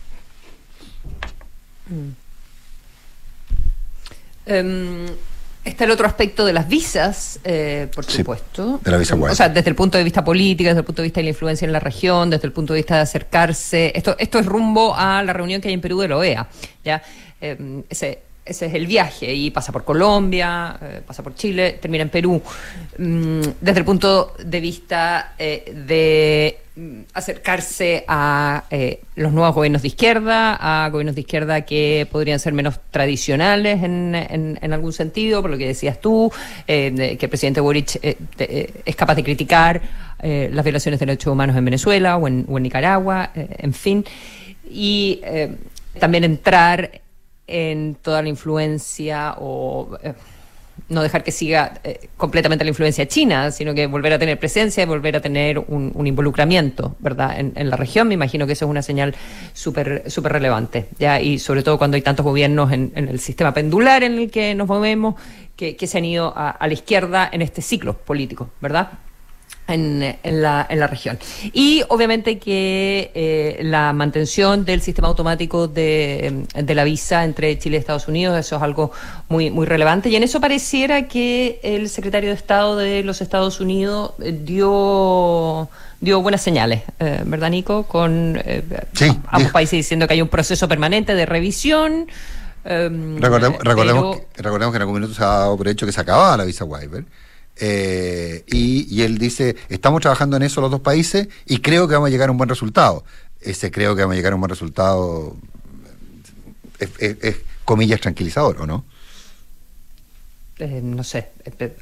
Mm. 1.90 2.29
Em, 4.50 5.06
está 5.64 5.84
el 5.84 5.92
otro 5.92 6.08
aspecto 6.08 6.46
de 6.46 6.54
las 6.54 6.68
visas, 6.68 7.40
eh, 7.44 7.88
por 7.94 8.04
supuesto. 8.06 8.80
De 8.84 8.92
la 8.92 8.98
visa 8.98 9.16
O 9.16 9.36
sea, 9.36 9.50
desde 9.50 9.70
el 9.70 9.76
punto 9.76 9.98
de 9.98 10.04
vista 10.04 10.24
político, 10.24 10.68
desde 10.68 10.80
el 10.80 10.86
punto 10.86 11.02
de 11.02 11.08
vista 11.08 11.20
de 11.20 11.26
la 11.26 11.30
influencia 11.30 11.66
en 11.66 11.72
la 11.72 11.80
región, 11.80 12.30
desde 12.30 12.48
el 12.48 12.54
punto 12.54 12.74
de 12.74 12.80
vista 12.80 12.96
de 12.96 13.02
acercarse. 13.02 13.92
Esto, 13.96 14.16
esto 14.18 14.40
es 14.40 14.46
rumbo 14.46 14.96
a 14.96 15.22
la 15.24 15.34
reunión 15.34 15.62
que 15.62 15.68
hay 15.68 15.76
en 15.76 15.82
Perú 15.82 16.00
de 16.00 16.08
la 16.08 16.18
OEA. 16.18 16.48
¿ya? 16.84 17.04
Em, 17.40 17.84
ese, 17.90 18.24
ese 18.50 18.66
es 18.66 18.74
el 18.74 18.88
viaje 18.88 19.34
y 19.34 19.52
pasa 19.52 19.72
por 19.72 19.84
Colombia, 19.84 20.76
eh, 20.82 21.02
pasa 21.06 21.22
por 21.22 21.36
Chile, 21.36 21.78
termina 21.80 22.02
en 22.02 22.10
Perú. 22.10 22.42
Mm, 22.98 23.42
desde 23.62 23.80
el 23.80 23.86
punto 23.86 24.34
de 24.44 24.60
vista 24.60 25.36
eh, 25.38 25.72
de 25.88 26.58
mm, 26.76 27.02
acercarse 27.14 28.04
a 28.08 28.64
eh, 28.72 29.02
los 29.16 29.32
nuevos 29.32 29.54
gobiernos 29.54 29.84
de 29.84 29.90
izquierda, 29.90 30.58
a 30.60 30.90
gobiernos 30.90 31.14
de 31.14 31.22
izquierda 31.22 31.62
que 31.62 32.08
podrían 32.12 32.40
ser 32.40 32.54
menos 32.54 32.80
tradicionales 32.90 33.84
en, 33.84 34.16
en, 34.16 34.74
algún 34.74 34.94
sentido, 34.94 35.42
por 35.44 35.52
lo 35.52 35.58
que 35.58 35.68
decías 35.68 36.02
tú, 36.02 36.32
que 36.66 37.18
el 37.20 37.30
presidente 37.30 37.62
Boric 37.62 38.00
es 38.02 38.96
capaz 38.96 39.16
de 39.16 39.24
criticar 39.24 39.82
las 40.22 40.64
violaciones 40.64 41.00
de 41.00 41.06
derechos 41.06 41.32
humanos 41.32 41.56
en 41.56 41.66
Venezuela 41.66 42.18
o 42.18 42.28
en, 42.28 42.46
o 42.48 42.58
en 42.58 42.64
Nicaragua, 42.64 43.32
en 43.36 43.74
fin, 43.74 44.06
y 44.70 45.22
también 46.00 46.24
entrar 46.24 47.02
en 47.50 47.96
toda 47.96 48.22
la 48.22 48.30
influencia 48.30 49.36
o 49.40 49.98
eh, 50.04 50.14
no 50.88 51.04
dejar 51.04 51.24
que 51.24 51.32
siga 51.32 51.74
eh, 51.84 52.10
completamente 52.18 52.64
la 52.64 52.70
influencia 52.70 53.08
china, 53.08 53.52
sino 53.52 53.74
que 53.74 53.88
volver 53.88 54.14
a 54.14 54.20
tener 54.20 54.40
presencia 54.40 54.84
y 54.84 54.86
volver 54.86 55.16
a 55.16 55.22
tener 55.22 55.60
un, 55.60 56.08
involucramiento, 56.08 56.96
¿verdad? 57.00 57.40
En, 57.40 57.70
la 57.70 57.76
región, 57.76 58.08
me 58.08 58.14
imagino 58.14 58.48
que 58.48 58.54
eso 58.54 58.66
es 58.66 58.72
una 58.72 58.82
señal 58.82 59.16
súper 59.54 60.10
súper 60.10 60.32
relevante, 60.32 60.88
¿ya? 60.98 61.22
Y 61.22 61.40
sobre 61.40 61.64
todo 61.64 61.78
cuando 61.78 61.96
hay 61.96 62.02
tantos 62.02 62.24
gobiernos 62.24 62.72
en, 62.72 62.92
el 62.96 63.20
sistema 63.20 63.54
pendular 63.54 64.04
en 64.04 64.18
el 64.18 64.32
que 64.32 64.56
nos 64.56 64.68
movemos, 64.68 65.16
que, 65.56 65.76
se 65.86 65.98
han 65.98 66.06
ido 66.06 66.34
a, 66.36 66.58
la 66.66 66.74
izquierda 66.74 67.30
en 67.32 67.42
este 67.42 67.62
ciclo 67.62 67.94
político, 67.94 68.50
¿verdad? 68.62 68.90
En, 69.70 70.18
la, 70.24 70.66
en 70.70 70.80
la 70.80 70.88
región. 70.88 71.18
Y 71.54 71.84
obviamente 71.90 72.40
que 72.40 73.12
eh, 73.14 73.60
la 73.64 73.94
mantención 73.94 74.66
del 74.66 74.82
sistema 74.82 75.08
automático 75.08 75.68
de, 75.68 76.46
de, 76.56 76.76
la 76.76 76.84
visa 76.84 77.24
entre 77.24 77.58
Chile 77.60 77.78
y 77.78 77.80
Estados 77.80 78.08
Unidos, 78.08 78.38
eso 78.38 78.56
es 78.58 78.62
algo 78.62 78.92
muy, 79.28 79.52
muy 79.52 79.66
relevante. 79.66 80.10
Y 80.10 80.16
en 80.16 80.24
eso 80.24 80.42
pareciera 80.42 81.08
que 81.08 81.60
el 81.64 81.90
secretario 81.90 82.30
de 82.30 82.36
Estado 82.36 82.76
de 82.76 83.04
los 83.04 83.22
Estados 83.22 83.60
Unidos 83.60 84.14
eh, 84.22 84.38
dio 84.44 85.70
dio 86.02 86.22
buenas 86.22 86.42
señales, 86.42 86.84
eh, 87.00 87.22
¿verdad, 87.26 87.50
Nico? 87.50 87.84
Con 87.84 88.42
ambos 89.28 89.52
países 89.52 89.72
diciendo 89.74 90.08
que 90.08 90.14
hay 90.14 90.22
un 90.22 90.30
proceso 90.30 90.68
permanente 90.68 91.14
de 91.14 91.26
revisión. 91.26 92.08
recordemos, 92.64 93.60
recordemos, 93.62 94.18
que, 94.18 94.42
recordemos 94.42 94.72
que 94.72 94.78
en 94.78 94.82
algún 94.82 94.96
minuto 94.96 95.14
se 95.14 95.24
ha 95.24 95.28
dado 95.28 95.58
por 95.58 95.68
hecho 95.68 95.86
que 95.86 95.92
se 95.92 96.00
acababa 96.00 96.38
la 96.38 96.46
visa 96.46 96.64
waiver 96.64 97.04
eh, 97.60 98.44
y, 98.48 99.02
él 99.02 99.18
dice, 99.18 99.56
estamos 99.68 100.02
trabajando 100.02 100.38
en 100.38 100.44
eso 100.44 100.62
los 100.62 100.72
dos 100.72 100.80
países 100.80 101.28
y 101.46 101.60
creo 101.60 101.88
que 101.88 101.94
vamos 101.94 102.08
a 102.08 102.10
llegar 102.10 102.30
a 102.30 102.32
un 102.32 102.38
buen 102.38 102.50
resultado. 102.50 103.04
Ese 103.42 103.70
creo 103.72 103.96
que 103.96 104.02
vamos 104.02 104.14
a 104.14 104.18
llegar 104.18 104.32
a 104.32 104.36
un 104.36 104.42
buen 104.42 104.50
resultado 104.50 105.36
es, 106.80 107.38
comillas 107.66 108.00
tranquilizador, 108.00 108.62
¿o 108.62 108.66
no? 108.66 108.86
Eh, 110.60 110.82
no 110.84 111.04
sé, 111.04 111.30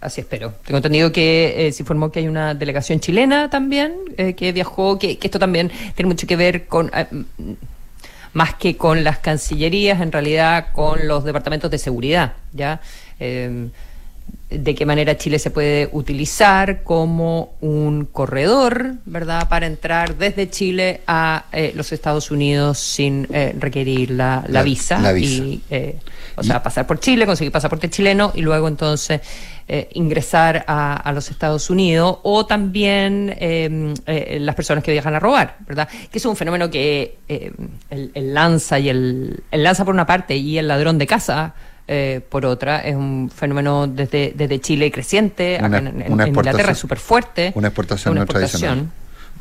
así 0.02 0.22
espero. 0.22 0.54
Tengo 0.66 0.78
entendido 0.78 1.12
que 1.12 1.68
eh, 1.68 1.72
se 1.72 1.84
informó 1.84 2.12
que 2.12 2.20
hay 2.20 2.28
una 2.28 2.54
delegación 2.54 3.00
chilena 3.00 3.50
también 3.50 3.94
que 4.36 4.52
viajó, 4.52 4.98
que, 5.00 5.18
esto 5.22 5.40
también 5.40 5.72
tiene 5.96 6.10
mucho 6.10 6.28
que 6.28 6.36
ver 6.36 6.68
con 6.68 6.92
más 8.34 8.56
que 8.56 8.78
con 8.78 9.04
las 9.04 9.20
cancillerías, 9.20 10.02
en 10.02 10.12
realidad 10.12 10.68
con 10.74 11.08
los 11.08 11.24
departamentos 11.24 11.72
de 11.72 11.78
seguridad, 11.80 12.34
¿ya? 12.54 12.82
De 14.50 14.76
qué 14.76 14.86
manera 14.86 15.18
Chile 15.18 15.40
se 15.40 15.52
puede 15.52 15.90
utilizar 15.92 16.84
como 16.84 17.56
un 17.60 18.06
corredor, 18.06 18.94
¿verdad?, 19.06 19.50
para 19.50 19.68
entrar 19.68 20.16
desde 20.16 20.50
Chile 20.50 21.02
a 21.06 21.46
eh, 21.52 21.74
los 21.76 21.92
Estados 21.92 22.32
Unidos 22.32 22.80
sin 22.80 23.28
eh, 23.34 23.54
requerir 23.60 24.12
la, 24.12 24.46
visa. 24.64 25.18
Y, 25.20 25.62
eh, 25.70 25.98
o 26.38 26.44
sea, 26.44 26.64
pasar 26.64 26.88
por 26.88 27.02
Chile, 27.02 27.26
conseguir 27.26 27.52
pasaporte 27.52 27.90
chileno 27.90 28.32
y 28.36 28.42
luego 28.42 28.68
entonces 28.68 29.22
ingresar 29.96 30.64
a, 30.66 31.12
los 31.14 31.30
Estados 31.30 31.70
Unidos 31.70 32.20
o 32.24 32.46
también 32.46 33.36
em, 33.38 33.94
las 34.06 34.56
personas 34.56 34.82
que 34.82 34.94
viajan 34.94 35.14
a 35.14 35.20
robar, 35.20 35.58
¿verdad? 35.68 35.90
Que 36.10 36.20
es 36.20 36.26
un 36.26 36.38
fenómeno 36.38 36.70
que 36.70 37.18
el, 37.28 38.12
el, 38.14 38.34
lanza 38.34 38.80
y 38.80 38.88
el, 38.88 39.44
el 39.52 39.64
lanza 39.64 39.84
por 39.84 39.94
una 39.94 40.06
parte 40.06 40.38
y 40.38 40.58
el 40.58 40.70
ladrón 40.70 40.98
de 40.98 41.06
casa 41.06 41.54
eh, 41.88 42.22
por 42.30 42.46
otra. 42.46 42.80
Es 42.80 42.96
un 42.96 43.32
fenómeno 43.34 43.88
desde, 43.88 44.34
desde 44.36 44.60
Chile 44.60 44.92
creciente, 44.92 45.58
una, 45.60 45.68
acá 45.68 45.90
en, 45.90 46.28
Inglaterra 46.28 46.72
es 46.74 46.78
súper 46.78 47.00
fuerte. 47.00 47.54
Una 47.56 47.70
exportación, 47.70 48.16
no 48.16 48.26
tradicional. 48.26 48.88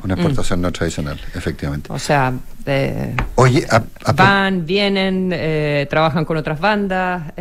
Una 0.03 0.15
mm. 0.15 0.19
exportación 0.19 0.61
no 0.61 0.71
tradicional, 0.71 1.19
efectivamente. 1.35 1.91
O 1.91 1.99
sea, 1.99 2.31
eh, 2.65 3.15
Oye, 3.35 3.67
van, 4.15 4.65
vienen, 4.65 5.31
eh, 5.33 5.87
trabajan 5.89 6.23
con 6.23 6.37
otras 6.37 6.59
bandas, 6.59 7.33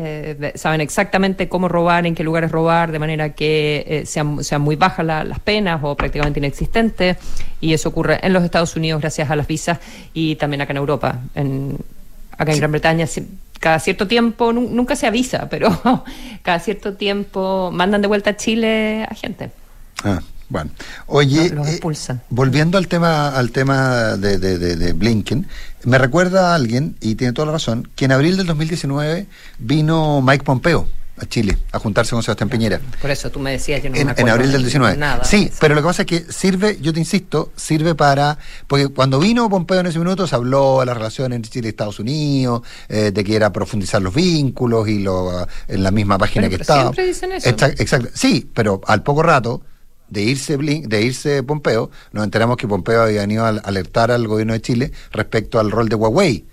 saben 0.54 0.80
exactamente 0.80 1.48
cómo 1.48 1.68
robar, 1.68 2.06
en 2.06 2.14
qué 2.14 2.24
lugares 2.24 2.50
robar, 2.50 2.90
de 2.90 2.98
manera 2.98 3.34
que 3.34 4.02
sean, 4.06 4.42
sean 4.42 4.62
muy 4.62 4.74
bajas 4.74 5.06
las 5.06 5.38
penas 5.38 5.80
o 5.84 5.94
prácticamente 5.94 6.40
inexistentes. 6.40 7.16
Y 7.60 7.74
eso 7.74 7.90
ocurre 7.90 8.18
en 8.22 8.32
los 8.32 8.42
Estados 8.42 8.74
Unidos 8.74 9.00
gracias 9.02 9.30
a 9.30 9.36
las 9.36 9.46
visas 9.46 9.78
y 10.14 10.34
también 10.36 10.62
acá 10.62 10.72
en 10.72 10.78
Europa. 10.78 11.20
En, 11.34 11.76
acá 12.38 12.52
en 12.52 12.58
Gran 12.58 12.72
Bretaña 12.72 13.06
cada 13.60 13.78
cierto 13.78 14.06
tiempo, 14.06 14.52
nunca 14.52 14.96
se 14.96 15.06
avisa, 15.06 15.48
pero 15.48 15.68
cada 16.42 16.58
cierto 16.60 16.94
tiempo 16.94 17.70
mandan 17.72 18.02
de 18.02 18.08
vuelta 18.08 18.30
a 18.30 18.36
Chile 18.36 19.06
a 19.08 19.14
gente. 19.14 19.50
Ah, 20.04 20.20
bueno. 20.48 20.70
Oye, 21.06 21.46
eh, 21.46 21.80
volviendo 22.30 22.78
al 22.78 22.88
tema, 22.88 23.30
al 23.30 23.50
tema 23.50 24.16
de, 24.16 24.38
de, 24.38 24.58
de, 24.58 24.92
Blinken, 24.92 25.46
me 25.84 25.98
recuerda 25.98 26.52
a 26.52 26.54
alguien, 26.54 26.96
y 27.00 27.16
tiene 27.16 27.32
toda 27.32 27.46
la 27.46 27.52
razón, 27.52 27.88
que 27.96 28.04
en 28.04 28.12
abril 28.12 28.36
del 28.36 28.46
2019 28.46 29.26
vino 29.58 30.20
Mike 30.22 30.44
Pompeo 30.44 30.88
a 31.18 31.26
Chile 31.26 31.56
a 31.72 31.78
juntarse 31.78 32.12
con 32.12 32.22
Sebastián 32.22 32.48
Piñera. 32.48 32.80
Por 33.00 33.10
eso 33.10 33.30
tú 33.30 33.40
me 33.40 33.52
decías, 33.52 33.82
yo 33.82 33.90
no 33.90 33.96
en, 33.96 34.06
me 34.06 34.14
en 34.16 34.28
abril 34.28 34.52
del 34.52 34.62
19. 34.62 34.98
sí, 35.24 35.50
pero 35.60 35.74
lo 35.74 35.80
que 35.82 35.86
pasa 35.86 36.02
es 36.02 36.06
que 36.06 36.32
sirve, 36.32 36.78
yo 36.80 36.92
te 36.92 37.00
insisto, 37.00 37.52
sirve 37.56 37.94
para. 37.94 38.38
Porque 38.66 38.88
cuando 38.88 39.18
vino 39.18 39.48
Pompeo 39.48 39.80
en 39.80 39.86
ese 39.86 39.98
minuto 39.98 40.26
se 40.26 40.34
habló 40.34 40.80
de 40.80 40.86
la 40.86 40.94
relación 40.94 41.32
entre 41.32 41.50
Chile 41.50 41.68
y 41.68 41.70
Estados 41.70 41.98
Unidos, 41.98 42.62
eh, 42.88 43.10
de 43.12 43.24
que 43.24 43.34
era 43.34 43.52
profundizar 43.52 44.02
los 44.02 44.14
vínculos 44.14 44.88
y 44.88 45.00
lo, 45.00 45.46
en 45.68 45.82
la 45.82 45.90
misma 45.90 46.18
página 46.18 46.48
que 46.48 46.56
estaba. 46.56 46.82
Siempre 46.82 47.06
dicen 47.06 47.32
eso. 47.32 47.48
Exacto. 47.48 48.08
Sí, 48.14 48.50
pero 48.52 48.80
al 48.86 49.02
poco 49.02 49.22
rato 49.22 49.62
de 50.08 50.22
irse 50.22 50.56
de 50.56 51.02
irse 51.02 51.42
Pompeo, 51.42 51.90
nos 52.12 52.24
enteramos 52.24 52.56
que 52.56 52.68
Pompeo 52.68 53.02
había 53.02 53.22
venido 53.22 53.44
a 53.44 53.48
alertar 53.48 54.10
al 54.10 54.26
gobierno 54.28 54.52
de 54.52 54.60
Chile 54.60 54.92
respecto 55.10 55.58
al 55.58 55.70
rol 55.70 55.88
de 55.88 55.96
Huawei 55.96 56.46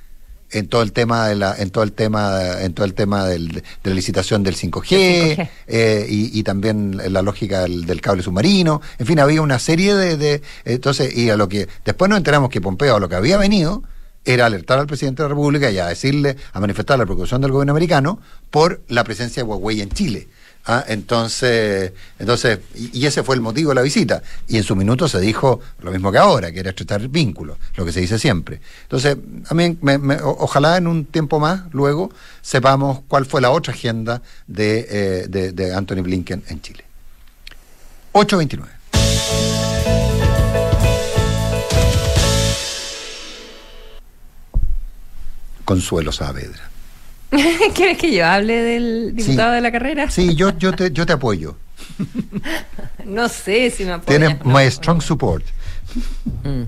en 0.54 0.68
todo 0.68 0.82
el 0.82 0.92
tema 0.92 1.28
de 1.28 1.36
la 1.36 1.56
en 1.58 1.70
todo 1.70 1.84
el 1.84 1.92
tema 1.92 2.62
en 2.62 2.74
todo 2.74 2.86
el 2.86 2.94
tema 2.94 3.26
del, 3.26 3.50
de 3.50 3.64
la 3.84 3.94
licitación 3.94 4.44
del 4.44 4.56
5G, 4.56 5.50
eh, 5.68 6.06
y, 6.10 6.44
también 6.44 7.02
la 7.12 7.22
lógica 7.22 7.62
del, 7.64 8.02
cable 8.02 8.24
submarino. 8.24 8.82
En 8.98 9.06
fin 9.06 9.20
había 9.20 9.42
una 9.42 9.60
serie 9.60 9.96
de, 9.96 10.42
entonces 10.66 11.16
y 11.16 11.30
a 11.30 11.38
lo 11.38 11.48
que 11.50 11.68
después 11.86 12.10
nos 12.10 12.18
enteramos 12.18 12.50
que 12.50 12.62
Pompeo 12.62 12.96
a 12.96 13.00
lo 13.00 13.10
que 13.10 13.16
había 13.16 13.38
venido 13.38 13.84
era 14.26 14.46
alertar 14.46 14.80
al 14.80 14.88
presidente 14.88 15.22
de 15.22 15.30
la 15.30 15.36
República 15.36 15.70
y 15.72 15.80
a 15.80 15.88
decirle 15.88 16.38
a 16.54 16.60
manifestar 16.60 16.98
la 16.98 17.06
preocupación 17.06 17.42
del 17.42 17.52
gobierno 17.52 17.72
americano 17.72 18.20
por 18.52 18.82
la 18.88 19.04
presencia 19.04 19.44
de 19.44 19.50
Huawei 19.50 19.82
en 19.82 19.90
Chile 19.90 20.28
Ah, 20.66 20.86
entonces, 20.88 21.92
entonces 22.18 22.60
y, 22.74 23.06
ese 23.06 23.22
fue 23.24 23.36
el 23.36 23.42
motivo 23.42 23.70
de 23.70 23.76
la 23.76 23.82
visita. 23.82 24.24
Y 24.48 24.58
en 24.58 24.64
su 24.64 24.76
minuto 24.76 25.10
se 25.10 25.20
dijo 25.20 25.60
lo 25.82 25.92
mismo 25.92 26.12
que 26.12 26.18
ahora, 26.18 26.52
que 26.52 26.60
era 26.62 26.70
estrechar 26.70 27.06
vínculos, 27.10 27.58
lo 27.76 27.86
que 27.86 27.92
se 27.92 28.00
dice 28.00 28.18
siempre. 28.18 28.62
Entonces, 28.84 29.18
a 29.50 29.54
mí, 29.54 29.78
ojalá 30.24 30.78
en 30.78 30.88
un 30.88 31.06
tiempo 31.06 31.40
más, 31.40 31.64
luego, 31.74 32.12
sepamos 32.42 33.02
cuál 33.08 33.26
fue 33.26 33.42
la 33.42 33.52
otra 33.52 33.74
agenda 33.74 34.22
de, 34.48 34.88
eh, 34.90 35.52
de, 35.52 35.74
Anthony 35.74 36.02
Blinken 36.02 36.44
en 36.48 36.62
Chile. 36.62 36.86
829. 38.14 38.72
Consuelo 45.66 46.12
Saavedra. 46.12 46.73
¿Quieres 47.74 47.98
que 47.98 48.14
yo 48.14 48.26
hable 48.26 48.54
del 48.54 49.16
diputado 49.16 49.54
de 49.54 49.62
la 49.62 49.72
carrera? 49.72 50.10
Sí, 50.10 50.36
yo, 50.36 50.58
yo, 50.58 50.74
te, 50.74 50.92
yo 50.92 51.06
te 51.06 51.14
apoyo. 51.14 51.56
no 53.06 53.28
sé 53.30 53.70
si 53.70 53.86
me 53.86 53.94
apoyas. 53.94 54.20
Tienes 54.20 54.46
my 54.46 54.70
strong 54.70 55.02
support. 55.02 55.44
Mm. 56.44 56.64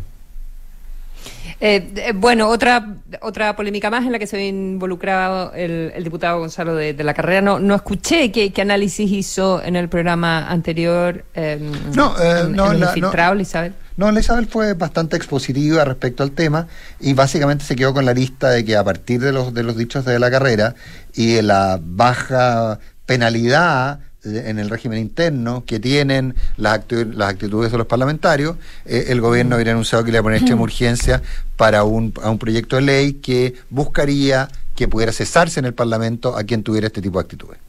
Eh, 1.62 1.90
eh, 1.96 2.14
bueno, 2.14 2.50
otra 2.50 2.86
otra 3.22 3.56
polémica 3.56 3.90
más 3.90 4.06
en 4.06 4.12
la 4.12 4.20
que 4.20 4.28
se 4.28 4.36
ve 4.36 4.48
involucrado 4.48 5.54
el, 5.54 6.04
diputado 6.04 6.40
Gonzalo 6.40 6.76
de, 6.76 6.94
la 7.02 7.14
Carrera. 7.14 7.42
No, 7.42 7.60
no 7.60 7.76
escuché 7.76 8.32
qué, 8.32 8.62
análisis 8.62 9.10
hizo 9.10 9.64
en 9.64 9.76
el 9.76 9.88
programa 9.88 10.50
anterior. 10.50 11.24
Em, 11.34 11.72
no, 11.94 12.14
eh, 12.22 12.48
no, 12.50 12.74
la, 12.74 12.88
infiltrado, 12.88 13.40
Isabel. 13.40 13.74
No, 13.98 14.12
Isabel 14.20 14.48
fue 14.48 14.74
bastante 14.74 15.16
expositiva 15.16 15.86
respecto 15.86 16.24
al 16.24 16.32
tema 16.32 16.68
y 17.00 17.14
básicamente 17.14 17.64
se 17.64 17.78
quedó 17.78 17.94
con 17.94 18.06
la 18.06 18.14
lista 18.14 18.50
de 18.50 18.66
que 18.66 18.76
a 18.76 18.84
partir 18.84 19.22
de 19.22 19.32
los, 19.32 19.54
de 19.54 19.64
los 19.64 19.78
dichos 19.78 20.04
de 20.04 20.20
la 20.20 20.30
carrera 20.30 20.76
y 21.14 21.34
de 21.34 21.44
la 21.44 21.80
baja 21.82 22.80
penalidad 23.06 24.00
en 24.26 24.60
el 24.60 24.70
régimen 24.70 25.00
interno 25.00 25.64
que 25.66 25.80
tienen 25.80 26.36
las, 26.58 26.82
las 26.90 27.30
actitudes 27.30 27.72
de 27.72 27.78
los 27.78 27.88
parlamentarios, 27.88 28.58
eh, 28.86 29.06
el 29.10 29.22
gobierno 29.22 29.56
habría 29.56 29.72
anunciado 29.72 30.04
que 30.04 30.12
le 30.12 30.18
iba 30.18 30.22
a 30.22 30.24
poner 30.24 30.40
extrema 30.40 30.62
urgencia 30.64 31.22
para 31.56 31.84
un, 31.84 32.14
a 32.22 32.30
un 32.30 32.40
proyecto 32.40 32.76
de 32.76 32.82
ley 32.82 33.14
que 33.14 33.54
buscaría 33.70 34.50
que 34.76 34.90
pudiera 34.90 35.14
cesarse 35.14 35.60
en 35.60 35.66
el 35.68 35.74
Parlamento 35.74 36.36
a 36.36 36.44
quien 36.44 36.64
tuviera 36.64 36.88
este 36.88 37.02
tipo 37.02 37.20
de 37.20 37.24
actitudes. 37.24 37.60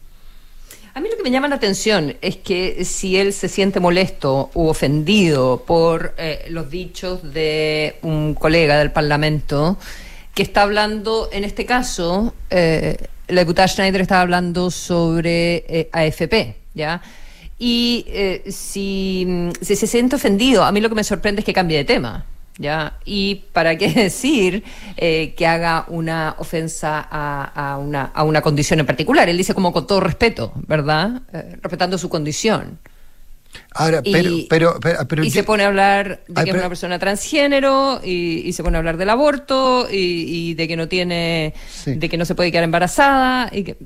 A 0.97 1.01
mí 1.01 1.11
lo 1.11 1.17
que 1.19 1.23
me 1.23 1.31
llama 1.31 1.47
la 1.47 1.57
atención 1.57 2.17
es 2.23 2.39
que 2.39 2.87
si 2.87 3.19
él 3.19 3.35
se 3.35 3.51
siente 3.51 3.81
molesto 3.81 4.49
u 4.55 4.67
ofendido 4.69 5.63
por 5.67 6.15
eh, 6.17 6.47
los 6.49 6.71
dichos 6.71 7.35
de 7.35 7.99
un 8.01 8.33
colega 8.33 8.79
del 8.79 8.93
Parlamento 8.93 9.77
que 10.33 10.43
está 10.43 10.63
hablando, 10.63 11.29
en 11.33 11.45
este 11.45 11.67
caso, 11.67 12.33
eh, 12.49 12.97
la 13.29 13.43
diputada 13.43 13.69
Schneider 13.69 14.01
estaba 14.01 14.23
hablando 14.23 14.71
sobre 14.71 15.67
eh, 15.69 15.91
AFP, 15.93 16.57
¿ya? 16.73 17.03
Y 17.59 18.07
eh, 18.09 18.45
si, 18.51 19.51
se 19.61 19.77
siente 19.77 20.17
ofendido, 20.17 20.65
a 20.65 20.73
mí 20.73 20.81
lo 20.81 20.89
que 20.89 20.95
me 20.95 21.05
sorprende 21.05 21.41
es 21.41 21.45
que 21.45 21.53
cambie 21.53 21.77
de 21.77 21.85
tema. 21.85 22.25
¿Ya? 22.59 22.99
Y 23.05 23.47
para 23.53 23.77
qué 23.77 23.91
decir 23.93 24.65
eh, 24.97 25.35
que 25.37 25.47
haga 25.47 25.85
una 25.89 26.37
ofensa 26.39 27.07
a, 27.11 27.79
una, 27.79 28.05
a 28.15 28.25
una 28.25 28.41
condición 28.41 28.81
en 28.81 28.87
particular. 28.87 29.29
Él 29.29 29.37
dice 29.37 29.55
como 29.55 29.73
con 29.73 29.87
todo 29.87 30.01
respeto, 30.01 30.53
¿verdad? 30.67 31.23
respetando 31.63 31.99
su 31.99 32.09
condición. 32.09 32.79
Ahora, 33.73 34.01
y, 34.05 34.47
pero, 34.49 34.79
pero, 34.81 35.25
y 35.25 35.31
se 35.31 35.43
pone 35.43 35.65
a 35.65 35.69
hablar 35.69 36.21
de 36.29 36.45
que 36.45 36.51
es 36.51 36.57
una 36.57 36.69
persona 36.69 36.99
transgénero 36.99 38.01
y, 38.03 38.53
se 38.53 38.63
pone 38.63 38.77
a 38.77 38.79
hablar 38.79 38.97
del 38.97 39.11
aborto 39.11 39.87
y, 39.91 40.55
de 40.55 40.69
que 40.69 40.77
no 40.77 40.89
tiene, 40.89 41.55
de 41.85 42.09
que 42.09 42.17
no 42.17 42.25
se 42.25 42.35
puede 42.35 42.51
quedar 42.51 42.65
embarazada 42.65 43.51
y 43.53 43.65
que 43.65 43.77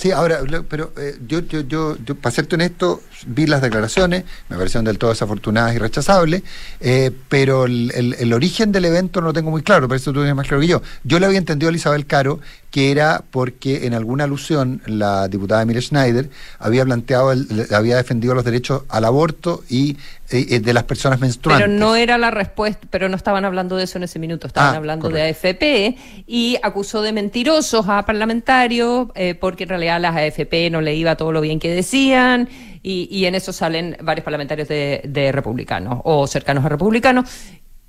Sí, 0.00 0.12
ahora, 0.12 0.40
pero 0.66 0.94
eh, 0.96 1.18
yo, 1.28 1.40
yo, 1.40 1.60
yo, 1.60 2.14
para 2.22 2.34
serte 2.34 2.54
honesto, 2.54 3.02
vi 3.26 3.46
las 3.46 3.60
declaraciones, 3.60 4.24
me 4.48 4.56
parecieron 4.56 4.86
del 4.86 4.96
todo 4.96 5.10
desafortunadas 5.10 5.74
y 5.74 5.78
rechazables, 5.78 6.42
eh, 6.80 7.10
pero 7.28 7.66
el, 7.66 8.14
el, 8.18 8.32
origen 8.32 8.72
del 8.72 8.86
evento 8.86 9.20
no 9.20 9.26
lo 9.26 9.32
tengo 9.34 9.50
muy 9.50 9.60
claro, 9.60 9.88
por 9.88 9.98
eso 9.98 10.10
tú 10.10 10.20
tienes 10.20 10.34
más 10.34 10.48
claro 10.48 10.62
que 10.62 10.68
yo. 10.68 10.80
Yo 11.04 11.20
le 11.20 11.26
había 11.26 11.36
entendido 11.36 11.70
a 11.70 11.74
Isabel 11.74 12.06
Caro 12.06 12.40
que 12.70 12.92
era 12.92 13.24
porque 13.30 13.86
en 13.86 13.94
alguna 13.94 14.24
alusión 14.24 14.80
la 14.86 15.28
diputada 15.28 15.64
Mire 15.64 15.82
Schneider 15.82 16.30
había 16.58 16.84
planteado, 16.84 17.34
había 17.72 17.96
defendido 17.96 18.34
los 18.34 18.44
derechos 18.44 18.84
al 18.88 19.04
aborto 19.04 19.64
y 19.68 19.98
de 20.30 20.72
las 20.72 20.84
personas 20.84 21.18
menstruantes. 21.20 21.66
Pero 21.66 21.78
no 21.78 21.96
era 21.96 22.16
la 22.16 22.30
respuesta, 22.30 22.86
pero 22.88 23.08
no 23.08 23.16
estaban 23.16 23.44
hablando 23.44 23.76
de 23.76 23.84
eso 23.84 23.98
en 23.98 24.04
ese 24.04 24.18
minuto, 24.18 24.46
estaban 24.46 24.74
ah, 24.74 24.78
hablando 24.78 25.08
de 25.08 25.28
AFP 25.28 25.96
y 26.26 26.56
acusó 26.62 27.02
de 27.02 27.12
mentirosos 27.12 27.88
a 27.88 28.06
parlamentarios 28.06 29.08
eh, 29.16 29.34
porque 29.34 29.64
en 29.64 29.70
realidad 29.70 30.00
las 30.00 30.16
AFP 30.16 30.70
no 30.70 30.80
le 30.80 30.94
iba 30.94 31.16
todo 31.16 31.32
lo 31.32 31.40
bien 31.40 31.58
que 31.58 31.74
decían 31.74 32.48
y, 32.82 33.24
en 33.26 33.34
eso 33.34 33.52
salen 33.52 33.96
varios 34.00 34.24
parlamentarios 34.24 34.68
de, 34.68 35.30
republicanos 35.32 36.00
o 36.04 36.26
cercanos 36.26 36.64
a 36.64 36.68
republicanos. 36.68 37.28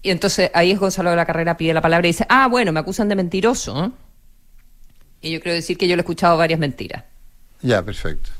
Y 0.02 0.10
entonces 0.10 0.50
ahí 0.54 0.72
es 0.72 0.80
Gonzalo 0.80 1.12
de 1.12 1.16
la 1.16 1.26
Carrera 1.26 1.56
pide 1.56 1.74
la 1.74 1.82
palabra 1.82 2.08
y 2.08 2.10
dice, 2.10 2.26
ah, 2.28 2.48
bueno, 2.48 2.72
me 2.72 2.80
acusan 2.80 3.08
de 3.08 3.16
mentiroso. 3.16 3.92
Y 5.22 5.32
yo 5.32 5.40
quiero 5.40 5.56
decir 5.56 5.78
que 5.78 5.88
yo 5.88 5.96
le 5.96 6.00
he 6.00 6.04
escuchado 6.04 6.38
varias 6.38 6.60
mentiras. 6.60 7.04
Ya, 7.62 7.84
perfecto, 7.84 8.32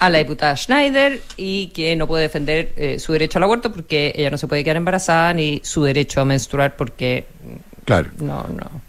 A 0.00 0.10
la 0.10 0.18
diputada 0.18 0.56
Schneider 0.56 1.20
y 1.36 1.68
que 1.68 1.94
no 1.94 2.06
puede 2.06 2.24
defender 2.24 2.72
eh, 2.76 2.98
su 2.98 3.12
derecho 3.12 3.38
al 3.38 3.44
aborto 3.44 3.72
porque 3.72 4.12
ella 4.16 4.30
no 4.30 4.38
se 4.38 4.48
puede 4.48 4.64
quedar 4.64 4.76
embarazada 4.76 5.32
ni 5.34 5.60
su 5.64 5.84
derecho 5.84 6.20
a 6.20 6.24
menstruar 6.24 6.76
porque... 6.76 7.26
Claro. 7.84 8.10
No, 8.18 8.46
no. 8.48 8.82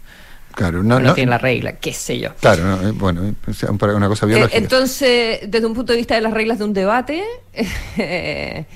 Claro, 0.52 0.82
no, 0.82 1.00
no, 1.00 1.14
tiene 1.14 1.30
la 1.30 1.38
regla, 1.38 1.76
qué 1.76 1.92
sé 1.92 2.18
yo. 2.18 2.34
Claro, 2.40 2.88
eh, 2.88 2.92
bueno, 2.92 3.22
una 3.22 4.08
cosa 4.08 4.24
biológica. 4.26 4.56
entonces, 4.56 5.40
desde 5.48 5.66
un 5.66 5.74
punto 5.74 5.92
de 5.92 5.96
vista 5.96 6.14
de 6.14 6.20
las 6.20 6.32
reglas 6.32 6.58
de 6.58 6.64
un 6.64 6.72
debate, 6.72 7.24
me 7.96 8.66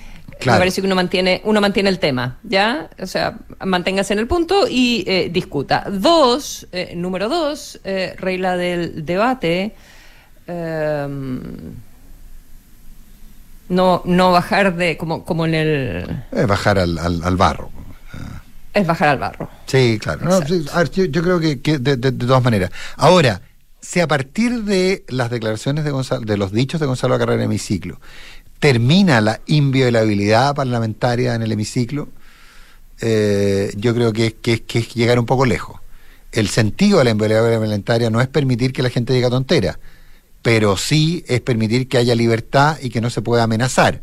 parece 0.45 0.81
que 0.81 0.87
uno 0.89 0.97
mantiene, 0.97 1.41
uno 1.45 1.61
mantiene 1.61 1.89
el 1.89 2.01
tema, 2.01 2.39
¿ya? 2.43 2.91
O 3.01 3.07
sea, 3.07 3.39
manténgase 3.65 4.13
en 4.13 4.19
el 4.19 4.27
punto 4.27 4.67
y 4.69 5.05
eh, 5.07 5.29
discuta. 5.33 5.85
Dos, 5.89 6.67
número 6.97 7.29
dos, 7.29 7.79
regla 7.85 8.57
del 8.57 9.05
debate 9.07 9.75
Em, 10.49 11.75
no, 13.69 14.03
no 14.05 14.33
bajar 14.33 14.77
de 14.77 14.97
como, 14.97 15.25
como 15.25 15.47
en 15.47 15.55
el... 15.55 16.25
Es 16.33 16.47
bajar 16.47 16.79
al, 16.79 16.99
al, 16.99 17.37
barro. 17.37 17.71
Es 18.73 18.87
bajar 18.87 19.09
al 19.09 19.19
barro. 19.19 19.49
Sí, 19.67 19.99
claro. 20.01 20.41
yo, 20.93 21.23
creo 21.23 21.41
que, 21.41 21.79
de, 21.79 21.97
de, 21.97 22.13
todas 22.13 22.43
maneras. 22.43 22.71
Ahora, 22.97 23.43
si 23.81 24.01
a 24.01 24.09
partir 24.09 24.65
de 24.65 25.05
las 25.09 25.31
declaraciones 25.31 25.85
de 25.85 25.91
Gonzalo, 25.91 26.25
de 26.25 26.37
los 26.37 26.53
dichos 26.53 26.81
de 26.81 26.87
Gonzalo 26.87 27.19
Carrera 27.19 27.35
en 27.35 27.41
el 27.41 27.47
hemiciclo, 27.47 28.01
termina 28.59 29.21
la 29.21 29.41
inviolabilidad 29.47 30.55
parlamentaria 30.55 31.35
en 31.35 31.43
el 31.43 31.53
hemiciclo, 31.53 32.09
eh, 33.01 33.73
yo 33.77 33.95
creo 33.95 34.13
que, 34.13 34.35
que, 34.35 34.63
que, 34.63 34.81
es 34.81 34.95
llegar 34.95 35.19
un 35.19 35.27
poco 35.27 35.47
lejos. 35.47 35.81
El 36.33 36.49
sentido 36.49 36.99
de 36.99 37.05
la 37.05 37.11
inviolabilidad 37.11 37.53
parlamentaria 37.53 38.11
no 38.11 38.21
es 38.21 38.29
permitir 38.29 38.73
que 38.73 38.83
la 38.83 38.91
gente 38.91 39.13
diga 39.13 39.31
tontera, 39.31 39.79
pero 40.49 40.79
sí 40.79 41.27
es 41.29 41.43
permitir 41.43 41.89
que 41.89 41.99
haya 41.99 42.15
libertad 42.15 42.79
y 42.81 42.89
que 42.89 43.03
no 43.03 43.11
se 43.11 43.21
pueda 43.21 43.43
amenazar. 43.43 44.01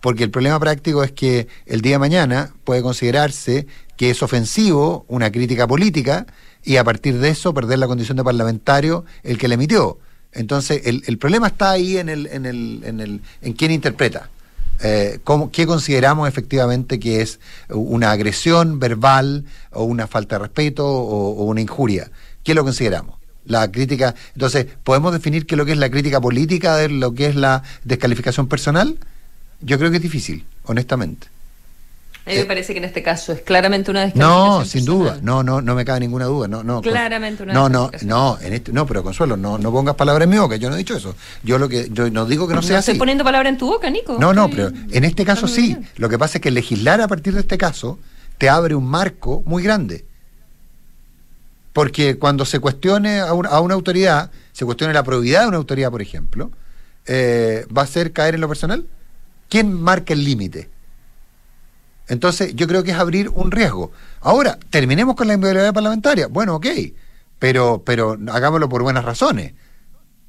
Porque 0.00 0.24
el 0.24 0.30
problema 0.30 0.58
práctico 0.58 1.04
es 1.04 1.12
que 1.12 1.48
el 1.66 1.82
día 1.82 1.96
de 1.96 1.98
mañana 1.98 2.54
puede 2.64 2.80
considerarse 2.80 3.66
que 3.98 4.08
es 4.08 4.22
ofensivo 4.22 5.04
una 5.08 5.30
crítica 5.30 5.66
política 5.66 6.24
y 6.64 6.78
a 6.78 6.84
partir 6.84 7.18
de 7.18 7.28
eso 7.28 7.52
perder 7.52 7.78
la 7.78 7.88
condición 7.88 8.16
de 8.16 8.24
parlamentario 8.24 9.04
el 9.22 9.36
que 9.36 9.48
le 9.48 9.56
emitió. 9.56 9.98
Entonces, 10.32 10.80
el, 10.86 11.02
el 11.06 11.18
problema 11.18 11.48
está 11.48 11.72
ahí 11.72 11.98
en, 11.98 12.08
el, 12.08 12.26
en, 12.28 12.46
el, 12.46 12.80
en, 12.86 13.00
el, 13.00 13.20
en 13.42 13.52
quién 13.52 13.70
interpreta. 13.70 14.30
Eh, 14.82 15.18
¿Qué 15.52 15.66
consideramos 15.66 16.26
efectivamente 16.26 16.98
que 16.98 17.20
es 17.20 17.38
una 17.68 18.12
agresión 18.12 18.78
verbal 18.78 19.44
o 19.72 19.84
una 19.84 20.06
falta 20.06 20.36
de 20.36 20.44
respeto 20.44 20.88
o, 20.88 21.34
o 21.36 21.44
una 21.44 21.60
injuria? 21.60 22.10
¿Qué 22.42 22.54
lo 22.54 22.64
consideramos? 22.64 23.21
La 23.44 23.70
crítica, 23.70 24.14
entonces, 24.34 24.66
¿podemos 24.84 25.12
definir 25.12 25.46
qué 25.46 25.54
es 25.54 25.58
lo 25.58 25.64
que 25.64 25.72
es 25.72 25.78
la 25.78 25.90
crítica 25.90 26.20
política 26.20 26.76
de 26.76 26.88
lo 26.88 27.12
que 27.12 27.26
es 27.26 27.34
la 27.34 27.62
descalificación 27.84 28.46
personal? 28.46 28.96
Yo 29.60 29.78
creo 29.78 29.90
que 29.90 29.96
es 29.96 30.02
difícil, 30.02 30.44
honestamente. 30.64 31.26
A 32.24 32.30
mí 32.30 32.36
me 32.36 32.42
eh, 32.42 32.44
parece 32.44 32.72
que 32.72 32.78
en 32.78 32.84
este 32.84 33.02
caso 33.02 33.32
es 33.32 33.40
claramente 33.40 33.90
una 33.90 34.02
descalificación. 34.02 34.58
No, 34.58 34.64
sin 34.64 34.84
duda, 34.84 35.18
no, 35.22 35.42
no, 35.42 35.60
no 35.60 35.74
me 35.74 35.84
cabe 35.84 35.98
ninguna 35.98 36.26
duda, 36.26 36.46
no, 36.46 36.62
no. 36.62 36.80
Claramente 36.80 37.42
una 37.42 37.52
No, 37.52 37.68
no, 37.68 37.90
no, 38.02 38.38
en 38.40 38.52
este, 38.52 38.72
no, 38.72 38.86
pero 38.86 39.02
Consuelo, 39.02 39.36
no, 39.36 39.58
no 39.58 39.72
pongas 39.72 39.96
palabras 39.96 40.24
en 40.26 40.30
mi 40.30 40.38
boca, 40.38 40.54
yo 40.54 40.68
no 40.68 40.76
he 40.76 40.78
dicho 40.78 40.96
eso. 40.96 41.16
Yo 41.42 41.58
lo 41.58 41.68
que, 41.68 41.88
yo 41.90 42.08
no 42.10 42.24
digo 42.24 42.46
que 42.46 42.54
no, 42.54 42.62
sea 42.62 42.78
así. 42.78 42.92
Estoy 42.92 43.00
poniendo 43.00 43.24
palabras 43.24 43.50
en 43.50 43.58
tu 43.58 43.66
boca, 43.66 43.90
Nico. 43.90 44.18
No, 44.20 44.32
no, 44.32 44.48
pero 44.48 44.68
en 44.68 45.04
este 45.04 45.24
caso 45.24 45.48
sí. 45.48 45.76
Lo 45.96 46.08
que 46.08 46.16
pasa 46.16 46.38
es 46.38 46.42
que 46.42 46.52
legislar 46.52 47.00
a 47.00 47.08
partir 47.08 47.34
de 47.34 47.40
este 47.40 47.58
caso 47.58 47.98
te 48.38 48.48
abre 48.48 48.76
un 48.76 48.86
marco 48.86 49.42
muy 49.44 49.64
grande 49.64 50.04
porque 51.72 52.18
cuando 52.18 52.44
se 52.44 52.60
cuestione 52.60 53.20
a, 53.20 53.32
una 53.32 53.74
autoridad, 53.74 54.30
se 54.52 54.64
cuestione 54.64 54.92
la 54.92 55.02
probidad 55.02 55.42
de 55.42 55.48
una 55.48 55.56
autoridad, 55.56 55.90
por 55.90 56.02
ejemplo, 56.02 56.50
eh, 57.06 57.66
¿va 57.76 57.82
a 57.82 57.86
ser 57.86 58.12
caer 58.12 58.34
en 58.34 58.40
lo 58.40 58.48
personal? 58.48 58.86
¿Quién 59.48 59.72
marca 59.72 60.12
el 60.12 60.24
límite? 60.24 60.70
Entonces, 62.08 62.54
yo 62.54 62.66
creo 62.66 62.82
que 62.82 62.90
es 62.90 62.96
abrir 62.96 63.30
un 63.30 63.50
riesgo. 63.50 63.90
Ahora, 64.20 64.58
terminemos 64.70 65.16
con 65.16 65.28
la 65.28 65.34
inviolabilidad 65.34 65.72
parlamentaria. 65.72 66.26
Bueno, 66.26 66.56
ok, 66.56 66.66
pero, 67.38 67.82
pero 67.84 68.18
hagámoslo 68.30 68.68
por 68.68 68.82
buenas 68.82 69.04
razones 69.04 69.54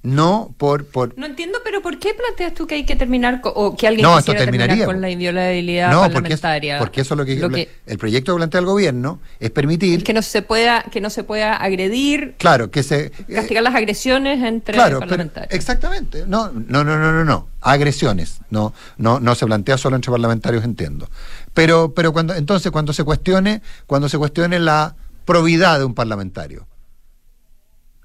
no 0.04 0.54
por, 0.58 0.86
por... 0.86 1.18
No 1.18 1.26
entiendo, 1.26 1.60
pero 1.64 1.82
¿por 1.82 1.98
qué 1.98 2.14
planteas 2.14 2.54
tú 2.54 2.68
que 2.68 2.76
hay 2.76 2.86
que 2.86 2.98
terminar 2.98 3.42
o 3.44 3.76
que 3.78 3.88
alguien 3.88 4.04
no, 4.04 4.18
quisiera 4.18 4.42
terminar 4.42 4.86
con 4.86 5.00
la 5.00 5.10
inviolabilidad 5.10 5.92
no, 5.92 6.02
parlamentaria? 6.02 6.78
Porque, 6.78 7.02
eso 7.02 7.14
es 7.14 7.18
lo 7.18 7.26
que, 7.26 7.70
el 7.86 7.98
proyecto 7.98 8.34
que 8.34 8.38
plantea 8.38 8.60
el 8.60 8.66
gobierno 8.66 9.22
es 9.40 9.50
permitir 9.50 10.04
que 10.04 10.14
no 10.14 10.22
se 10.22 10.42
pueda 10.42 10.84
que 10.92 11.00
no 11.00 11.10
se 11.10 11.24
pueda 11.24 11.56
agredir, 11.56 12.36
claro, 12.38 12.70
que 12.70 12.84
se 12.84 13.12
castigar 13.34 13.64
las 13.64 13.76
agresiones 13.76 14.44
entre 14.44 14.78
parlamentarios. 14.78 15.54
exactamente. 15.54 16.26
No, 16.28 16.52
no, 16.52 16.84
no, 16.84 16.98
no, 16.98 17.14
no, 17.14 17.24
no, 17.24 17.48
agresiones. 17.62 18.40
No, 18.50 18.74
no, 18.98 19.22
no 19.22 19.36
se 19.36 19.46
plantea 19.46 19.78
solo 19.78 19.96
entre 19.96 20.12
parlamentarios, 20.12 20.66
entiendo. 20.66 21.10
Pero, 21.54 21.94
pero 21.94 22.12
cuando 22.12 22.36
entonces 22.36 22.74
cuando 22.74 22.92
se 22.92 23.06
cuestione, 23.06 23.62
cuando 23.88 24.10
se 24.10 24.18
cuestione 24.18 24.60
la 24.60 24.96
probidad 25.24 25.80
de 25.80 25.86
un 25.86 25.94
parlamentario, 25.94 26.68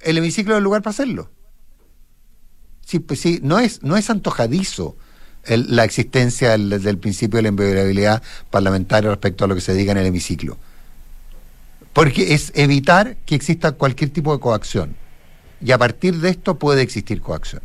el 0.00 0.16
hemiciclo 0.16 0.54
es 0.54 0.58
el 0.58 0.64
lugar 0.64 0.82
para 0.82 0.92
hacerlo. 0.92 1.30
Sí, 2.88 3.00
pues 3.00 3.20
sí, 3.20 3.38
no 3.42 3.58
es, 3.58 3.82
no 3.82 3.98
es 3.98 4.08
antojadizo 4.08 4.96
la 5.44 5.84
existencia 5.84 6.56
del, 6.56 6.96
principio 6.96 7.36
de 7.36 7.42
la 7.42 7.48
inviolabilidad 7.50 8.22
parlamentaria 8.50 9.10
respecto 9.10 9.44
a 9.44 9.48
lo 9.48 9.54
que 9.54 9.60
se 9.60 9.74
diga 9.74 9.92
en 9.92 9.98
el 9.98 10.06
hemiciclo. 10.06 10.56
Porque 11.92 12.32
es 12.32 12.50
evitar 12.54 13.16
que 13.26 13.34
exista 13.34 13.72
cualquier 13.72 14.08
tipo 14.08 14.32
de 14.32 14.40
coacción. 14.40 14.96
Y 15.60 15.72
a 15.72 15.76
partir 15.76 16.16
de 16.16 16.30
esto 16.30 16.58
puede 16.58 16.80
existir 16.80 17.20
coacción. 17.20 17.60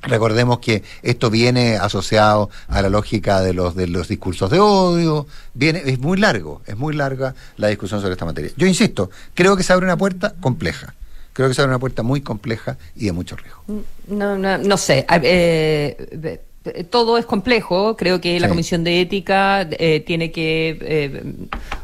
Recordemos 0.00 0.60
que 0.60 0.82
esto 1.02 1.28
viene 1.28 1.76
asociado 1.76 2.48
a 2.68 2.80
la 2.80 2.88
lógica 2.88 3.42
de 3.42 3.52
los, 3.52 3.76
de 3.76 3.88
los 3.88 4.08
discursos 4.08 4.50
de 4.50 4.58
odio, 4.58 5.26
viene, 5.52 5.82
es 5.84 5.98
muy 5.98 6.16
largo, 6.16 6.62
es 6.64 6.78
muy 6.78 6.94
larga 6.94 7.34
la 7.58 7.68
discusión 7.68 8.00
sobre 8.00 8.14
esta 8.14 8.24
materia. 8.24 8.52
Yo 8.56 8.66
insisto, 8.66 9.10
creo 9.34 9.54
que 9.54 9.62
se 9.62 9.74
abre 9.74 9.84
una 9.84 9.98
puerta 9.98 10.34
compleja 10.40 10.94
creo 11.36 11.48
que 11.48 11.54
será 11.54 11.68
una 11.68 11.78
puerta 11.78 12.02
muy 12.02 12.22
compleja 12.22 12.78
y 12.94 13.04
de 13.04 13.12
mucho 13.12 13.36
riesgo. 13.36 13.62
No, 14.08 14.38
no, 14.38 14.56
no 14.56 14.76
sé. 14.78 15.04
Eh, 15.22 16.40
todo 16.88 17.18
es 17.18 17.26
complejo. 17.26 17.94
Creo 17.94 18.22
que 18.22 18.40
la 18.40 18.48
Comisión 18.48 18.82
de 18.84 19.02
Ética 19.02 19.68
eh, 19.70 20.00
tiene 20.00 20.32
que, 20.32 20.78
eh, 20.80 21.22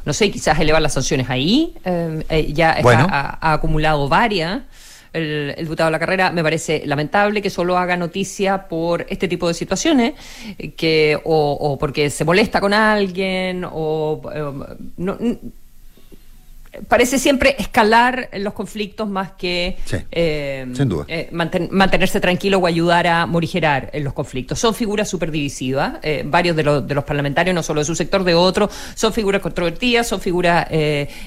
no 0.06 0.12
sé, 0.14 0.30
quizás 0.30 0.58
elevar 0.58 0.80
las 0.80 0.94
sanciones 0.94 1.28
ahí. 1.28 1.74
ya 2.48 2.78
ha, 2.82 3.52
acumulado 3.52 4.08
varias. 4.08 4.62
El, 5.12 5.54
diputado 5.58 5.88
de 5.88 5.92
la 5.92 5.98
carrera 5.98 6.32
me 6.32 6.42
parece 6.42 6.84
lamentable 6.86 7.42
que 7.42 7.50
solo 7.50 7.76
haga 7.76 7.98
noticia 7.98 8.68
por 8.68 9.04
este 9.10 9.28
tipo 9.28 9.48
de 9.48 9.52
situaciones, 9.52 10.14
que 10.78 11.20
o, 11.24 11.52
o 11.60 11.78
porque 11.78 12.08
se 12.08 12.24
molesta 12.24 12.58
con 12.58 12.72
alguien 12.72 13.66
o 13.70 14.22
no, 14.96 15.18
parece 16.88 17.18
siempre 17.18 17.54
escalar 17.58 18.30
los 18.38 18.54
conflictos 18.54 19.08
más 19.08 19.32
que 19.32 19.76
eh, 20.10 20.66
eh, 21.08 21.28
mantenerse 21.30 22.20
tranquilo 22.20 22.58
o 22.58 22.66
ayudar 22.66 23.06
a 23.06 23.26
morigerar 23.26 23.90
en 23.92 24.04
los 24.04 24.14
conflictos. 24.14 24.58
Son 24.58 24.74
figuras 24.74 25.08
súper 25.08 25.30
divisivas, 25.30 25.94
eh, 26.02 26.22
varios 26.24 26.56
de, 26.56 26.62
los, 26.62 26.86
de 26.86 26.94
los 26.94 27.04
parlamentarios, 27.04 27.54
no 27.54 27.62
solo 27.62 27.80
de 27.80 27.84
su 27.84 27.94
sector, 27.94 28.24
de 28.24 28.34
otro, 28.34 28.70
son 28.94 29.12
figuras 29.12 29.42
controvertidas, 29.42 30.06
son 30.06 30.20
figuras 30.20 30.66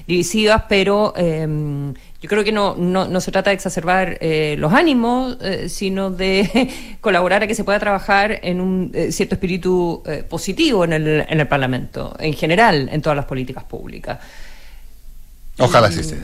divisivas, 0.08 0.64
pero 0.68 1.14
yo 1.16 2.30
creo 2.30 2.44
que 2.44 2.52
no, 2.52 2.76
no, 2.76 3.22
se 3.22 3.32
trata 3.32 3.52
de 3.52 3.56
exacerbar 3.56 4.18
los 4.58 4.74
ánimos, 4.74 5.38
sino 5.68 6.10
de 6.10 6.70
colaborar 7.02 7.44
a 7.44 7.48
que 7.48 7.56
se 7.56 7.64
pueda 7.64 7.80
trabajar 7.80 8.40
en 8.42 8.62
un 8.62 8.92
cierto 9.10 9.36
espíritu 9.36 10.04
positivo 10.28 10.86
en 10.86 10.94
el, 10.94 11.26
en 11.28 11.40
el 11.40 11.48
Parlamento, 11.48 12.16
en 12.20 12.34
general, 12.34 12.90
en 12.92 13.02
todas 13.02 13.16
las 13.16 13.26
políticas 13.26 13.64
públicas. 13.64 14.20
Ojalá 15.58 15.92
sí 15.92 16.04
sea. 16.04 16.20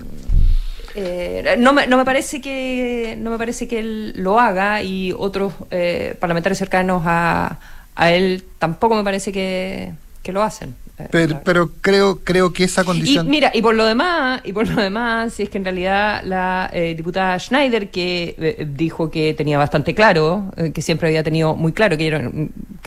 Eh, 0.94 1.56
no, 1.58 1.72
me, 1.72 1.88
no, 1.88 1.98
me, 1.98 2.04
parece 2.04 2.42
que 2.42 3.16
no 3.18 3.32
me 3.32 3.38
parece 3.38 3.68
que 3.68 3.80
él 3.80 4.14
lo 4.18 4.40
haga 4.40 4.84
y 4.84 5.14
otros 5.18 5.54
eh, 5.72 6.16
parlamentarios 6.20 6.58
cercanos 6.58 7.04
a, 7.06 7.60
a, 7.96 8.12
él 8.12 8.44
tampoco 8.60 8.96
me 8.96 9.04
parece 9.04 9.32
que, 9.32 9.94
que 10.22 10.34
lo 10.34 10.44
hacen. 10.44 10.76
Eh, 11.02 11.08
pero, 11.10 11.42
pero, 11.44 11.72
creo 11.82 12.20
creo 12.24 12.54
que 12.54 12.64
esa 12.64 12.84
condición 12.84 13.26
y 13.28 13.30
mira 13.30 13.52
y 13.54 13.62
por 13.62 13.76
lo 13.76 13.86
demás 13.86 14.42
y 14.44 14.54
por 14.54 14.68
lo 14.68 14.82
demás 14.82 15.34
si 15.34 15.44
es 15.44 15.50
que 15.50 15.58
en 15.58 15.64
realidad 15.64 16.22
la 16.26 16.70
eh, 16.74 16.94
diputada 16.96 17.40
Schneider 17.40 17.90
que 17.90 18.36
eh, 18.38 18.68
dijo 18.70 19.10
que 19.10 19.34
tenía 19.34 19.58
bastante 19.58 19.96
claro 19.96 20.54
que 20.74 20.82
siempre 20.82 21.08
había 21.08 21.24
tenido 21.24 21.56
muy 21.56 21.72
claro 21.72 21.98
que 21.98 22.08
era 22.08 22.30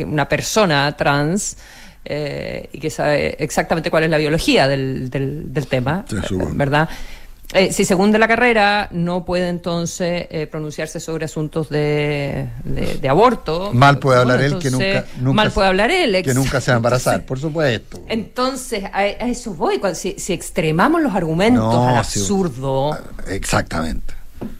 una 0.01 0.29
persona 0.29 0.95
trans 0.97 1.57
y 2.05 2.79
que 2.79 2.91
sabe 2.91 3.37
exactamente 3.39 3.91
cuál 3.91 4.05
es 4.05 4.11
la 4.11 4.19
biología 4.19 4.69
del, 4.69 5.09
del, 5.11 5.53
del 5.53 5.67
tema 5.67 6.05
verdad 6.53 6.89
eh, 7.55 7.73
si 7.73 7.85
se 7.85 7.95
hunde 7.95 8.19
la 8.19 8.27
carrera, 8.27 8.89
no 8.91 9.25
puede 9.25 9.49
entonces 9.49 10.27
eh, 10.31 10.49
pronunciarse 10.51 10.99
sobre 10.99 11.27
asuntos 11.27 11.69
de, 11.69 12.49
de, 12.65 13.09
aborto. 13.09 13.71
Mal 13.73 14.01
puede 14.01 14.19
hablar 14.19 14.41
él 14.41 14.59
que 14.59 14.73
nunca, 14.73 15.05
Mal 15.21 15.53
puede 15.53 15.69
hablar 15.69 15.91
él. 15.93 16.21
Que 16.25 16.35
nunca 16.35 16.61
se 16.61 16.73
va 16.73 16.77
a 16.77 16.79
embarazar, 16.79 17.25
por 17.25 17.39
supuesto. 17.39 18.03
Entonces, 18.09 18.85
a, 18.93 19.07
eso 19.07 19.55
voy. 19.55 19.81
si, 19.95 20.17
si, 20.19 20.33
extremamos 20.33 21.01
los 21.01 21.15
argumentos 21.15 21.75
al 21.75 21.99
absurdo. 21.99 22.95
Ah, 22.95 23.01
exactamente. 23.29 24.15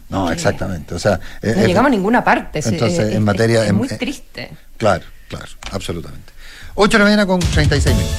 No, 0.07 0.31
exactamente. 0.31 0.95
O 0.95 0.99
sea, 0.99 1.19
no 1.41 1.49
eh, 1.49 1.67
llegamos 1.67 1.89
a 1.89 1.91
ninguna 1.91 2.23
parte. 2.23 2.61
Entonces, 2.63 3.13
en 3.13 3.23
materia. 3.25 3.65
Es, 3.65 3.73
muy 3.73 3.89
triste. 3.89 4.51
Claro, 4.77 5.03
claro, 5.27 5.51
absolutamente. 5.71 6.34
8 6.77 6.97
de 6.97 6.99
la 6.99 7.05
mañana 7.05 7.25
con 7.25 7.39
36 7.39 7.95
minutos. 7.95 8.17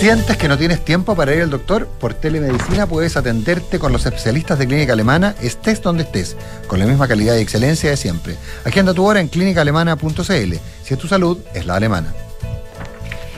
¿Sientes 0.00 0.36
que 0.36 0.48
no 0.48 0.58
tienes 0.58 0.84
tiempo 0.84 1.14
para 1.14 1.34
ir 1.34 1.42
al 1.42 1.50
doctor? 1.50 1.86
Por 1.86 2.14
telemedicina 2.14 2.86
puedes 2.86 3.16
atenderte 3.16 3.78
con 3.78 3.92
los 3.92 4.04
especialistas 4.04 4.58
de 4.58 4.66
Clínica 4.66 4.92
Alemana, 4.92 5.36
estés 5.40 5.80
donde 5.80 6.02
estés, 6.02 6.36
con 6.66 6.80
la 6.80 6.86
misma 6.86 7.06
calidad 7.06 7.36
y 7.36 7.40
excelencia 7.40 7.90
de 7.90 7.96
siempre. 7.96 8.36
Agenda 8.64 8.92
tu 8.92 9.04
hora 9.06 9.20
en 9.20 9.28
clínicaalemana.cl. 9.28 10.54
Si 10.82 10.94
es 10.94 10.98
tu 10.98 11.06
salud, 11.08 11.38
es 11.54 11.64
la 11.64 11.76
alemana. 11.76 12.12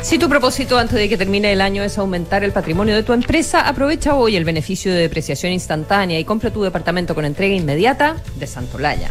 Si 0.00 0.18
tu 0.18 0.28
propósito 0.28 0.78
antes 0.78 0.96
de 0.96 1.08
que 1.08 1.18
termine 1.18 1.52
el 1.52 1.60
año 1.60 1.82
es 1.82 1.98
aumentar 1.98 2.42
el 2.42 2.52
patrimonio 2.52 2.94
de 2.94 3.02
tu 3.02 3.12
empresa, 3.12 3.68
aprovecha 3.68 4.14
hoy 4.14 4.36
el 4.36 4.44
beneficio 4.44 4.92
de 4.92 5.00
depreciación 5.00 5.52
instantánea 5.52 6.18
y 6.18 6.24
compra 6.24 6.50
tu 6.50 6.62
departamento 6.62 7.14
con 7.14 7.24
entrega 7.24 7.54
inmediata 7.54 8.16
de 8.36 8.46
Santolaya. 8.46 9.10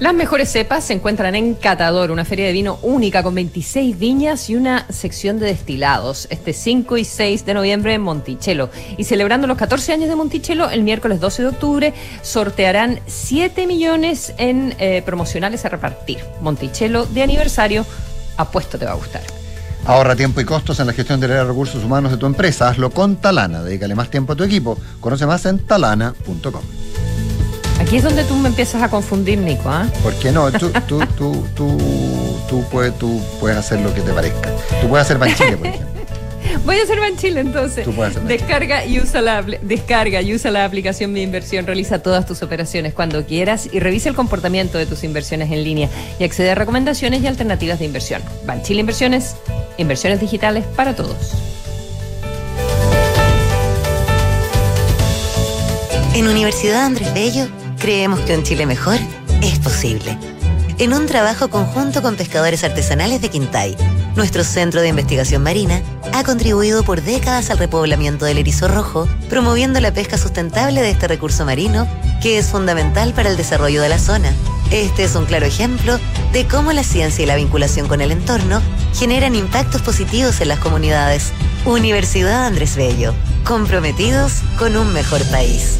Las 0.00 0.14
mejores 0.14 0.50
cepas 0.50 0.84
se 0.84 0.94
encuentran 0.94 1.34
en 1.34 1.52
Catador, 1.52 2.10
una 2.10 2.24
feria 2.24 2.46
de 2.46 2.52
vino 2.52 2.78
única 2.80 3.22
con 3.22 3.34
26 3.34 3.98
viñas 3.98 4.48
y 4.48 4.56
una 4.56 4.86
sección 4.88 5.38
de 5.38 5.44
destilados, 5.44 6.26
este 6.30 6.54
5 6.54 6.96
y 6.96 7.04
6 7.04 7.44
de 7.44 7.52
noviembre 7.52 7.92
en 7.92 8.00
Monticello. 8.00 8.70
Y 8.96 9.04
celebrando 9.04 9.46
los 9.46 9.58
14 9.58 9.92
años 9.92 10.08
de 10.08 10.16
Monticello, 10.16 10.70
el 10.70 10.84
miércoles 10.84 11.20
12 11.20 11.42
de 11.42 11.48
octubre 11.48 11.94
sortearán 12.22 13.00
7 13.06 13.66
millones 13.66 14.32
en 14.38 14.74
eh, 14.78 15.02
promocionales 15.04 15.66
a 15.66 15.68
repartir. 15.68 16.20
Monticello 16.40 17.04
de 17.04 17.22
aniversario, 17.22 17.84
apuesto 18.38 18.78
te 18.78 18.86
va 18.86 18.92
a 18.92 18.94
gustar. 18.94 19.20
Ahorra 19.84 20.16
tiempo 20.16 20.40
y 20.40 20.46
costos 20.46 20.80
en 20.80 20.86
la 20.86 20.94
gestión 20.94 21.20
de 21.20 21.28
los 21.28 21.46
recursos 21.46 21.84
humanos 21.84 22.10
de 22.10 22.16
tu 22.16 22.24
empresa. 22.24 22.70
Hazlo 22.70 22.88
con 22.88 23.16
Talana. 23.16 23.62
Dedícale 23.62 23.94
más 23.94 24.08
tiempo 24.08 24.32
a 24.32 24.36
tu 24.36 24.44
equipo. 24.44 24.78
Conoce 24.98 25.26
más 25.26 25.44
en 25.44 25.58
talana.com. 25.58 26.62
Aquí 27.80 27.96
es 27.96 28.02
donde 28.02 28.24
tú 28.24 28.36
me 28.36 28.48
empiezas 28.48 28.82
a 28.82 28.90
confundir, 28.90 29.38
Nico. 29.38 29.68
¿ah? 29.70 29.88
¿Por 30.02 30.14
qué 30.16 30.30
no? 30.30 30.52
Tú, 30.52 30.70
tú, 30.86 31.00
tú, 31.16 31.46
tú, 31.54 31.78
tú, 32.48 32.64
puedes, 32.70 32.96
tú 32.98 33.20
puedes 33.40 33.56
hacer 33.56 33.80
lo 33.80 33.92
que 33.92 34.02
te 34.02 34.12
parezca. 34.12 34.50
Tú 34.82 34.88
puedes 34.88 35.06
hacer 35.06 35.18
Banchile, 35.18 35.56
por 35.56 35.66
ejemplo. 35.66 35.88
Voy 36.64 36.76
a 36.76 36.82
hacer 36.82 37.00
Banchile 37.00 37.40
entonces. 37.40 37.84
Tú 37.84 37.92
puedes 37.92 38.16
hacer 38.16 38.28
descarga 38.28 38.84
y 38.84 39.00
usa 39.00 39.22
la 39.22 39.42
descarga 39.42 40.20
y 40.20 40.34
usa 40.34 40.50
la 40.50 40.66
aplicación 40.66 41.12
Mi 41.12 41.22
Inversión. 41.22 41.66
Realiza 41.66 42.00
todas 42.00 42.26
tus 42.26 42.42
operaciones 42.42 42.92
cuando 42.92 43.24
quieras 43.24 43.68
y 43.72 43.80
revisa 43.80 44.10
el 44.10 44.14
comportamiento 44.14 44.76
de 44.76 44.84
tus 44.84 45.02
inversiones 45.02 45.50
en 45.50 45.64
línea 45.64 45.88
y 46.18 46.24
accede 46.24 46.50
a 46.50 46.54
recomendaciones 46.54 47.22
y 47.22 47.26
alternativas 47.26 47.78
de 47.78 47.86
inversión. 47.86 48.22
Banchile 48.44 48.80
Inversiones, 48.80 49.36
inversiones 49.78 50.20
digitales 50.20 50.64
para 50.76 50.94
todos. 50.94 51.16
En 56.14 56.28
Universidad 56.28 56.84
Andrés 56.84 57.14
Bello 57.14 57.59
Creemos 57.80 58.20
que 58.20 58.36
un 58.36 58.42
Chile 58.42 58.66
mejor 58.66 58.98
es 59.40 59.58
posible. 59.58 60.18
En 60.76 60.92
un 60.92 61.06
trabajo 61.06 61.48
conjunto 61.48 62.02
con 62.02 62.14
pescadores 62.14 62.62
artesanales 62.62 63.22
de 63.22 63.30
Quintay, 63.30 63.74
nuestro 64.16 64.44
centro 64.44 64.82
de 64.82 64.88
investigación 64.88 65.42
marina 65.42 65.80
ha 66.12 66.22
contribuido 66.22 66.82
por 66.82 67.00
décadas 67.00 67.48
al 67.48 67.56
repoblamiento 67.56 68.26
del 68.26 68.36
erizo 68.36 68.68
rojo, 68.68 69.08
promoviendo 69.30 69.80
la 69.80 69.94
pesca 69.94 70.18
sustentable 70.18 70.82
de 70.82 70.90
este 70.90 71.08
recurso 71.08 71.46
marino 71.46 71.88
que 72.20 72.36
es 72.36 72.48
fundamental 72.48 73.14
para 73.14 73.30
el 73.30 73.38
desarrollo 73.38 73.80
de 73.80 73.88
la 73.88 73.98
zona. 73.98 74.30
Este 74.70 75.04
es 75.04 75.14
un 75.14 75.24
claro 75.24 75.46
ejemplo 75.46 75.98
de 76.34 76.46
cómo 76.46 76.72
la 76.74 76.84
ciencia 76.84 77.22
y 77.22 77.26
la 77.26 77.36
vinculación 77.36 77.88
con 77.88 78.02
el 78.02 78.12
entorno 78.12 78.60
generan 78.94 79.34
impactos 79.34 79.80
positivos 79.80 80.42
en 80.42 80.48
las 80.48 80.58
comunidades. 80.58 81.32
Universidad 81.64 82.44
Andrés 82.44 82.76
Bello, 82.76 83.14
comprometidos 83.42 84.42
con 84.58 84.76
un 84.76 84.92
mejor 84.92 85.24
país. 85.30 85.78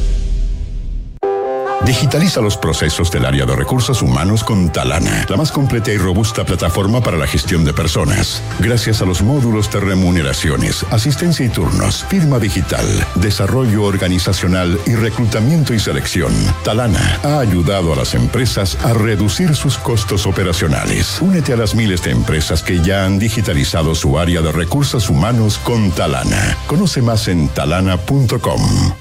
Digitaliza 1.85 2.43
los 2.43 2.59
procesos 2.59 3.11
del 3.11 3.25
área 3.25 3.47
de 3.47 3.57
recursos 3.57 4.03
humanos 4.03 4.45
con 4.45 4.71
Talana, 4.71 5.25
la 5.29 5.37
más 5.37 5.51
completa 5.51 5.91
y 5.91 5.97
robusta 5.97 6.45
plataforma 6.45 7.01
para 7.01 7.17
la 7.17 7.27
gestión 7.27 7.65
de 7.65 7.73
personas. 7.73 8.43
Gracias 8.59 9.01
a 9.01 9.07
los 9.07 9.23
módulos 9.23 9.71
de 9.73 9.81
remuneraciones, 9.81 10.85
asistencia 10.91 11.47
y 11.47 11.49
turnos, 11.49 12.05
firma 12.05 12.39
digital, 12.39 12.87
desarrollo 13.15 13.85
organizacional 13.85 14.79
y 14.87 14.95
reclutamiento 14.95 15.73
y 15.73 15.79
selección, 15.79 16.33
Talana 16.65 17.19
ha 17.23 17.39
ayudado 17.39 17.95
a 17.95 17.97
las 17.97 18.15
empresas 18.15 18.77
a 18.85 18.93
reducir 18.93 19.57
sus 19.57 19.79
costos 19.79 20.27
operacionales. 20.27 21.19
Únete 21.23 21.55
a 21.55 21.57
las 21.57 21.75
miles 21.75 22.03
de 22.03 22.11
empresas 22.11 22.63
que 22.63 22.81
ya 22.81 23.07
han 23.07 23.19
digitalizado 23.19 23.95
su 23.95 24.19
área 24.19 24.43
de 24.43 24.53
recursos 24.53 25.09
humanos 25.09 25.59
con 25.59 25.91
Talana. 25.93 26.59
Conoce 26.67 27.01
más 27.01 27.27
en 27.29 27.49
talana.com. 27.49 28.93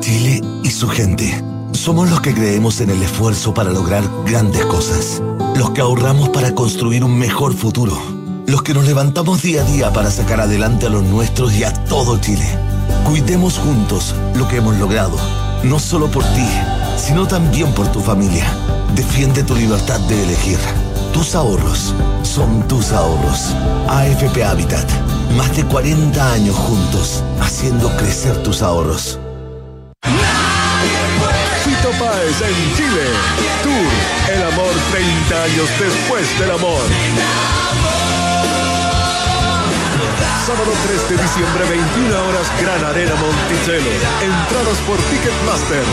Chile 0.00 0.40
y 0.62 0.70
su 0.70 0.88
gente 0.88 1.42
somos 1.86 2.10
los 2.10 2.20
que 2.20 2.34
creemos 2.34 2.80
en 2.80 2.90
el 2.90 3.00
esfuerzo 3.00 3.54
para 3.54 3.70
lograr 3.70 4.02
grandes 4.26 4.66
cosas. 4.66 5.22
Los 5.54 5.70
que 5.70 5.82
ahorramos 5.82 6.30
para 6.30 6.52
construir 6.52 7.04
un 7.04 7.16
mejor 7.16 7.54
futuro. 7.54 7.96
Los 8.48 8.64
que 8.64 8.74
nos 8.74 8.86
levantamos 8.86 9.40
día 9.40 9.62
a 9.62 9.64
día 9.64 9.92
para 9.92 10.10
sacar 10.10 10.40
adelante 10.40 10.86
a 10.86 10.88
los 10.88 11.04
nuestros 11.04 11.54
y 11.54 11.62
a 11.62 11.72
todo 11.84 12.18
Chile. 12.18 12.44
Cuidemos 13.04 13.58
juntos 13.58 14.16
lo 14.34 14.48
que 14.48 14.56
hemos 14.56 14.76
logrado. 14.78 15.16
No 15.62 15.78
solo 15.78 16.10
por 16.10 16.24
ti, 16.24 16.48
sino 16.96 17.28
también 17.28 17.72
por 17.72 17.86
tu 17.92 18.00
familia. 18.00 18.46
Defiende 18.96 19.44
tu 19.44 19.54
libertad 19.54 20.00
de 20.08 20.24
elegir. 20.24 20.58
Tus 21.12 21.36
ahorros 21.36 21.94
son 22.24 22.66
tus 22.66 22.90
ahorros. 22.90 23.54
AFP 23.86 24.42
Habitat. 24.42 24.90
Más 25.36 25.56
de 25.56 25.64
40 25.64 26.32
años 26.32 26.56
juntos, 26.56 27.22
haciendo 27.40 27.96
crecer 27.96 28.42
tus 28.42 28.60
ahorros. 28.60 29.20
Páez 32.16 32.40
en 32.40 32.56
Chile. 32.76 33.04
Tour 33.62 33.92
El 34.32 34.42
amor 34.44 34.74
30 34.90 35.42
años 35.42 35.68
después 35.78 36.38
del 36.38 36.50
amor. 36.50 36.80
Sábado 40.46 40.72
3 40.86 41.08
de 41.10 41.18
diciembre, 41.22 41.64
21 41.68 42.28
horas, 42.28 42.50
Gran 42.62 42.82
Arena 42.84 43.14
Monticello. 43.16 43.90
Entradas 44.22 44.78
por 44.88 44.96
Ticketmaster. 44.96 45.84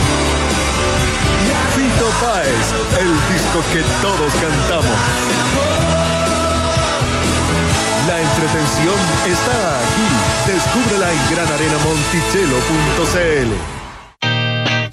Fito 1.76 2.08
Páez, 2.24 2.72
el 3.00 3.12
disco 3.34 3.58
que 3.72 3.82
todos 4.00 4.32
cantamos. 4.40 4.98
La 8.08 8.16
entretención 8.20 8.98
está 9.28 9.76
aquí. 9.76 10.08
Descúbrela 10.46 11.12
en 11.12 11.20
granarenamonticello.cl. 11.34 13.83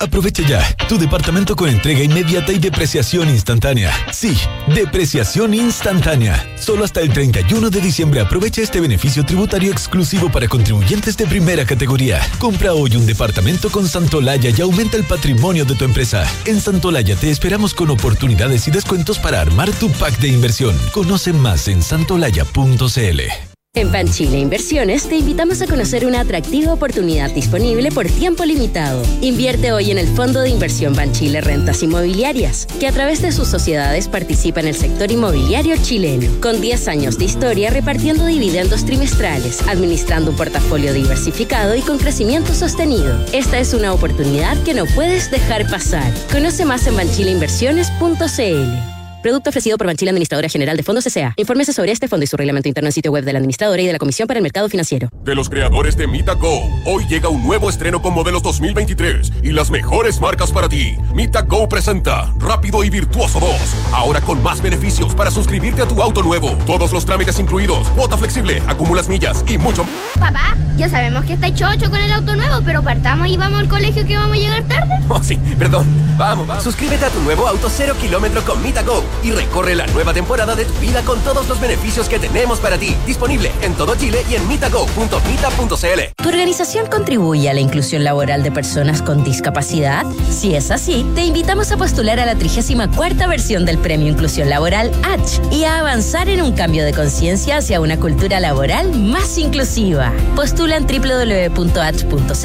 Aprovecha 0.02 0.42
ya 0.48 0.76
tu 0.90 0.98
departamento 0.98 1.56
con 1.56 1.70
entrega 1.70 2.02
inmediata 2.02 2.52
y 2.52 2.58
depreciación 2.58 3.30
instantánea. 3.30 3.92
Sí, 4.12 4.36
depreciación 4.74 5.54
instantánea. 5.54 6.44
Solo 6.58 6.84
hasta 6.84 7.02
el 7.02 7.14
31 7.14 7.70
de 7.70 7.82
diciembre 7.82 8.20
aprovecha 8.20 8.62
este 8.62 8.80
beneficio 8.80 9.24
tributario 9.24 9.72
exclusivo 9.72 10.32
para 10.32 10.48
contribuyentes 10.48 11.16
de 11.18 11.28
primera 11.28 11.66
categoría. 11.66 12.20
Compra 12.40 12.74
hoy 12.74 12.96
un 12.96 13.06
departamento 13.06 13.70
con 13.70 13.88
Santolaya 13.88 14.50
y 14.50 14.62
aumenta 14.62 14.98
el 14.98 15.04
patrimonio 15.04 15.66
de 15.66 15.76
tu 15.76 15.86
empresa. 15.86 16.26
En 16.46 16.60
Santolaya 16.60 17.16
te 17.16 17.30
esperamos 17.30 17.76
con 17.76 17.92
oportunidades 17.92 18.68
y 18.68 18.72
descuentos 18.72 19.20
para 19.20 19.40
armar 19.40 19.72
tu 19.72 19.90
pack 19.92 20.18
de 20.20 20.30
inversión. 20.30 20.76
Conoce 20.94 21.32
más 21.32 21.68
en 21.68 21.84
santolaya.cl. 21.84 23.51
En 23.74 23.90
Banchile 23.90 24.38
Inversiones 24.38 25.08
te 25.08 25.16
invitamos 25.16 25.62
a 25.62 25.66
conocer 25.66 26.06
una 26.06 26.20
atractiva 26.20 26.74
oportunidad 26.74 27.32
disponible 27.32 27.90
por 27.90 28.06
tiempo 28.06 28.44
limitado. 28.44 29.02
Invierte 29.22 29.72
hoy 29.72 29.92
en 29.92 29.98
el 29.98 30.10
Fondo 30.10 30.42
de 30.42 30.50
Inversión 30.50 30.94
Banchile 30.94 31.40
Rentas 31.40 31.82
Inmobiliarias, 31.82 32.68
que 32.82 32.88
a 32.88 32.92
través 32.92 33.22
de 33.22 33.32
sus 33.32 33.48
sociedades 33.48 34.10
participa 34.10 34.60
en 34.60 34.68
el 34.68 34.76
sector 34.76 35.10
inmobiliario 35.10 35.78
chileno, 35.82 36.30
con 36.42 36.60
10 36.60 36.90
años 36.90 37.18
de 37.18 37.24
historia 37.24 37.70
repartiendo 37.70 38.26
dividendos 38.26 38.84
trimestrales, 38.84 39.66
administrando 39.66 40.32
un 40.32 40.36
portafolio 40.36 40.92
diversificado 40.92 41.74
y 41.74 41.80
con 41.80 41.98
crecimiento 41.98 42.54
sostenido. 42.54 43.26
Esta 43.32 43.58
es 43.58 43.74
una 43.74 43.94
oportunidad 43.94 44.62
que 44.64 44.74
no 44.74 44.86
puedes 44.86 45.32
dejar 45.32 45.66
pasar. 45.70 46.14
Conoce 46.30 46.66
más 46.66 46.88
en 46.88 46.98
banchileinversiones.cl. 46.98 48.91
Producto 49.22 49.52
ofrecido 49.52 49.78
por 49.78 49.86
Banchila 49.86 50.10
Administradora 50.10 50.50
General 50.50 50.76
de 50.76 50.82
Fondos 50.82 51.06
S.A. 51.06 51.34
Infórmese 51.38 51.74
sobre 51.74 51.92
este 51.92 52.08
fondo 52.08 52.24
y 52.24 52.28
su 52.28 52.38
reglamento 52.38 52.68
interno 52.68 52.88
en 52.88 52.92
sitio 52.92 53.12
web 53.12 53.24
de 53.24 53.34
la 53.34 53.38
administradora 53.38 53.80
y 53.80 53.86
de 53.86 53.94
la 53.94 54.00
Comisión 54.00 54.28
para 54.28 54.40
el 54.40 54.44
Mercado 54.44 54.68
Financiero. 54.68 55.10
De 55.24 55.36
los 55.36 55.48
creadores 55.48 55.96
de 55.96 56.08
Mita 56.08 56.34
Go, 56.34 56.62
hoy 56.86 57.06
llega 57.08 57.30
un 57.30 57.44
nuevo 57.44 57.70
estreno 57.70 58.02
con 58.02 58.16
modelos 58.16 58.42
2023 58.42 59.32
y 59.44 59.52
las 59.52 59.70
mejores 59.70 60.20
marcas 60.20 60.52
para 60.52 60.68
ti. 60.68 60.98
Mita 61.14 61.44
Go 61.44 61.70
presenta 61.70 62.34
Rápido 62.40 62.84
y 62.84 62.90
Virtuoso 62.90 63.40
2. 63.40 63.52
Ahora 63.94 64.22
con 64.22 64.42
más 64.42 64.60
beneficios 64.60 65.14
para 65.14 65.30
suscribirte 65.30 65.84
a 65.84 65.88
tu 65.88 66.02
auto 66.02 66.24
nuevo. 66.24 66.58
Todos 66.66 66.92
los 66.92 67.06
trámites 67.06 67.38
incluidos, 67.38 67.88
cuota 67.90 68.18
flexible, 68.18 68.62
acumulas 68.66 69.08
millas 69.08 69.46
y 69.48 69.60
mucho 69.60 69.86
Papá, 70.20 70.58
ya 70.78 70.90
sabemos 70.90 71.26
que 71.26 71.34
está 71.34 71.54
chocho 71.54 71.90
con 71.92 72.00
el 72.00 72.12
auto 72.12 72.36
nuevo, 72.36 72.62
pero 72.66 72.82
partamos 72.82 73.28
y 73.28 73.38
vamos 73.38 73.60
al 73.60 73.70
colegio 73.70 74.06
que 74.06 74.18
vamos 74.18 74.38
a 74.38 74.40
llegar 74.40 74.64
tarde. 74.68 74.96
Oh, 75.14 75.22
sí, 75.22 75.38
perdón. 75.60 75.86
Vamos, 76.18 76.48
vamos. 76.48 76.64
Suscríbete 76.64 77.04
a 77.04 77.10
tu 77.10 77.20
nuevo 77.20 77.46
auto 77.46 77.70
cero 77.70 77.94
kilómetro 78.00 78.42
con 78.46 78.64
Mita 78.64 78.82
Go 78.82 79.04
y 79.24 79.32
recorre 79.32 79.76
la 79.76 79.86
nueva 79.88 80.14
temporada 80.14 80.56
de 80.56 80.66
tu 80.66 80.74
vida 80.80 81.02
con 81.04 81.20
todos 81.22 81.48
los 81.48 81.60
beneficios 81.60 82.10
que 82.10 82.20
tenemos 82.20 82.60
para 82.60 82.78
ti. 82.78 82.96
Disponible 83.06 83.52
en 83.62 83.74
todo 83.76 83.96
Chile 83.96 84.24
y 84.30 84.36
en 84.36 84.48
mitago.mita.cl. 84.48 86.02
¿Tu 86.22 86.30
organización 86.30 86.88
contribuye 86.88 87.50
a 87.50 87.54
la 87.54 87.60
inclusión 87.60 88.04
laboral 88.04 88.44
de 88.44 88.52
personas 88.52 89.02
con 89.02 89.24
discapacidad? 89.24 90.06
Si 90.30 90.56
es 90.56 90.72
así, 90.72 91.06
te 91.16 91.26
invitamos 91.26 91.72
a 91.72 91.78
postular 91.78 92.20
a 92.20 92.26
la 92.26 92.36
34 92.36 93.28
versión 93.28 93.66
del 93.66 93.78
Premio 93.78 94.08
Inclusión 94.08 94.50
Laboral 94.50 94.92
H 95.04 95.42
y 95.52 95.64
a 95.64 95.80
avanzar 95.80 96.30
en 96.30 96.42
un 96.42 96.54
cambio 96.54 96.84
de 96.86 96.94
conciencia 96.94 97.58
hacia 97.58 97.82
una 97.82 98.00
cultura 98.00 98.40
laboral 98.40 98.94
más 98.94 99.38
inclusiva. 99.38 100.14
Postula 100.36 100.78
en 100.78 100.86
www.h.cl 100.86 102.42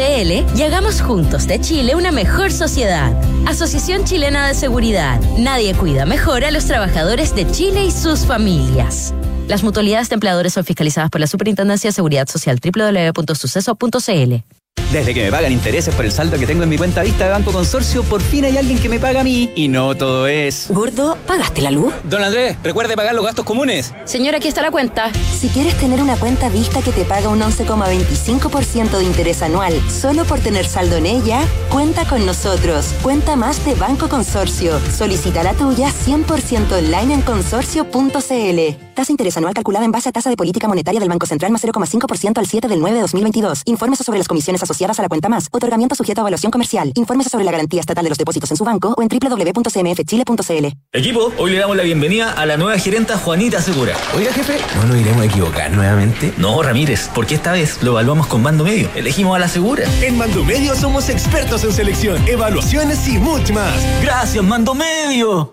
y 0.59 0.63
hagamos 0.63 1.01
juntos 1.01 1.47
de 1.47 1.61
Chile 1.61 1.95
una 1.95 2.13
mejor 2.13 2.53
sociedad. 2.53 3.13
Asociación 3.47 4.05
Chilena 4.05 4.49
de 4.49 4.55
Seguridad. 4.55 5.21
Nadie 5.39 5.75
cuida 5.75 6.05
mejor 6.07 6.45
a 6.45 6.51
los 6.57 6.65
trabajadores 6.65 7.35
de 7.35 7.47
Chile 7.51 7.85
y 7.85 7.91
sus 7.91 8.21
familias. 8.25 9.13
Las 9.47 9.63
mutualidades 9.63 10.09
de 10.09 10.15
empleadores 10.15 10.55
son 10.55 10.65
fiscalizadas 10.65 11.11
por 11.11 11.21
la 11.21 11.27
Superintendencia 11.27 11.89
de 11.89 11.93
Seguridad 11.93 12.27
Social 12.29 12.59
www.suceso.cl. 12.65 14.56
Desde 14.93 15.13
que 15.13 15.25
me 15.25 15.31
pagan 15.31 15.53
intereses 15.53 15.95
por 15.95 16.05
el 16.05 16.13
saldo 16.13 16.39
que 16.39 16.47
tengo 16.47 16.63
en 16.63 16.69
mi 16.69 16.79
cuenta 16.79 17.03
vista 17.03 17.25
de 17.25 17.31
Banco 17.31 17.53
Consorcio, 17.53 18.05
por 18.05 18.23
fin 18.23 18.45
hay 18.45 18.57
alguien 18.57 18.79
que 18.79 18.89
me 18.89 19.01
paga 19.01 19.21
a 19.21 19.25
mí. 19.25 19.53
Y 19.55 19.69
no 19.69 19.95
todo 19.95 20.27
es. 20.29 20.69
Gordo, 20.71 21.19
¿pagaste 21.27 21.61
la 21.61 21.71
luz? 21.71 21.93
Don 22.05 22.23
Andrés, 22.23 22.57
recuerde 22.63 22.97
pagar 22.97 23.15
los 23.15 23.25
gastos 23.25 23.45
comunes. 23.45 23.93
Señora, 24.05 24.39
aquí 24.39 24.49
está 24.49 24.63
la 24.63 24.71
cuenta. 24.71 25.13
Si 25.13 25.49
quieres 25.49 25.77
tener 25.77 26.01
una 26.01 26.17
cuenta 26.17 26.49
vista 26.49 26.81
que 26.83 26.93
te 26.93 27.05
paga 27.05 27.29
un 27.29 27.41
11,25% 27.41 28.97
de 28.97 29.05
interés 29.05 29.43
anual 29.43 29.75
solo 29.91 30.25
por 30.25 30.39
tener 30.39 30.67
saldo 30.67 30.97
en 30.97 31.07
ella, 31.07 31.41
cuenta 31.71 32.07
con 32.07 32.25
nosotros. 32.25 32.95
Cuenta 33.03 33.35
más 33.37 33.63
de 33.67 33.75
Banco 33.75 34.09
Consorcio. 34.09 34.81
Solicita 34.97 35.43
la 35.43 35.53
tuya 35.55 35.91
100% 36.07 36.73
online 36.73 37.15
en 37.15 37.23
consorcio.cl. 37.23 38.86
Tasa 38.97 39.13
interés 39.13 39.37
anual 39.37 39.53
calculada 39.53 39.85
en 39.85 39.93
base 39.93 40.09
a 40.09 40.13
tasa 40.13 40.31
de 40.31 40.37
política 40.39 40.67
monetaria 40.69 40.99
del 40.99 41.11
Banco 41.11 41.27
Central 41.27 41.53
más 41.53 41.63
0,5% 41.63 42.39
al 42.39 42.47
7 42.47 42.67
del 42.67 42.81
9 42.81 42.95
de 42.95 43.03
2022. 43.03 43.61
Infórmese 43.67 44.03
sobre 44.03 44.19
las 44.19 44.27
comisiones 44.27 44.63
asociadas 44.63 44.99
a 44.99 45.03
la 45.03 45.11
cuenta 45.11 45.29
más. 45.29 45.49
Otorgamiento 45.53 45.95
sujeto 45.95 46.23
a 46.23 46.23
evaluación 46.23 46.51
comercial. 46.51 46.93
Infórmese 46.95 47.29
sobre 47.29 47.45
la 47.45 47.53
garantía 47.53 47.81
estatal 47.81 48.03
de 48.05 48.09
los 48.09 48.17
depósitos 48.17 48.51
en 48.51 48.57
su 48.57 48.65
banco 48.65 48.95
o 48.97 49.03
en 49.03 49.09
www.cmfchile.cl. 49.09 50.67
Equipo, 50.95 51.31
hoy 51.37 51.51
le 51.51 51.59
damos 51.59 51.77
la 51.77 51.83
bienvenida 51.83 52.33
a 52.33 52.47
la 52.47 52.57
nueva 52.57 52.79
gerenta 52.79 53.19
Juanita 53.19 53.61
Segura. 53.61 53.95
Oiga, 54.17 54.33
jefe, 54.33 54.57
¿no 54.77 54.85
nos 54.85 54.97
iremos 54.97 55.21
a 55.21 55.27
equivocar 55.27 55.71
nuevamente? 55.73 56.33
No, 56.39 56.63
Ramírez, 56.63 57.11
porque 57.15 57.35
esta 57.35 57.53
vez 57.53 57.83
lo 57.83 57.91
evaluamos 57.91 58.29
con 58.29 58.41
Mando 58.41 58.65
Medio. 58.65 58.89
Elegimos 58.95 59.37
a 59.37 59.39
la 59.39 59.49
Segura. 59.49 59.85
En 60.01 60.17
Mando 60.17 60.43
Medio 60.43 60.75
somos 60.75 61.11
expertos 61.11 61.65
en 61.65 61.73
selección, 61.75 62.27
evaluaciones 62.27 63.07
y 63.09 63.19
mucho 63.19 63.53
más. 63.53 63.75
Gracias, 64.01 64.43
Mando 64.43 64.75
Medio. 64.75 65.53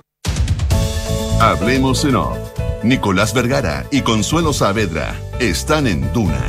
Hablemos 1.41 2.05
en 2.05 2.15
off. 2.15 2.52
Nicolás 2.83 3.33
Vergara 3.33 3.85
y 3.91 4.01
Consuelo 4.01 4.51
Saavedra 4.51 5.15
están 5.39 5.87
en 5.87 6.11
Duna. 6.11 6.43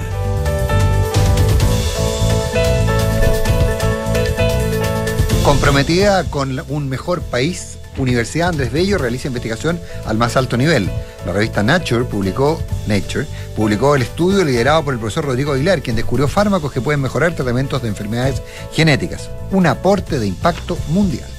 Comprometida 5.45 6.25
con 6.25 6.61
un 6.69 6.89
mejor 6.89 7.23
país, 7.23 7.79
Universidad 7.99 8.49
Andrés 8.49 8.73
Bello 8.73 8.99
realiza 8.99 9.29
investigación 9.29 9.79
al 10.07 10.17
más 10.17 10.37
alto 10.37 10.57
nivel. 10.57 10.91
La 11.25 11.33
revista 11.33 11.63
Nature 11.63 12.05
publicó, 12.05 12.61
Nature 12.89 13.27
publicó 13.55 13.95
el 13.95 14.03
estudio 14.03 14.45
liderado 14.45 14.83
por 14.85 14.95
el 14.95 14.99
profesor 14.99 15.27
Rodrigo 15.27 15.53
Aguilar, 15.53 15.83
quien 15.83 15.95
descubrió 15.95 16.27
fármacos 16.27 16.73
que 16.73 16.81
pueden 16.81 17.01
mejorar 17.01 17.37
tratamientos 17.37 17.81
de 17.83 17.89
enfermedades 17.89 18.43
genéticas. 18.73 19.31
Un 19.53 19.69
aporte 19.69 20.19
de 20.19 20.27
impacto 20.27 20.77
mundial. 20.89 21.34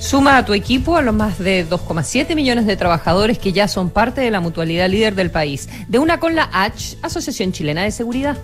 Suma 0.00 0.36
a 0.36 0.44
tu 0.44 0.54
equipo 0.54 0.96
a 0.96 1.02
los 1.02 1.14
más 1.14 1.38
de 1.38 1.68
2,7 1.68 2.34
millones 2.36 2.66
de 2.66 2.76
trabajadores 2.76 3.38
que 3.38 3.52
ya 3.52 3.66
son 3.66 3.90
parte 3.90 4.20
de 4.20 4.30
la 4.30 4.40
mutualidad 4.40 4.88
líder 4.88 5.14
del 5.14 5.30
país. 5.30 5.68
De 5.88 5.98
una 5.98 6.20
con 6.20 6.36
la 6.36 6.48
H, 6.52 6.96
Asociación 7.02 7.52
Chilena 7.52 7.82
de 7.82 7.90
Seguridad. 7.90 8.38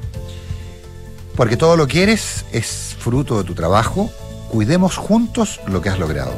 Porque 1.36 1.56
todo 1.56 1.76
lo 1.76 1.86
que 1.86 2.02
eres 2.02 2.44
es 2.52 2.96
fruto 2.98 3.38
de 3.38 3.44
tu 3.44 3.54
trabajo. 3.54 4.10
Cuidemos 4.50 4.96
juntos 4.96 5.60
lo 5.66 5.80
que 5.80 5.88
has 5.88 5.98
logrado. 5.98 6.34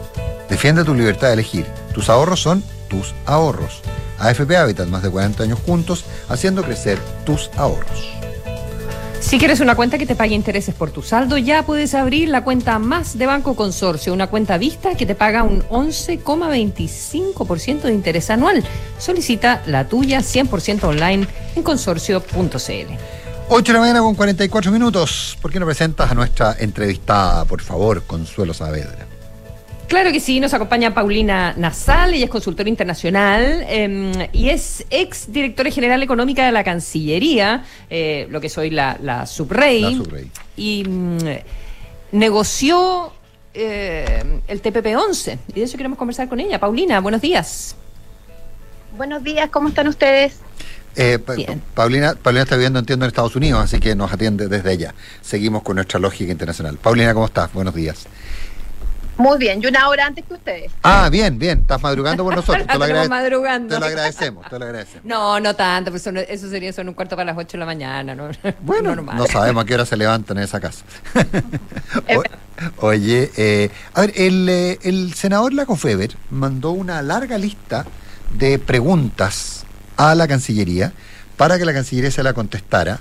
Defiende 0.48 0.84
tu 0.84 0.94
libertad 0.94 1.28
de 1.28 1.34
elegir. 1.34 1.66
Tus 1.94 2.08
ahorros 2.10 2.40
son 2.40 2.62
tus 2.88 3.14
ahorros. 3.24 3.82
AFP 4.18 4.56
Habitat, 4.56 4.88
más 4.88 5.02
de 5.02 5.10
40 5.10 5.42
años 5.42 5.58
juntos, 5.64 6.04
haciendo 6.28 6.62
crecer 6.62 6.98
tus 7.24 7.50
ahorros. 7.56 8.15
Si 9.26 9.38
quieres 9.38 9.58
una 9.58 9.74
cuenta 9.74 9.98
que 9.98 10.06
te 10.06 10.14
pague 10.14 10.36
intereses 10.36 10.72
por 10.72 10.92
tu 10.92 11.02
saldo, 11.02 11.36
ya 11.36 11.64
puedes 11.64 11.94
abrir 11.94 12.28
la 12.28 12.44
cuenta 12.44 12.78
más 12.78 13.18
de 13.18 13.26
Banco 13.26 13.56
Consorcio, 13.56 14.14
una 14.14 14.28
cuenta 14.28 14.56
vista 14.56 14.94
que 14.94 15.04
te 15.04 15.16
paga 15.16 15.42
un 15.42 15.64
11,25% 15.64 17.80
de 17.80 17.92
interés 17.92 18.30
anual. 18.30 18.62
Solicita 19.00 19.64
la 19.66 19.88
tuya 19.88 20.20
100% 20.20 20.84
online 20.84 21.26
en 21.56 21.62
consorcio.cl. 21.64 22.94
8 23.48 23.64
de 23.64 23.72
la 23.72 23.80
mañana 23.80 23.98
con 23.98 24.14
44 24.14 24.70
minutos. 24.70 25.36
¿Por 25.42 25.50
qué 25.50 25.58
no 25.58 25.66
presentas 25.66 26.08
a 26.08 26.14
nuestra 26.14 26.54
entrevistada, 26.60 27.44
por 27.46 27.62
favor, 27.62 28.04
Consuelo 28.04 28.54
Saavedra? 28.54 29.05
Claro 29.88 30.10
que 30.10 30.18
sí, 30.18 30.40
nos 30.40 30.52
acompaña 30.52 30.92
Paulina 30.92 31.54
Nasal, 31.56 32.14
ella 32.14 32.24
es 32.24 32.30
consultora 32.30 32.68
internacional 32.68 33.64
eh, 33.68 34.28
y 34.32 34.48
es 34.48 34.84
ex 34.90 35.32
directora 35.32 35.70
general 35.70 36.02
económica 36.02 36.44
de 36.44 36.50
la 36.50 36.64
Cancillería, 36.64 37.64
eh, 37.88 38.26
lo 38.30 38.40
que 38.40 38.48
soy 38.48 38.70
la, 38.70 38.98
la 39.00 39.26
subrey. 39.26 39.82
La 39.82 39.90
subrey. 39.92 40.30
Y 40.56 40.84
mm, 40.88 41.18
negoció 42.12 43.12
eh, 43.54 44.40
el 44.48 44.60
TPP-11 44.60 45.38
y 45.48 45.60
de 45.60 45.62
eso 45.62 45.76
queremos 45.76 45.98
conversar 45.98 46.28
con 46.28 46.40
ella. 46.40 46.58
Paulina, 46.58 47.00
buenos 47.00 47.20
días. 47.20 47.76
Buenos 48.96 49.22
días, 49.22 49.50
¿cómo 49.50 49.68
están 49.68 49.86
ustedes? 49.88 50.40
Eh, 50.96 51.18
pa 51.18 51.34
Paulina, 51.74 52.14
Paulina 52.14 52.42
está 52.42 52.56
viviendo, 52.56 52.78
entiendo, 52.78 53.04
en 53.04 53.08
Estados 53.08 53.36
Unidos, 53.36 53.62
así 53.62 53.78
que 53.78 53.94
nos 53.94 54.12
atiende 54.12 54.48
desde 54.48 54.70
allá. 54.70 54.94
Seguimos 55.20 55.62
con 55.62 55.76
nuestra 55.76 56.00
lógica 56.00 56.32
internacional. 56.32 56.76
Paulina, 56.78 57.14
¿cómo 57.14 57.26
estás? 57.26 57.52
Buenos 57.52 57.74
días. 57.74 58.06
Muy 59.16 59.38
bien, 59.38 59.62
y 59.62 59.66
una 59.66 59.88
hora 59.88 60.06
antes 60.06 60.24
que 60.24 60.34
ustedes. 60.34 60.72
Ah, 60.82 61.08
bien, 61.10 61.38
bien, 61.38 61.60
estás 61.60 61.82
madrugando 61.82 62.22
por 62.22 62.34
nosotros. 62.34 62.66
Te 62.66 62.78
lo, 62.78 62.84
agrade 62.84 63.08
madrugando. 63.08 63.74
te 63.74 63.80
lo 63.80 63.86
agradecemos, 63.86 64.48
te 64.48 64.58
lo 64.58 64.64
agradecemos. 64.64 65.04
No, 65.04 65.40
no 65.40 65.54
tanto, 65.54 65.90
pues 65.90 66.06
eso, 66.06 66.16
eso 66.18 66.50
sería 66.50 66.72
son 66.72 66.88
un 66.88 66.94
cuarto 66.94 67.16
para 67.16 67.32
las 67.32 67.38
8 67.38 67.52
de 67.52 67.58
la 67.58 67.66
mañana. 67.66 68.14
¿no? 68.14 68.28
Bueno, 68.60 68.94
Normal. 68.94 69.16
no 69.16 69.26
sabemos 69.26 69.64
a 69.64 69.66
qué 69.66 69.74
hora 69.74 69.86
se 69.86 69.96
levantan 69.96 70.38
en 70.38 70.44
esa 70.44 70.60
casa. 70.60 70.84
o, 72.78 72.86
oye, 72.86 73.30
eh, 73.36 73.70
a 73.94 74.02
ver, 74.02 74.12
el, 74.16 74.48
eh, 74.48 74.78
el 74.82 75.14
senador 75.14 75.54
Lacofeber 75.54 76.16
mandó 76.30 76.70
una 76.70 77.00
larga 77.02 77.38
lista 77.38 77.86
de 78.38 78.58
preguntas 78.58 79.64
a 79.96 80.14
la 80.14 80.28
Cancillería 80.28 80.92
para 81.36 81.58
que 81.58 81.64
la 81.64 81.72
Cancillería 81.72 82.10
se 82.10 82.22
la 82.22 82.32
contestara 82.32 83.00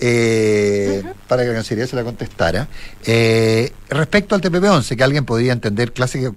eh, 0.00 1.02
para 1.28 1.42
que 1.42 1.48
la 1.48 1.54
Cancillería 1.54 1.86
se 1.86 1.96
la 1.96 2.04
contestara. 2.04 2.68
Eh, 3.04 3.72
respecto 3.88 4.34
al 4.34 4.40
TPP-11, 4.40 4.96
que 4.96 5.04
alguien 5.04 5.24
podría 5.24 5.52
entender 5.52 5.92
clásica, 5.92 6.32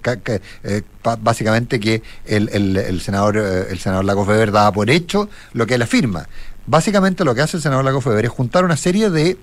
eh, 0.64 0.82
básicamente 1.22 1.80
que 1.80 2.02
el, 2.26 2.50
el, 2.50 3.02
senador 3.02 3.38
el 3.38 3.80
senador 3.80 4.06
Weber 4.06 4.52
daba 4.52 4.72
por 4.72 4.90
hecho 4.90 5.30
lo 5.54 5.68
que 5.68 5.76
él 5.76 5.82
afirma. 5.82 6.28
Básicamente 6.68 7.26
lo 7.26 7.34
que 7.36 7.42
hace 7.42 7.58
el 7.58 7.64
senador 7.64 7.84
Lagos 7.84 8.06
Weber 8.06 8.26
es 8.26 8.32
juntar 8.32 8.64
una 8.64 8.78
serie 8.78 9.10
de 9.10 9.38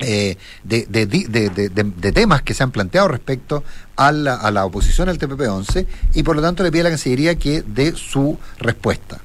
de, 0.00 0.38
de, 0.64 0.86
de, 0.86 1.68
de, 1.68 2.12
temas 2.12 2.40
que 2.40 2.54
se 2.54 2.62
han 2.62 2.70
planteado 2.70 3.08
respecto 3.08 3.62
a 3.96 4.12
la, 4.12 4.36
a 4.36 4.50
la 4.50 4.64
oposición 4.64 5.10
al 5.10 5.18
TPP-11 5.18 5.86
y 6.14 6.22
por 6.22 6.36
lo 6.36 6.40
tanto 6.40 6.62
le 6.62 6.72
pide 6.72 6.80
a 6.80 6.84
la 6.84 6.90
Cancillería 6.90 7.34
que 7.34 7.62
dé 7.66 7.92
su 7.94 8.38
respuesta. 8.58 9.20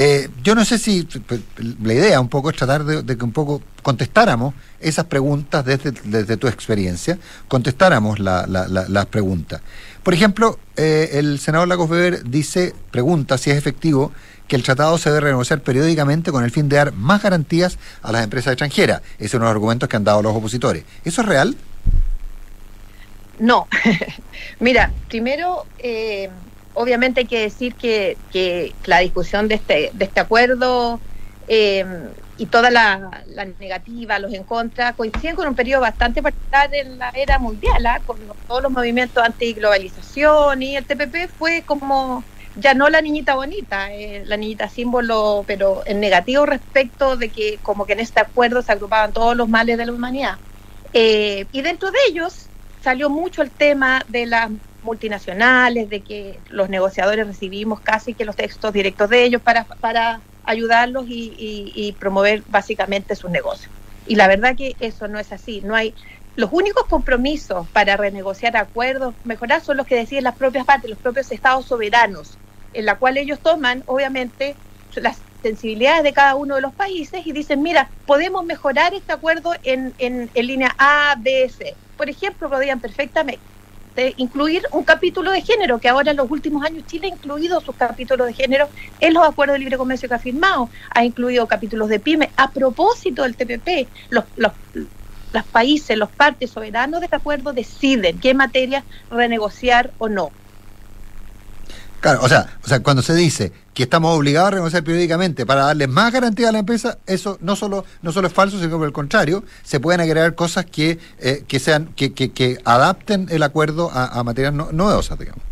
Eh, 0.00 0.28
yo 0.44 0.54
no 0.54 0.64
sé 0.64 0.78
si 0.78 1.02
pues, 1.26 1.40
la 1.82 1.92
idea 1.92 2.20
un 2.20 2.28
poco 2.28 2.50
es 2.50 2.56
tratar 2.56 2.84
de, 2.84 3.16
que 3.16 3.24
un 3.24 3.32
poco 3.32 3.60
contestáramos 3.82 4.54
esas 4.78 5.06
preguntas 5.06 5.64
desde, 5.64 5.90
desde 6.04 6.36
tu 6.36 6.46
experiencia, 6.46 7.18
contestáramos 7.48 8.20
las 8.20 9.06
preguntas. 9.06 9.60
Por 10.04 10.14
ejemplo, 10.14 10.56
eh, 10.76 11.10
el 11.14 11.40
senador 11.40 11.66
Lagos 11.66 11.90
Weber 11.90 12.22
dice, 12.22 12.76
pregunta 12.92 13.38
si 13.38 13.50
es 13.50 13.56
efectivo 13.56 14.12
que 14.46 14.54
el 14.54 14.62
tratado 14.62 14.98
se 14.98 15.10
debe 15.10 15.22
renegociar 15.22 15.62
periódicamente 15.62 16.30
con 16.30 16.44
el 16.44 16.52
fin 16.52 16.68
de 16.68 16.76
dar 16.76 16.92
más 16.92 17.20
garantías 17.20 17.76
a 18.00 18.12
las 18.12 18.22
empresas 18.22 18.52
extranjeras. 18.52 19.02
Ese 19.16 19.26
es 19.26 19.34
uno 19.34 19.46
de 19.46 19.48
los 19.48 19.56
argumentos 19.56 19.88
que 19.88 19.96
han 19.96 20.04
dado 20.04 20.22
los 20.22 20.34
opositores. 20.36 20.84
¿Eso 21.04 21.22
es 21.22 21.26
real? 21.26 21.56
No. 23.40 23.66
Mira, 24.60 24.92
primero... 25.08 25.66
Eh 25.80 26.30
obviamente 26.78 27.20
hay 27.20 27.26
que 27.26 27.40
decir 27.40 27.74
que, 27.74 28.16
la 28.86 29.00
discusión 29.00 29.48
de 29.48 29.56
este, 29.56 29.92
este 29.98 30.20
acuerdo 30.20 31.00
eh, 31.48 31.84
y 32.36 32.46
toda 32.46 32.70
la, 32.70 33.10
negativa, 33.58 34.18
los 34.18 34.32
en 34.32 34.44
contra, 34.44 34.92
coinciden 34.92 35.34
con 35.34 35.48
un 35.48 35.56
periodo 35.56 35.80
bastante 35.80 36.22
particular 36.22 36.72
en 36.72 36.98
la 36.98 37.10
era 37.10 37.38
mundial, 37.38 37.84
¿ah? 37.84 38.00
con 38.06 38.18
todos 38.46 38.62
los 38.62 38.70
movimientos 38.70 39.22
antiglobalización 39.22 40.62
y 40.62 40.76
el 40.76 40.84
TPP 40.84 41.28
fue 41.36 41.62
como 41.66 42.22
ya 42.56 42.74
no 42.74 42.88
la 42.88 43.00
niñita 43.00 43.34
bonita, 43.34 43.92
eh, 43.92 44.22
la 44.26 44.36
niñita 44.36 44.68
símbolo, 44.68 45.44
pero 45.46 45.82
en 45.84 46.00
negativo 46.00 46.46
respecto 46.46 47.16
de 47.16 47.28
que 47.28 47.58
como 47.62 47.86
que 47.86 47.94
en 47.94 48.00
este 48.00 48.20
acuerdo 48.20 48.62
se 48.62 48.72
agrupaban 48.72 49.12
todos 49.12 49.36
los 49.36 49.48
males 49.48 49.78
de 49.78 49.86
la 49.86 49.92
humanidad. 49.92 50.36
Eh, 50.92 51.46
y 51.52 51.62
dentro 51.62 51.90
de 51.90 51.98
ellos 52.08 52.46
salió 52.82 53.10
mucho 53.10 53.42
el 53.42 53.50
tema 53.50 54.04
de 54.08 54.26
las 54.26 54.50
multinacionales, 54.88 55.90
de 55.90 56.00
que 56.00 56.38
los 56.48 56.70
negociadores 56.70 57.26
recibimos 57.26 57.80
casi 57.80 58.14
que 58.14 58.24
los 58.24 58.36
textos 58.36 58.72
directos 58.72 59.10
de 59.10 59.22
ellos 59.22 59.42
para, 59.42 59.64
para 59.64 60.20
ayudarlos 60.44 61.04
y, 61.08 61.94
promover 62.00 62.42
básicamente 62.48 63.14
sus 63.14 63.30
negocios. 63.30 63.70
Y 64.06 64.16
la 64.16 64.26
verdad 64.28 64.56
que 64.56 64.74
eso 64.80 65.06
no 65.06 65.18
es 65.18 65.30
así. 65.30 65.60
No 65.62 65.74
hay 65.74 65.94
los 66.36 66.50
únicos 66.52 66.84
compromisos 66.86 67.68
para 67.68 67.96
renegociar 67.96 68.56
acuerdos, 68.56 69.14
mejorar, 69.24 69.60
son 69.60 69.76
los 69.76 69.86
que 69.86 69.96
deciden 69.96 70.24
las 70.24 70.36
propias 70.36 70.64
partes, 70.64 70.88
los 70.88 70.98
propios 70.98 71.30
estados 71.30 71.66
soberanos, 71.66 72.38
en 72.72 72.86
la 72.86 72.94
cual 72.94 73.18
ellos 73.18 73.40
toman, 73.40 73.82
obviamente, 73.86 74.56
las 74.96 75.18
sensibilidades 75.42 76.02
de 76.02 76.12
cada 76.14 76.34
uno 76.34 76.54
de 76.54 76.62
los 76.62 76.72
países 76.72 77.26
y 77.26 77.32
dicen, 77.32 77.62
mira, 77.62 77.90
podemos 78.06 78.44
mejorar 78.44 78.94
este 78.94 79.12
acuerdo 79.12 79.52
en, 79.64 79.92
en, 79.98 80.30
en 80.32 80.46
línea 80.46 80.74
A, 80.78 81.14
B, 81.18 81.48
C. 81.50 81.74
Por 81.98 82.08
ejemplo, 82.08 82.48
podrían 82.48 82.80
perfectamente 82.80 83.57
incluir 84.16 84.62
un 84.72 84.84
capítulo 84.84 85.30
de 85.30 85.42
género, 85.42 85.78
que 85.78 85.88
ahora 85.88 86.10
en 86.10 86.16
los 86.16 86.30
últimos 86.30 86.64
años 86.64 86.86
Chile 86.86 87.08
ha 87.08 87.14
incluido 87.14 87.60
sus 87.60 87.76
capítulos 87.76 88.26
de 88.26 88.34
género 88.34 88.68
en 89.00 89.14
los 89.14 89.26
acuerdos 89.26 89.54
de 89.54 89.60
libre 89.60 89.76
comercio 89.78 90.08
que 90.08 90.14
ha 90.14 90.18
firmado, 90.18 90.70
ha 90.94 91.04
incluido 91.04 91.46
capítulos 91.46 91.88
de 91.88 92.00
PYME. 92.00 92.32
A 92.36 92.52
propósito 92.52 93.22
del 93.22 93.36
TPP, 93.36 93.90
los, 94.10 94.24
los, 94.36 94.52
los 95.32 95.44
países, 95.52 95.96
los 95.96 96.10
partes 96.12 96.50
soberanos 96.50 97.00
de 97.00 97.06
este 97.06 97.16
acuerdo 97.16 97.52
deciden 97.52 98.20
qué 98.20 98.34
materia 98.34 98.84
renegociar 99.10 99.94
o 99.98 100.08
no. 100.08 100.34
Claro, 102.00 102.20
o 102.22 102.28
sea, 102.28 102.58
o 102.64 102.68
sea, 102.68 102.80
cuando 102.80 103.02
se 103.02 103.14
dice 103.14 103.52
que 103.74 103.82
estamos 103.82 104.16
obligados 104.16 104.48
a 104.48 104.50
renegociar 104.52 104.84
periódicamente 104.84 105.44
para 105.44 105.62
darle 105.62 105.88
más 105.88 106.12
garantía 106.12 106.48
a 106.48 106.52
la 106.52 106.60
empresa, 106.60 106.98
eso 107.06 107.38
no 107.40 107.56
solo 107.56 107.84
no 108.02 108.12
solo 108.12 108.28
es 108.28 108.32
falso, 108.32 108.58
sino 108.58 108.76
por 108.76 108.86
el 108.86 108.92
contrario, 108.92 109.42
se 109.64 109.80
pueden 109.80 110.00
agregar 110.00 110.36
cosas 110.36 110.64
que, 110.66 110.98
eh, 111.18 111.44
que 111.48 111.58
sean 111.58 111.86
que, 111.96 112.12
que, 112.12 112.30
que, 112.30 112.58
adapten 112.64 113.26
el 113.30 113.42
acuerdo 113.42 113.90
a, 113.92 114.22
materias 114.22 114.52
novedosas, 114.52 115.18
digamos. 115.18 115.42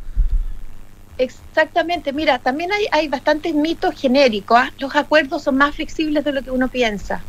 Exactamente, 1.19 2.13
mira, 2.13 2.39
también 2.39 2.71
hay, 2.73 2.87
hay 2.93 3.09
bastantes 3.09 3.55
mitos 3.55 3.95
genéricos. 3.95 4.57
¿ah? 4.59 4.71
Los 4.79 4.95
acuerdos 4.95 5.43
son 5.43 5.57
más 5.57 5.75
flexibles 5.75 6.25
de 6.25 6.33
lo 6.33 6.43
que 6.43 6.51
uno 6.51 6.69
piensa. 6.69 7.23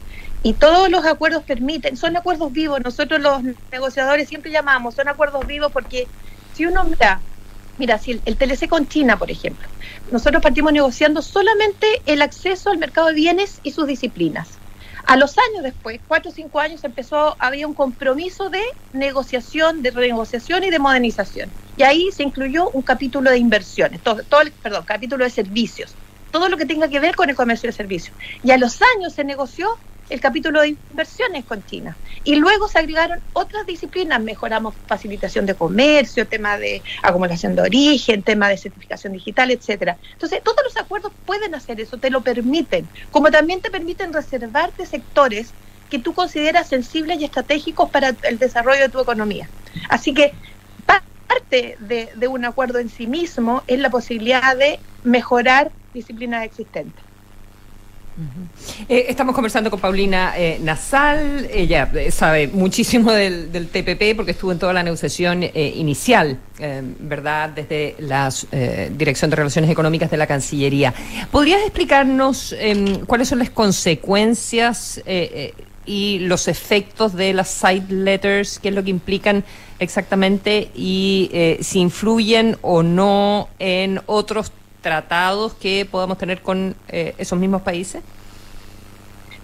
Y 0.43 0.53
todos 0.53 0.91
los 0.91 1.05
acuerdos 1.05 1.43
permiten, 1.43 1.97
son 1.97 2.15
acuerdos 2.17 2.51
vivos. 2.51 2.81
Nosotros 2.83 3.19
los 3.19 3.41
negociadores 3.71 4.29
siempre 4.29 4.51
llamamos, 4.51 4.93
son 4.93 5.07
acuerdos 5.07 5.47
vivos 5.47 5.71
porque 5.71 6.07
si 6.53 6.65
uno 6.65 6.83
mira 6.83 7.19
Mira, 7.77 7.99
si 7.99 8.19
el, 8.25 8.37
TLC 8.37 8.67
con 8.67 8.87
China, 8.87 9.17
por 9.17 9.29
ejemplo, 9.29 9.67
nosotros 10.11 10.41
partimos 10.41 10.73
negociando 10.73 11.21
solamente 11.21 11.85
el 12.05 12.21
acceso 12.21 12.71
al 12.71 12.77
mercado 12.77 13.07
de 13.07 13.13
bienes 13.13 13.59
y 13.63 13.71
sus 13.71 13.85
disciplinas. 13.87 14.49
A 15.05 15.15
los 15.15 15.37
años 15.37 15.63
después, 15.63 16.01
cuatro 16.07 16.31
o 16.31 16.33
cinco 16.33 16.59
años, 16.59 16.83
empezó, 16.83 17.35
había 17.39 17.67
un 17.67 17.73
compromiso 17.73 18.49
de 18.49 18.61
negociación, 18.93 19.81
de 19.81 19.91
renegociación 19.91 20.63
y 20.63 20.69
de 20.69 20.79
modernización. 20.79 21.49
Y 21.77 21.83
ahí 21.83 22.09
se 22.11 22.23
incluyó 22.23 22.69
un 22.71 22.81
capítulo 22.81 23.29
de 23.29 23.37
inversiones, 23.37 24.01
todo, 24.01 24.23
todo 24.23 24.41
el, 24.41 24.51
perdón, 24.51 24.83
capítulo 24.85 25.23
de 25.23 25.29
servicios, 25.29 25.93
todo 26.31 26.49
lo 26.49 26.57
que 26.57 26.65
tenga 26.65 26.89
que 26.89 26.99
ver 26.99 27.15
con 27.15 27.29
el 27.29 27.35
comercio 27.35 27.67
de 27.67 27.73
servicios. 27.73 28.15
Y 28.43 28.51
a 28.51 28.57
los 28.57 28.79
años 28.97 29.13
se 29.13 29.23
negoció 29.23 29.77
el 30.09 30.19
capítulo 30.19 30.61
de 30.61 30.77
inversiones 30.89 31.45
con 31.45 31.63
China. 31.65 31.97
Y 32.23 32.35
luego 32.35 32.67
se 32.67 32.79
agregaron 32.79 33.19
otras 33.33 33.65
disciplinas, 33.65 34.21
mejoramos 34.21 34.75
facilitación 34.87 35.45
de 35.45 35.55
comercio, 35.55 36.27
tema 36.27 36.57
de 36.57 36.81
acumulación 37.03 37.55
de 37.55 37.61
origen, 37.63 38.23
tema 38.23 38.49
de 38.49 38.57
certificación 38.57 39.13
digital, 39.13 39.51
etcétera. 39.51 39.97
Entonces, 40.13 40.41
todos 40.43 40.63
los 40.63 40.77
acuerdos 40.77 41.11
pueden 41.25 41.55
hacer 41.55 41.79
eso, 41.81 41.97
te 41.97 42.09
lo 42.09 42.21
permiten, 42.21 42.87
como 43.11 43.31
también 43.31 43.61
te 43.61 43.69
permiten 43.69 44.13
reservarte 44.13 44.85
sectores 44.85 45.53
que 45.89 45.99
tú 45.99 46.13
consideras 46.13 46.67
sensibles 46.67 47.19
y 47.19 47.25
estratégicos 47.25 47.89
para 47.89 48.15
el 48.23 48.39
desarrollo 48.39 48.81
de 48.81 48.89
tu 48.89 48.99
economía. 48.99 49.49
Así 49.89 50.13
que 50.13 50.33
parte 50.85 51.77
de, 51.79 52.09
de 52.15 52.27
un 52.27 52.45
acuerdo 52.45 52.79
en 52.79 52.89
sí 52.89 53.07
mismo 53.07 53.63
es 53.67 53.79
la 53.79 53.89
posibilidad 53.89 54.55
de 54.55 54.79
mejorar 55.03 55.71
disciplinas 55.93 56.43
existentes. 56.43 57.06
Eh, 58.89 59.05
estamos 59.09 59.35
conversando 59.35 59.69
con 59.69 59.79
Paulina 59.79 60.33
eh, 60.35 60.59
Nasal, 60.61 61.47
ella 61.53 61.89
eh, 61.93 62.09
sabe 62.09 62.47
muchísimo 62.47 63.11
del, 63.11 63.49
TPP 63.67 64.15
porque 64.15 64.31
estuvo 64.31 64.51
en 64.51 64.59
toda 64.59 64.73
la 64.73 64.81
negociación 64.81 65.43
inicial, 65.43 66.39
¿verdad? 66.99 67.49
Desde 67.49 67.95
la 67.99 68.31
Dirección 68.91 69.29
de 69.29 69.35
Relaciones 69.35 69.69
Económicas 69.69 70.09
de 70.09 70.17
la 70.17 70.25
Cancillería. 70.25 70.93
¿Podrías 71.31 71.61
explicarnos 71.61 72.55
em, 72.57 73.05
cuáles 73.05 73.27
son 73.27 73.39
las 73.39 73.49
consecuencias 73.49 75.01
y 75.85 76.19
los 76.19 76.47
efectos 76.47 77.13
de 77.13 77.33
las 77.33 77.49
side 77.49 77.85
letters, 77.89 78.59
qué 78.59 78.69
es 78.69 78.75
lo 78.75 78.83
que 78.83 78.89
implican 78.89 79.43
exactamente 79.79 80.69
y 80.75 81.57
si 81.61 81.79
influyen 81.79 82.57
o 82.61 82.83
no 82.83 83.49
en 83.59 84.01
otros 84.05 84.51
tratados 84.87 85.53
que 85.53 85.85
podamos 85.85 86.17
tener 86.17 86.41
con 86.41 86.73
eh, 86.87 87.13
esos 87.17 87.37
mismos 87.37 87.61
países? 87.61 88.01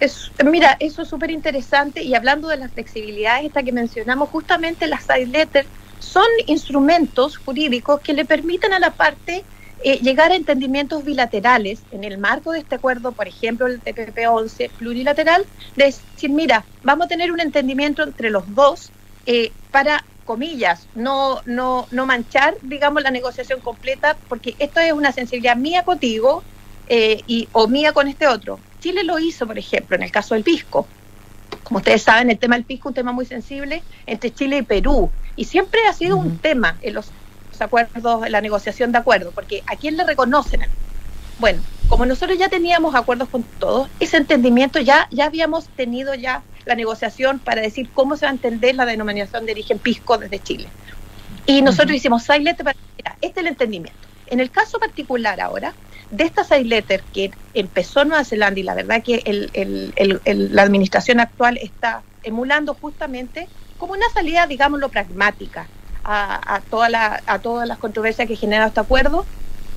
Es, 0.00 0.32
mira, 0.42 0.74
eso 0.80 1.02
es 1.02 1.08
súper 1.08 1.30
interesante 1.30 2.02
y 2.02 2.14
hablando 2.14 2.48
de 2.48 2.56
las 2.56 2.72
flexibilidades 2.72 3.44
esta 3.44 3.62
que 3.62 3.70
mencionamos, 3.70 4.30
justamente 4.30 4.86
las 4.86 5.02
side 5.02 5.26
letters 5.26 5.68
son 5.98 6.24
instrumentos 6.46 7.36
jurídicos 7.36 8.00
que 8.00 8.14
le 8.14 8.24
permiten 8.24 8.72
a 8.72 8.78
la 8.78 8.92
parte 8.92 9.44
eh, 9.82 9.98
llegar 10.00 10.32
a 10.32 10.34
entendimientos 10.34 11.04
bilaterales 11.04 11.80
en 11.92 12.04
el 12.04 12.16
marco 12.16 12.52
de 12.52 12.60
este 12.60 12.76
acuerdo, 12.76 13.12
por 13.12 13.28
ejemplo, 13.28 13.66
el 13.66 13.82
TPP-11 13.82 14.70
plurilateral, 14.70 15.44
de 15.76 15.84
decir, 15.84 16.30
mira, 16.30 16.64
vamos 16.82 17.04
a 17.04 17.08
tener 17.08 17.30
un 17.30 17.40
entendimiento 17.40 18.02
entre 18.02 18.30
los 18.30 18.54
dos 18.54 18.90
eh, 19.26 19.52
para 19.70 20.04
comillas, 20.24 20.88
no, 20.94 21.40
no, 21.44 21.86
no 21.90 22.06
manchar, 22.06 22.56
digamos, 22.62 23.02
la 23.02 23.10
negociación 23.10 23.60
completa, 23.60 24.16
porque 24.28 24.56
esto 24.58 24.80
es 24.80 24.92
una 24.92 25.12
sensibilidad 25.12 25.56
mía 25.56 25.84
contigo 25.84 26.42
eh, 26.88 27.22
y, 27.26 27.48
o 27.52 27.68
mía 27.68 27.92
con 27.92 28.08
este 28.08 28.26
otro. 28.26 28.58
Chile 28.80 29.04
lo 29.04 29.18
hizo, 29.18 29.46
por 29.46 29.58
ejemplo, 29.58 29.96
en 29.96 30.02
el 30.02 30.10
caso 30.10 30.34
del 30.34 30.44
pisco. 30.44 30.86
Como 31.62 31.78
ustedes 31.78 32.02
saben, 32.02 32.30
el 32.30 32.38
tema 32.38 32.56
del 32.56 32.64
pisco 32.64 32.88
es 32.88 32.90
un 32.90 32.94
tema 32.94 33.12
muy 33.12 33.26
sensible 33.26 33.82
entre 34.06 34.32
Chile 34.32 34.58
y 34.58 34.62
Perú. 34.62 35.10
Y 35.36 35.44
siempre 35.44 35.80
ha 35.88 35.92
sido 35.92 36.16
un 36.16 36.38
tema 36.38 36.76
en 36.82 36.94
los, 36.94 37.10
acuerdos, 37.58 38.26
en 38.26 38.32
la 38.32 38.40
negociación 38.40 38.92
de 38.92 38.98
acuerdos, 38.98 39.32
porque 39.34 39.62
¿a 39.66 39.76
quién 39.76 39.96
le 39.96 40.04
reconocen? 40.04 40.62
Bueno, 41.38 41.62
como 41.88 42.06
nosotros 42.06 42.38
ya 42.38 42.48
teníamos 42.48 42.94
acuerdos 42.94 43.28
con 43.28 43.42
todos, 43.42 43.88
ese 44.00 44.16
entendimiento 44.16 44.80
ya, 44.80 45.08
ya 45.10 45.26
habíamos 45.26 45.66
tenido 45.68 46.14
ya 46.14 46.42
la 46.64 46.74
negociación 46.74 47.38
para 47.38 47.60
decir 47.60 47.88
cómo 47.92 48.16
se 48.16 48.26
va 48.26 48.30
a 48.30 48.34
entender 48.34 48.74
la 48.74 48.86
denominación 48.86 49.46
de 49.46 49.52
origen 49.52 49.78
pisco 49.78 50.18
desde 50.18 50.38
Chile. 50.38 50.68
Y 51.46 51.62
nosotros 51.62 51.94
hicimos 51.94 52.22
silent 52.22 52.62
para 52.62 52.76
este 53.20 53.26
es 53.26 53.36
el 53.36 53.46
entendimiento. 53.48 53.98
En 54.28 54.40
el 54.40 54.50
caso 54.50 54.78
particular 54.78 55.40
ahora 55.40 55.74
de 56.10 56.24
esta 56.24 56.44
side 56.44 56.64
letter 56.64 57.02
que 57.12 57.30
empezó 57.54 58.02
en 58.02 58.08
Nueva 58.08 58.24
Zelanda 58.24 58.60
y 58.60 58.62
la 58.62 58.74
verdad 58.74 59.02
que 59.02 59.22
el, 59.24 59.50
el, 59.52 59.92
el, 59.96 60.54
la 60.54 60.62
administración 60.62 61.20
actual 61.20 61.58
está 61.62 62.02
emulando 62.22 62.74
justamente 62.74 63.48
como 63.78 63.92
una 63.92 64.08
salida, 64.14 64.46
digámoslo, 64.46 64.88
pragmática 64.88 65.66
a, 66.04 66.56
a, 66.56 66.60
toda 66.60 66.88
la, 66.88 67.22
a 67.26 67.38
todas 67.38 67.66
las 67.66 67.78
controversias 67.78 68.28
que 68.28 68.36
genera 68.36 68.66
este 68.66 68.80
acuerdo, 68.80 69.26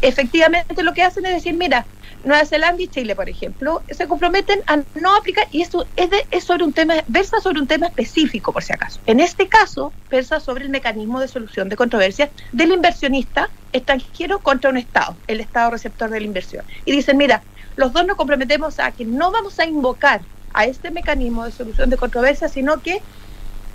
efectivamente 0.01 0.83
lo 0.83 0.93
que 0.93 1.03
hacen 1.03 1.25
es 1.25 1.33
decir, 1.33 1.53
mira, 1.53 1.85
Nueva 2.23 2.45
Zelanda 2.45 2.81
y 2.81 2.87
Chile, 2.87 3.15
por 3.15 3.29
ejemplo, 3.29 3.81
se 3.89 4.07
comprometen 4.07 4.59
a 4.67 4.77
no 4.99 5.15
aplicar, 5.15 5.47
y 5.51 5.61
eso 5.61 5.85
es, 5.95 6.09
de, 6.09 6.25
es 6.31 6.43
sobre 6.43 6.63
un 6.63 6.73
tema, 6.73 6.95
versa 7.07 7.39
sobre 7.39 7.59
un 7.59 7.67
tema 7.67 7.87
específico, 7.87 8.51
por 8.51 8.63
si 8.63 8.73
acaso. 8.73 8.99
En 9.05 9.19
este 9.19 9.47
caso, 9.47 9.93
versa 10.09 10.39
sobre 10.39 10.63
el 10.63 10.69
mecanismo 10.69 11.19
de 11.19 11.27
solución 11.27 11.69
de 11.69 11.75
controversias 11.75 12.29
del 12.51 12.71
inversionista 12.71 13.49
extranjero 13.71 14.39
contra 14.39 14.69
un 14.69 14.77
Estado, 14.77 15.15
el 15.27 15.39
Estado 15.39 15.71
receptor 15.71 16.09
de 16.09 16.19
la 16.19 16.25
inversión. 16.25 16.65
Y 16.85 16.91
dicen, 16.91 17.17
mira, 17.17 17.43
los 17.75 17.93
dos 17.93 18.05
nos 18.05 18.17
comprometemos 18.17 18.79
a 18.79 18.91
que 18.91 19.05
no 19.05 19.31
vamos 19.31 19.59
a 19.59 19.65
invocar 19.65 20.21
a 20.53 20.65
este 20.65 20.91
mecanismo 20.91 21.45
de 21.45 21.51
solución 21.51 21.89
de 21.89 21.97
controversias, 21.97 22.51
sino 22.51 22.81
que 22.81 23.01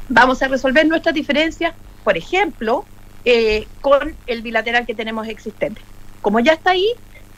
vamos 0.08 0.42
a 0.42 0.48
resolver 0.48 0.86
nuestras 0.86 1.14
diferencias, 1.14 1.74
por 2.02 2.16
ejemplo, 2.16 2.84
eh, 3.24 3.68
con 3.80 4.16
el 4.26 4.42
bilateral 4.42 4.84
que 4.84 4.94
tenemos 4.94 5.28
existente. 5.28 5.80
Como 6.22 6.40
ya 6.40 6.54
está 6.54 6.70
ahí, 6.70 6.88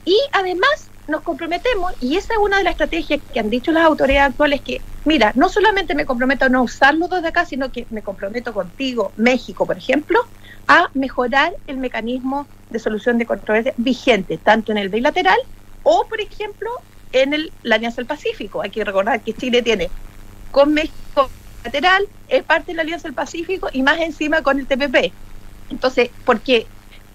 y 0.05 0.17
además 0.33 0.89
nos 1.09 1.23
comprometemos, 1.23 1.93
y 2.01 2.17
esa 2.17 2.35
es 2.35 2.39
una 2.39 2.59
de 2.59 2.65
las 2.65 2.73
estrategias 2.73 3.21
que 3.33 3.41
han 3.41 3.51
dicho 3.51 3.73
las 3.73 3.85
autoridades 3.85 4.31
actuales, 4.31 4.61
que, 4.61 4.81
mira, 5.05 5.33
no 5.35 5.49
solamente 5.49 5.95
me 5.95 6.07
comprometo 6.07 6.45
a 6.45 6.49
no 6.49 6.63
usarlo 6.63 7.09
desde 7.09 7.29
acá, 7.29 7.45
sino 7.45 7.73
que 7.73 7.87
me 7.91 8.03
comprometo 8.03 8.55
contigo, 8.55 9.13
México, 9.17 9.67
por 9.67 9.77
ejemplo, 9.77 10.21
a 10.69 10.89
mejorar 10.95 11.53
el 11.67 11.79
mecanismo 11.79 12.47
de 12.71 12.79
solución 12.79 13.19
de 13.19 13.27
controversia 13.27 13.75
vigente, 13.77 14.39
tanto 14.39 14.73
en 14.73 14.79
el 14.79 14.89
bilateral 14.89 15.39
o, 15.83 16.07
por 16.09 16.21
ejemplo, 16.21 16.71
en 17.13 17.35
el, 17.35 17.53
la 17.63 17.77
Alianza 17.77 17.97
del 17.97 18.07
Pacífico. 18.07 18.63
Hay 18.63 18.71
que 18.71 18.85
recordar 18.85 19.21
que 19.21 19.35
Chile 19.35 19.63
tiene 19.63 19.91
con 20.51 20.73
México 20.73 21.31
bilateral, 21.63 22.07
es 22.29 22.43
parte 22.45 22.73
de 22.73 22.77
la 22.77 22.83
Alianza 22.83 23.09
del 23.09 23.15
Pacífico 23.15 23.69
y 23.73 23.83
más 23.83 24.01
encima 24.01 24.43
con 24.43 24.59
el 24.59 24.67
TPP. 24.67 25.13
Entonces, 25.71 26.11
porque 26.25 26.67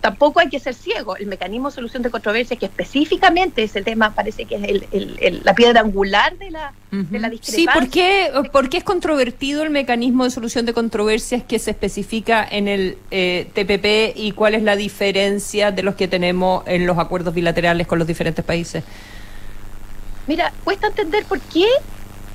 tampoco 0.01 0.39
hay 0.39 0.49
que 0.49 0.59
ser 0.59 0.73
ciego. 0.73 1.17
El 1.17 1.27
mecanismo 1.27 1.69
de 1.69 1.75
solución 1.75 2.03
de 2.03 2.09
controversia, 2.09 2.57
que 2.57 2.65
específicamente 2.65 3.63
es 3.63 3.75
el 3.75 3.83
tema, 3.83 4.15
parece 4.15 4.45
que 4.45 4.55
es 4.55 4.83
el, 4.91 5.41
la 5.43 5.53
piedra 5.53 5.81
angular 5.81 6.37
de 6.37 6.51
la, 6.51 6.73
de 6.91 7.19
la 7.19 7.29
discrepancia. 7.29 7.73
Sí, 7.73 7.79
¿por 7.79 7.89
qué, 7.89 8.31
¿por 8.51 8.69
qué, 8.69 8.77
es 8.77 8.83
controvertido 8.83 9.63
el 9.63 9.69
mecanismo 9.69 10.23
de 10.23 10.31
solución 10.31 10.65
de 10.65 10.73
controversias 10.73 11.43
que 11.43 11.59
se 11.59 11.71
especifica 11.71 12.47
en 12.49 12.67
el 12.67 12.97
eh, 13.11 13.49
TPP 13.53 14.17
y 14.17 14.31
cuál 14.31 14.55
es 14.55 14.63
la 14.63 14.75
diferencia 14.75 15.71
de 15.71 15.83
los 15.83 15.95
que 15.95 16.07
tenemos 16.07 16.63
en 16.67 16.85
los 16.85 16.97
acuerdos 16.97 17.33
bilaterales 17.33 17.87
con 17.87 17.99
los 17.99 18.07
diferentes 18.07 18.43
países? 18.45 18.83
Mira, 20.27 20.53
cuesta 20.63 20.87
entender 20.87 21.25
por 21.25 21.39
qué 21.39 21.65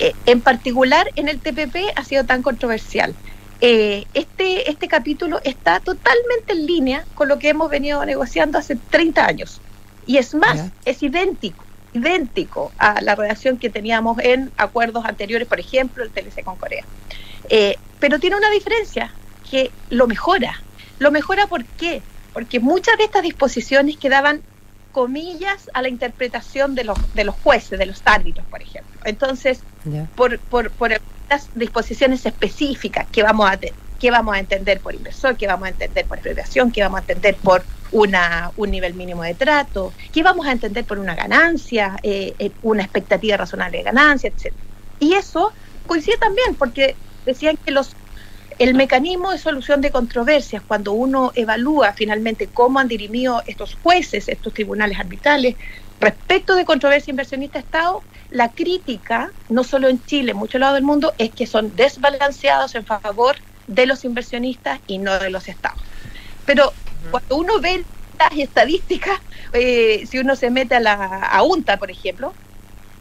eh, 0.00 0.12
en 0.26 0.40
particular 0.40 1.08
en 1.16 1.28
el 1.28 1.38
TPP 1.38 1.76
ha 1.96 2.04
sido 2.04 2.24
tan 2.24 2.42
controversial. 2.42 3.14
Eh, 3.60 4.04
este, 4.14 4.70
este 4.70 4.88
capítulo 4.88 5.40
está 5.44 5.80
totalmente 5.80 6.52
en 6.52 6.66
línea 6.66 7.04
con 7.14 7.28
lo 7.28 7.38
que 7.38 7.48
hemos 7.48 7.70
venido 7.70 8.04
negociando 8.04 8.58
hace 8.58 8.76
30 8.76 9.26
años. 9.26 9.60
Y 10.06 10.18
es 10.18 10.34
más, 10.34 10.70
es 10.84 11.02
idéntico, 11.02 11.64
idéntico 11.94 12.72
a 12.78 13.00
la 13.00 13.14
redacción 13.14 13.56
que 13.56 13.70
teníamos 13.70 14.18
en 14.18 14.52
acuerdos 14.56 15.04
anteriores, 15.06 15.48
por 15.48 15.60
ejemplo, 15.60 16.04
el 16.04 16.10
TLC 16.10 16.44
con 16.44 16.56
Corea. 16.56 16.84
Eh, 17.48 17.76
pero 18.00 18.18
tiene 18.18 18.36
una 18.36 18.50
diferencia, 18.50 19.12
que 19.50 19.70
lo 19.88 20.06
mejora. 20.06 20.60
¿Lo 20.98 21.10
mejora 21.10 21.46
por 21.46 21.64
qué? 21.64 22.02
Porque 22.32 22.60
muchas 22.60 22.98
de 22.98 23.04
estas 23.04 23.22
disposiciones 23.22 23.96
quedaban 23.96 24.42
comillas 24.92 25.70
a 25.74 25.82
la 25.82 25.88
interpretación 25.88 26.74
de 26.74 26.84
los, 26.84 26.98
de 27.14 27.24
los 27.24 27.34
jueces, 27.36 27.78
de 27.78 27.86
los 27.86 28.02
árbitros, 28.04 28.46
por 28.46 28.62
ejemplo. 28.62 29.00
Entonces, 29.04 29.60
por, 30.14 30.38
por, 30.38 30.70
por 30.70 30.92
las 31.28 31.50
disposiciones 31.54 32.24
específicas 32.26 33.06
que 33.10 33.22
vamos 33.22 33.50
a 33.50 33.58
qué 34.00 34.10
vamos 34.10 34.34
a 34.34 34.38
entender 34.38 34.80
por 34.80 34.94
inversor, 34.94 35.36
qué 35.36 35.46
vamos 35.46 35.66
a 35.66 35.70
entender 35.70 36.04
por 36.04 36.18
expropiación, 36.18 36.70
qué 36.70 36.82
vamos 36.82 36.98
a 36.98 37.00
entender 37.00 37.36
por 37.36 37.64
una, 37.92 38.50
un 38.56 38.70
nivel 38.70 38.94
mínimo 38.94 39.22
de 39.22 39.34
trato, 39.34 39.92
qué 40.12 40.22
vamos 40.22 40.46
a 40.46 40.52
entender 40.52 40.84
por 40.84 40.98
una 40.98 41.14
ganancia, 41.14 41.96
eh, 42.02 42.34
eh, 42.38 42.50
una 42.62 42.82
expectativa 42.82 43.36
razonable 43.36 43.78
de 43.78 43.84
ganancia, 43.84 44.28
etcétera. 44.28 44.62
Y 45.00 45.14
eso 45.14 45.52
coincide 45.86 46.18
también 46.18 46.54
porque 46.54 46.96
decían 47.24 47.56
que 47.64 47.70
los 47.70 47.96
el 48.58 48.74
mecanismo 48.74 49.32
de 49.32 49.38
solución 49.38 49.80
de 49.80 49.90
controversias, 49.90 50.62
cuando 50.66 50.92
uno 50.92 51.32
evalúa 51.34 51.92
finalmente 51.92 52.46
cómo 52.46 52.78
han 52.78 52.88
dirimido 52.88 53.42
estos 53.46 53.76
jueces, 53.82 54.28
estos 54.28 54.52
tribunales 54.52 54.98
arbitrales, 54.98 55.56
respecto 56.00 56.54
de 56.54 56.64
controversia 56.64 57.10
inversionista-Estado, 57.10 58.02
la 58.34 58.50
crítica, 58.50 59.30
no 59.48 59.62
solo 59.62 59.88
en 59.88 60.04
Chile, 60.04 60.32
en 60.32 60.36
muchos 60.36 60.60
lados 60.60 60.74
del 60.74 60.84
mundo, 60.84 61.14
es 61.18 61.30
que 61.30 61.46
son 61.46 61.74
desbalanceados 61.76 62.74
en 62.74 62.84
favor 62.84 63.36
de 63.68 63.86
los 63.86 64.04
inversionistas 64.04 64.80
y 64.88 64.98
no 64.98 65.18
de 65.18 65.30
los 65.30 65.48
estados. 65.48 65.80
Pero 66.44 66.72
cuando 67.10 67.36
uno 67.36 67.60
ve 67.60 67.84
las 68.18 68.36
estadísticas, 68.36 69.18
eh, 69.52 70.04
si 70.06 70.18
uno 70.18 70.34
se 70.34 70.50
mete 70.50 70.74
a 70.74 70.80
la 70.80 70.94
a 70.94 71.42
UNTA, 71.44 71.78
por 71.78 71.92
ejemplo, 71.92 72.34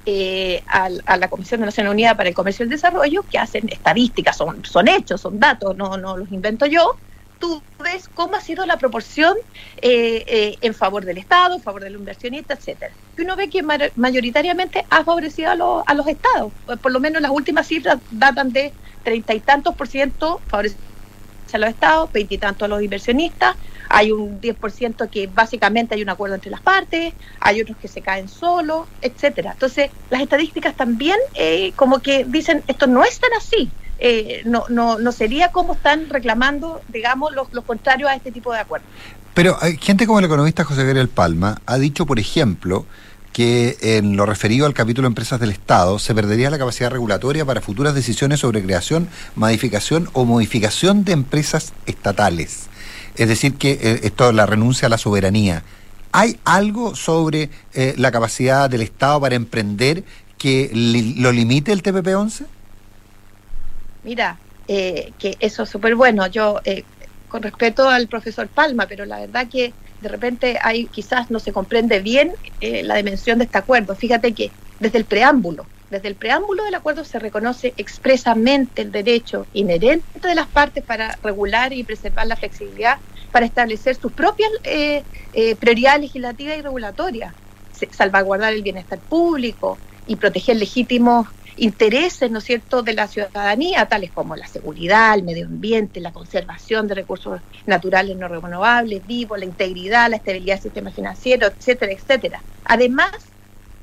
eh, 0.05 0.61
a, 0.67 1.17
la 1.17 1.27
Comisión 1.29 1.61
de 1.61 1.65
Naciones 1.65 1.91
Unidas 1.91 2.15
para 2.15 2.29
el 2.29 2.36
Comercio 2.36 2.63
y 2.63 2.65
el 2.65 2.69
Desarrollo, 2.69 3.23
que 3.27 3.39
hacen 3.39 3.69
estadísticas, 3.69 4.38
son, 4.38 4.63
son 4.63 4.88
hechos, 4.88 5.19
son 5.19 5.39
datos, 5.39 5.75
no, 5.75 5.97
no 5.97 6.15
los 6.15 6.31
invento 6.31 6.67
yo, 6.67 6.95
tú 7.39 7.61
ves 7.79 8.09
cómo 8.13 8.36
ha 8.36 8.41
sido 8.41 8.65
la 8.65 8.77
proporción 8.77 9.36
eh, 9.81 10.23
eh, 10.27 10.57
en 10.61 10.73
favor 10.73 11.05
del 11.05 11.17
Estado, 11.17 11.55
en 11.55 11.61
favor 11.61 11.84
del 11.84 11.95
inversionista, 11.95 12.53
etcétera. 12.53 12.93
Y 13.17 13.21
uno 13.21 13.36
ve 13.36 13.49
que 13.49 13.63
mayoritariamente 13.95 14.86
ha 14.89 15.03
favorecido 15.03 15.49
a, 15.49 15.84
a 15.86 15.93
los 15.93 16.07
estados. 16.07 16.51
Por 16.81 16.91
lo 16.91 16.99
menos 16.99 17.21
las 17.21 17.31
últimas 17.31 17.67
cifras 17.67 17.99
datan 18.11 18.51
de 18.51 18.73
treinta 19.03 19.34
y 19.34 19.39
tantos 19.39 19.75
por 19.75 19.88
ciento 19.88 20.41
favorece 20.47 20.77
a 21.51 21.57
los 21.59 21.69
estados, 21.69 22.11
veintitantos 22.11 22.65
a 22.65 22.67
los 22.67 22.81
inversionistas, 22.81 23.55
hay 23.89 24.11
un 24.11 24.41
10% 24.41 25.09
que 25.09 25.27
básicamente 25.27 25.93
hay 25.93 26.01
un 26.01 26.09
acuerdo 26.09 26.36
entre 26.36 26.49
las 26.49 26.61
partes, 26.61 27.13
hay 27.39 27.61
otros 27.61 27.77
que 27.77 27.88
se 27.88 28.01
caen 28.01 28.27
solos, 28.27 28.88
etcétera. 29.01 29.51
Entonces, 29.51 29.91
las 30.09 30.21
estadísticas 30.21 30.75
también 30.75 31.17
eh, 31.36 31.73
como 31.75 31.99
que 31.99 32.25
dicen, 32.25 32.63
esto 32.67 32.88
no 32.88 33.03
es 33.03 33.19
tan 33.19 33.31
así. 33.38 33.71
Eh, 34.00 34.41
no, 34.46 34.66
no, 34.70 35.00
no 35.00 35.12
sería 35.12 35.52
como 35.52 35.74
están 35.74 36.10
reclamando, 36.10 36.82
digamos, 36.89 37.34
los, 37.34 37.54
los 37.54 37.64
contrarios 37.64 38.10
a 38.10 38.16
este 38.16 38.32
tipo 38.32 38.52
de 38.52 38.60
acuerdos. 38.60 38.89
Pero 39.34 39.58
hay 39.62 39.78
gente 39.78 40.06
como 40.06 40.20
el 40.20 40.26
economista 40.26 40.64
José 40.64 40.84
Gabriel 40.84 41.10
Palma 41.10 41.62
ha 41.66 41.78
dicho, 41.78 42.06
por 42.06 42.20
ejemplo, 42.20 42.86
que 43.34 43.78
en 43.82 44.16
lo 44.16 44.28
referido 44.28 44.68
al 44.68 44.76
capítulo 44.76 45.08
Empresas 45.08 45.39
del 45.39 45.50
Estado 45.50 45.98
se 45.98 46.14
perdería 46.14 46.52
la 46.52 46.60
capacidad 46.60 46.91
regulatoria 46.91 47.44
para 47.44 47.62
futuras 47.62 47.96
decisiones 47.96 48.39
sobre 48.39 48.64
creación, 48.64 49.10
modificación 49.36 50.08
o 50.14 50.24
modificación 50.24 51.04
de 51.04 51.14
empresas 51.14 51.74
estatales. 51.88 52.68
Es 53.16 53.28
decir, 53.28 53.56
que 53.56 53.72
eh, 53.82 54.00
esto 54.04 54.32
la 54.32 54.46
renuncia 54.46 54.86
a 54.86 54.89
la 54.89 55.00
soberanía. 55.00 55.64
¿Hay 56.12 56.39
algo 56.46 56.96
sobre 56.96 57.50
eh, 57.74 57.96
la 57.98 58.12
capacidad 58.12 58.70
del 58.70 58.84
Estado 58.84 59.20
para 59.20 59.34
emprender 59.34 60.04
que 60.38 60.70
lo 61.18 61.32
limite 61.32 61.72
el 61.72 61.82
TPP-11? 61.82 62.46
Mira, 64.04 64.41
eh, 64.68 65.16
que 65.18 65.38
eso 65.39 65.64
es 65.64 65.70
súper 65.70 65.95
bueno. 65.95 66.28
Yo, 66.28 66.60
eh, 66.66 66.88
con 67.28 67.41
respeto 67.41 67.89
al 67.89 68.08
profesor 68.08 68.51
Palma, 68.51 68.86
pero 68.88 69.06
la 69.06 69.20
verdad 69.20 69.47
que 69.49 69.78
de 69.99 70.10
repente 70.10 70.60
hay 70.62 70.89
quizás 70.89 71.32
no 71.32 71.39
se 71.39 71.54
comprende 71.54 72.01
bien 72.01 72.34
eh, 72.60 72.84
la 72.84 72.95
dimensión 72.97 73.39
de 73.39 73.45
este 73.45 73.58
acuerdo. 73.58 73.95
Fíjate 73.95 74.34
que 74.36 74.54
desde 74.78 74.97
el 74.99 75.06
preámbulo, 75.08 75.72
desde 75.89 76.10
el 76.10 76.18
preámbulo 76.18 76.66
del 76.66 76.76
acuerdo 76.76 77.06
se 77.06 77.18
reconoce 77.20 77.74
expresamente 77.78 78.82
el 78.82 78.91
derecho 78.91 79.47
inherente 79.54 80.28
de 80.28 80.36
las 80.36 80.49
partes 80.51 80.84
para 80.84 81.18
regular 81.24 81.72
y 81.72 81.84
preservar 81.86 82.28
la 82.28 82.36
flexibilidad 82.36 82.99
para 83.32 83.45
establecer 83.45 83.95
sus 83.95 84.14
propias 84.14 84.49
prioridades 85.60 86.01
legislativas 86.01 86.58
y 86.58 86.62
regulatorias, 86.62 87.36
salvaguardar 87.91 88.54
el 88.54 88.64
bienestar 88.64 89.01
público 89.08 89.82
y 90.06 90.18
proteger 90.18 90.58
legítimos 90.58 91.28
intereses, 91.58 92.32
¿no 92.32 92.41
cierto?, 92.41 92.84
de 92.84 92.93
la 92.93 93.08
ciudadanía, 93.08 93.86
tales 93.86 94.12
como 94.12 94.36
la 94.36 94.47
seguridad, 94.47 95.16
el 95.16 95.24
medio 95.24 95.45
ambiente, 95.45 95.99
la 95.99 96.12
conservación 96.14 96.88
de 96.88 96.95
recursos 96.95 97.41
naturales 97.66 98.18
no 98.18 98.28
renovables, 98.28 99.06
vivos, 99.06 99.39
la 99.39 99.45
integridad, 99.45 100.10
la 100.10 100.18
estabilidad 100.18 100.56
del 100.56 100.64
sistema 100.64 100.91
financiero, 100.91 101.47
etcétera, 101.47 101.91
etcétera. 101.93 102.43
Además, 102.66 103.12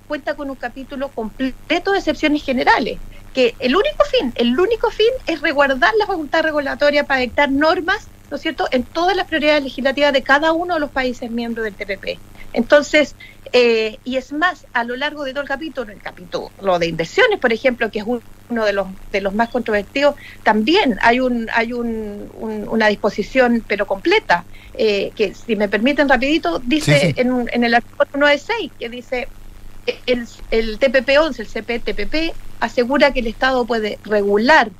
cuenta 0.07 0.35
con 0.35 0.51
un 0.51 0.57
capítulo 0.57 1.11
completo 1.13 1.93
de 1.93 1.99
excepciones 1.99 2.45
generales, 2.45 2.99
que 3.33 3.55
el 3.61 3.77
único 3.77 4.05
fin, 4.11 4.33
el 4.35 4.59
único 4.59 4.91
fin 4.91 5.07
es 5.27 5.41
resguardar 5.41 5.93
la 5.99 6.07
facultad 6.07 6.43
regulatoria 6.43 7.05
para 7.05 7.21
dictar 7.21 7.53
normas, 7.53 8.09
¿no 8.29 8.37
es 8.37 8.43
cierto?, 8.43 8.67
en 8.73 8.85
todas 8.85 9.17
las 9.17 9.27
prioridades 9.27 9.63
legislativas 9.63 10.13
de 10.13 10.23
cada 10.23 10.53
uno 10.53 10.75
de 10.75 10.81
los 10.81 10.91
países 10.91 11.31
miembros 11.31 11.65
del 11.65 11.77
TPP. 11.77 12.19
Entonces, 12.53 13.15
eh, 13.53 14.01
y 14.05 14.17
es 14.17 14.33
más, 14.33 14.67
a 14.73 14.85
lo 14.85 14.97
largo 14.97 15.25
de 15.25 15.33
todo 15.33 15.43
el 15.43 15.49
capítulo, 15.49 15.93
el 15.93 16.03
capítulo 16.03 16.79
de 16.79 16.87
inversiones, 16.87 17.39
por 17.41 17.53
ejemplo, 17.53 17.91
que 17.91 18.01
es 18.01 18.05
uno 18.07 18.65
de 18.65 18.73
los, 18.73 18.89
de 19.11 19.21
los 19.21 19.35
más 19.35 19.49
controvertidos, 19.51 20.15
también 20.43 20.99
hay, 21.03 21.21
un, 21.21 21.49
hay 21.53 21.73
un, 21.73 22.31
una 22.33 22.89
disposición, 22.89 23.65
pero 23.67 23.87
completa, 23.87 24.47
eh, 24.73 25.13
que 25.15 25.35
si 25.35 25.57
me 25.57 25.69
permiten 25.69 26.09
rapidito, 26.09 26.61
dice 26.61 27.15
En, 27.17 27.47
en 27.53 27.65
el 27.65 27.75
artículo 27.75 28.09
96, 28.15 28.73
que 28.79 28.89
dice, 28.89 29.33
el, 30.07 30.29
el 30.51 30.79
TPP-11, 30.79 31.39
el 31.41 31.49
CPTPP, 31.49 32.39
asegura 32.61 33.13
que 33.13 33.21
el 33.21 33.27
Estado 33.27 33.67
puede 33.67 34.01
regular, 34.05 34.73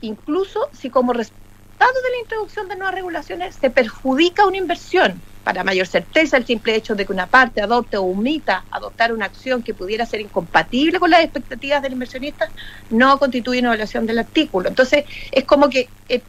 incluso 0.00 0.70
si 0.72 0.90
como 0.90 1.12
resultado 1.12 1.36
de 1.78 2.10
la 2.10 2.20
introducción 2.22 2.68
de 2.68 2.76
nuevas 2.76 2.94
regulaciones 2.94 3.56
se 3.56 3.70
perjudica 3.70 4.46
una 4.46 4.56
inversión 4.56 5.24
para 5.48 5.64
mayor 5.64 5.86
certeza, 5.86 6.36
el 6.36 6.44
simple 6.44 6.74
hecho 6.74 6.94
de 6.94 7.06
que 7.06 7.12
una 7.14 7.26
parte 7.26 7.62
adopte 7.62 7.96
o 7.96 8.02
omita 8.02 8.66
adoptar 8.70 9.14
una 9.14 9.24
acción 9.24 9.62
que 9.62 9.72
pudiera 9.72 10.04
ser 10.04 10.20
incompatible 10.20 11.00
con 11.00 11.08
las 11.08 11.24
expectativas 11.24 11.80
del 11.80 11.94
inversionista, 11.94 12.50
no 12.90 13.18
constituye 13.18 13.60
una 13.60 13.68
evaluación 13.68 14.04
del 14.04 14.18
artículo. 14.18 14.68
Entonces, 14.68 15.06
es 15.32 15.44
como 15.44 15.70
que 15.70 15.88
eh, 16.10 16.20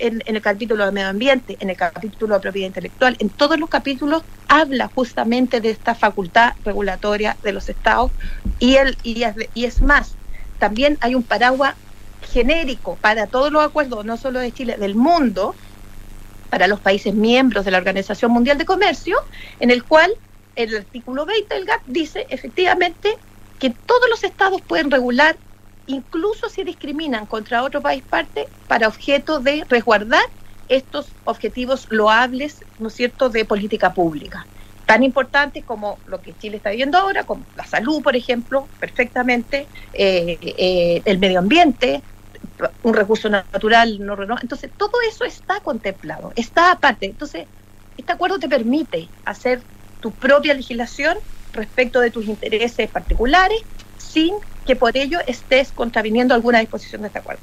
en, 0.00 0.24
el 0.26 0.42
capítulo 0.42 0.84
de 0.84 0.90
medio 0.90 1.06
ambiente, 1.06 1.56
en 1.60 1.70
el 1.70 1.76
capítulo 1.76 2.34
de 2.34 2.40
propiedad 2.40 2.66
intelectual, 2.66 3.16
en 3.20 3.28
todos 3.28 3.60
los 3.60 3.68
capítulos 3.70 4.24
habla 4.48 4.90
justamente 4.92 5.60
de 5.60 5.70
esta 5.70 5.94
facultad 5.94 6.54
regulatoria 6.64 7.36
de 7.44 7.52
los 7.52 7.68
estados 7.68 8.10
y, 8.58 8.74
el, 8.74 8.96
y, 9.04 9.22
y 9.54 9.66
es 9.66 9.82
más, 9.82 10.16
también 10.58 10.98
hay 11.00 11.14
un 11.14 11.22
paraguas 11.22 11.76
genérico 12.32 12.96
para 13.00 13.28
todos 13.28 13.52
los 13.52 13.62
acuerdos, 13.62 14.04
no 14.04 14.16
solo 14.16 14.40
de 14.40 14.50
Chile, 14.50 14.76
del 14.78 14.96
mundo, 14.96 15.54
para 16.54 16.68
los 16.68 16.78
países 16.78 17.12
miembros 17.12 17.64
de 17.64 17.72
la 17.72 17.78
Organización 17.78 18.30
Mundial 18.30 18.56
de 18.56 18.64
Comercio, 18.64 19.18
en 19.58 19.72
el 19.72 19.82
cual 19.82 20.12
el 20.54 20.76
artículo 20.76 21.26
20 21.26 21.52
del 21.52 21.64
GATT 21.64 21.82
dice 21.86 22.26
efectivamente 22.30 23.16
que 23.58 23.70
todos 23.70 24.08
los 24.08 24.22
estados 24.22 24.62
pueden 24.62 24.88
regular, 24.88 25.36
incluso 25.88 26.48
si 26.48 26.62
discriminan 26.62 27.26
contra 27.26 27.64
otro 27.64 27.82
país 27.82 28.04
parte, 28.08 28.46
para 28.68 28.86
objeto 28.86 29.40
de 29.40 29.64
resguardar 29.68 30.22
estos 30.68 31.08
objetivos 31.24 31.88
loables, 31.90 32.64
¿no 32.78 32.86
es 32.86 32.94
cierto?, 32.94 33.30
de 33.30 33.44
política 33.44 33.92
pública. 33.92 34.46
Tan 34.86 35.02
importantes 35.02 35.64
como 35.64 35.98
lo 36.06 36.20
que 36.20 36.38
Chile 36.38 36.58
está 36.58 36.70
viviendo 36.70 36.98
ahora, 36.98 37.24
como 37.24 37.44
la 37.56 37.66
salud, 37.66 38.00
por 38.00 38.14
ejemplo, 38.14 38.68
perfectamente, 38.78 39.66
eh, 39.92 40.38
eh, 40.40 41.02
el 41.04 41.18
medio 41.18 41.40
ambiente, 41.40 42.00
un 42.82 42.94
recurso 42.94 43.28
natural 43.28 43.98
no 44.00 44.16
renovable. 44.16 44.44
Entonces, 44.44 44.70
todo 44.76 44.92
eso 45.08 45.24
está 45.24 45.60
contemplado, 45.60 46.32
está 46.36 46.72
aparte. 46.72 47.06
Entonces, 47.06 47.46
este 47.96 48.12
acuerdo 48.12 48.38
te 48.38 48.48
permite 48.48 49.08
hacer 49.24 49.62
tu 50.00 50.12
propia 50.12 50.54
legislación 50.54 51.16
respecto 51.52 52.00
de 52.00 52.10
tus 52.10 52.26
intereses 52.26 52.90
particulares 52.90 53.58
sin 53.96 54.34
que 54.66 54.76
por 54.76 54.96
ello 54.96 55.18
estés 55.26 55.72
contraviniendo 55.72 56.34
alguna 56.34 56.60
disposición 56.60 57.02
de 57.02 57.08
este 57.08 57.18
acuerdo. 57.18 57.42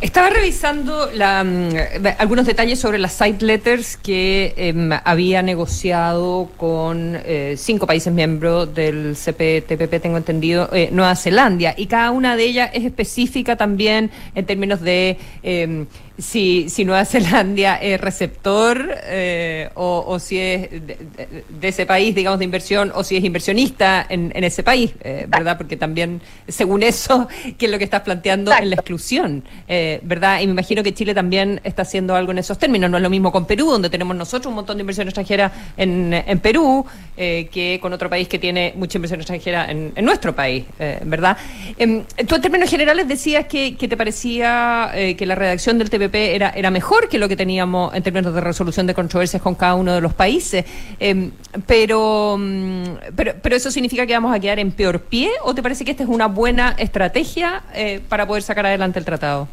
Estaba 0.00 0.30
revisando 0.30 1.10
la, 1.12 1.44
mm, 1.44 1.70
algunos 2.18 2.46
detalles 2.46 2.78
sobre 2.78 2.98
las 2.98 3.12
side 3.12 3.38
letters 3.40 3.96
que 3.96 4.54
em, 4.56 4.90
había 5.04 5.42
negociado 5.42 6.48
con 6.56 7.18
eh, 7.24 7.54
cinco 7.56 7.86
países 7.86 8.12
miembros 8.12 8.74
del 8.74 9.16
CPTPP, 9.16 10.00
tengo 10.00 10.16
entendido, 10.16 10.68
eh, 10.72 10.90
Nueva 10.92 11.16
Zelanda, 11.16 11.74
y 11.76 11.86
cada 11.86 12.10
una 12.10 12.36
de 12.36 12.44
ellas 12.44 12.70
es 12.72 12.84
específica 12.84 13.56
también 13.56 14.10
en 14.34 14.46
términos 14.46 14.80
de 14.80 15.18
em, 15.42 15.86
si, 16.18 16.68
si 16.70 16.84
Nueva 16.84 17.04
Zelanda 17.04 17.76
es 17.76 18.00
receptor 18.00 18.96
eh, 19.04 19.70
o, 19.74 20.18
si 20.18 20.38
es 20.38 20.70
de, 20.70 21.68
ese 21.68 21.84
país, 21.84 22.14
digamos, 22.14 22.38
de 22.38 22.44
inversión, 22.44 22.92
o 22.94 23.04
si 23.04 23.16
es 23.16 23.24
inversionista 23.24 24.06
en, 24.08 24.32
en 24.34 24.44
ese 24.44 24.62
país, 24.62 24.92
eh, 25.02 25.26
¿verdad? 25.28 25.56
Porque 25.56 25.76
también, 25.76 26.22
según 26.48 26.82
eso, 26.82 27.28
que 27.58 27.66
es 27.66 27.72
lo 27.72 27.78
que 27.78 27.84
estás 27.84 28.02
planteando 28.02 28.52
en 28.52 28.70
la 28.70 28.76
exclusión, 28.76 29.44
eh, 29.68 30.00
¿verdad? 30.02 30.40
Y 30.40 30.46
me 30.46 30.52
imagino 30.52 30.82
que 30.82 30.94
Chile 30.94 31.14
también 31.14 31.60
está 31.64 31.82
haciendo 31.82 32.14
algo 32.14 32.32
en 32.32 32.38
esos 32.38 32.58
términos. 32.58 32.90
No 32.90 32.96
es 32.96 33.02
lo 33.02 33.10
mismo 33.10 33.30
con 33.30 33.46
Perú, 33.46 33.70
donde 33.70 33.90
tenemos 33.90 34.16
nosotros 34.16 34.46
un 34.46 34.54
montón 34.54 34.78
de 34.78 34.82
inversión 34.82 35.06
extranjera 35.08 35.52
en, 35.76 36.12
en 36.14 36.38
Perú, 36.38 36.84
que 37.16 37.78
con 37.80 37.92
otro 37.92 38.10
país 38.10 38.28
que 38.28 38.38
tiene 38.38 38.72
mucha 38.76 38.98
inversión 38.98 39.20
extranjera 39.20 39.70
en, 39.70 39.92
en 39.94 40.04
nuestro 40.04 40.34
país, 40.34 40.64
¿verdad? 41.04 41.36
Em, 41.78 42.04
tú 42.26 42.34
en 42.34 42.42
términos 42.42 42.68
generales 42.70 43.08
decías 43.08 43.46
que, 43.46 43.76
que 43.76 43.88
te 43.88 43.96
parecía 43.96 44.92
que 44.94 45.26
la 45.26 45.34
redacción 45.34 45.78
del 45.78 45.88
TV 45.88 46.05
era, 46.12 46.50
era 46.50 46.70
mejor 46.70 47.08
que 47.08 47.18
lo 47.18 47.28
que 47.28 47.36
teníamos 47.36 47.94
en 47.94 48.02
términos 48.02 48.34
de 48.34 48.40
resolución 48.40 48.86
de 48.86 48.94
controversias 48.94 49.42
con 49.42 49.54
cada 49.54 49.74
uno 49.74 49.94
de 49.94 50.00
los 50.00 50.14
países. 50.14 50.64
Em, 50.98 51.32
pero, 51.66 52.36
mm, 52.38 52.84
pero, 53.14 53.34
pero 53.42 53.56
eso 53.56 53.70
significa 53.70 54.06
que 54.06 54.12
vamos 54.12 54.34
a 54.34 54.40
quedar 54.40 54.58
en 54.58 54.72
peor 54.72 55.00
pie 55.00 55.30
o 55.42 55.54
te 55.54 55.62
parece 55.62 55.84
que 55.84 55.90
esta 55.90 56.02
es 56.02 56.08
una 56.08 56.26
buena 56.26 56.74
estrategia 56.78 57.62
eh, 57.74 58.00
para 58.08 58.26
poder 58.26 58.42
sacar 58.42 58.66
adelante 58.66 58.98
el 58.98 59.04
tratado? 59.04 59.48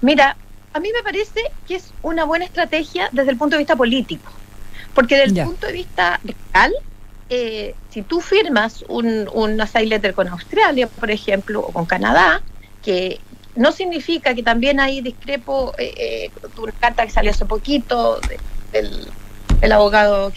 Mira, 0.00 0.36
a 0.72 0.80
mí 0.80 0.88
me 0.94 1.02
parece 1.02 1.40
que 1.66 1.76
es 1.76 1.92
una 2.02 2.24
buena 2.24 2.44
estrategia 2.44 3.08
desde 3.12 3.30
el 3.30 3.36
punto 3.36 3.56
de 3.56 3.58
vista 3.58 3.76
político, 3.76 4.32
porque 4.94 5.16
desde 5.16 5.40
el 5.40 5.46
punto 5.46 5.66
de 5.66 5.72
vista 5.72 6.20
real, 6.24 6.72
eh, 7.28 7.74
si 7.90 8.02
tú 8.02 8.20
firmas 8.20 8.84
un, 8.88 9.28
un 9.32 9.60
asylum 9.60 9.90
letter 9.90 10.14
con 10.14 10.28
Australia, 10.28 10.86
por 10.86 11.10
ejemplo, 11.10 11.60
o 11.60 11.72
con 11.72 11.86
Canadá, 11.86 12.42
que, 12.82 13.20
no 13.54 13.72
significa 13.72 14.34
que 14.34 14.42
también 14.42 14.80
hay 14.80 15.00
discrepo 15.00 15.74
eh, 15.78 15.94
eh, 15.96 16.30
una 16.58 16.72
carta 16.72 17.04
que 17.04 17.10
salió 17.12 17.30
hace 17.30 17.44
poquito 17.44 18.20
del, 18.72 19.72
abogado 19.72 20.32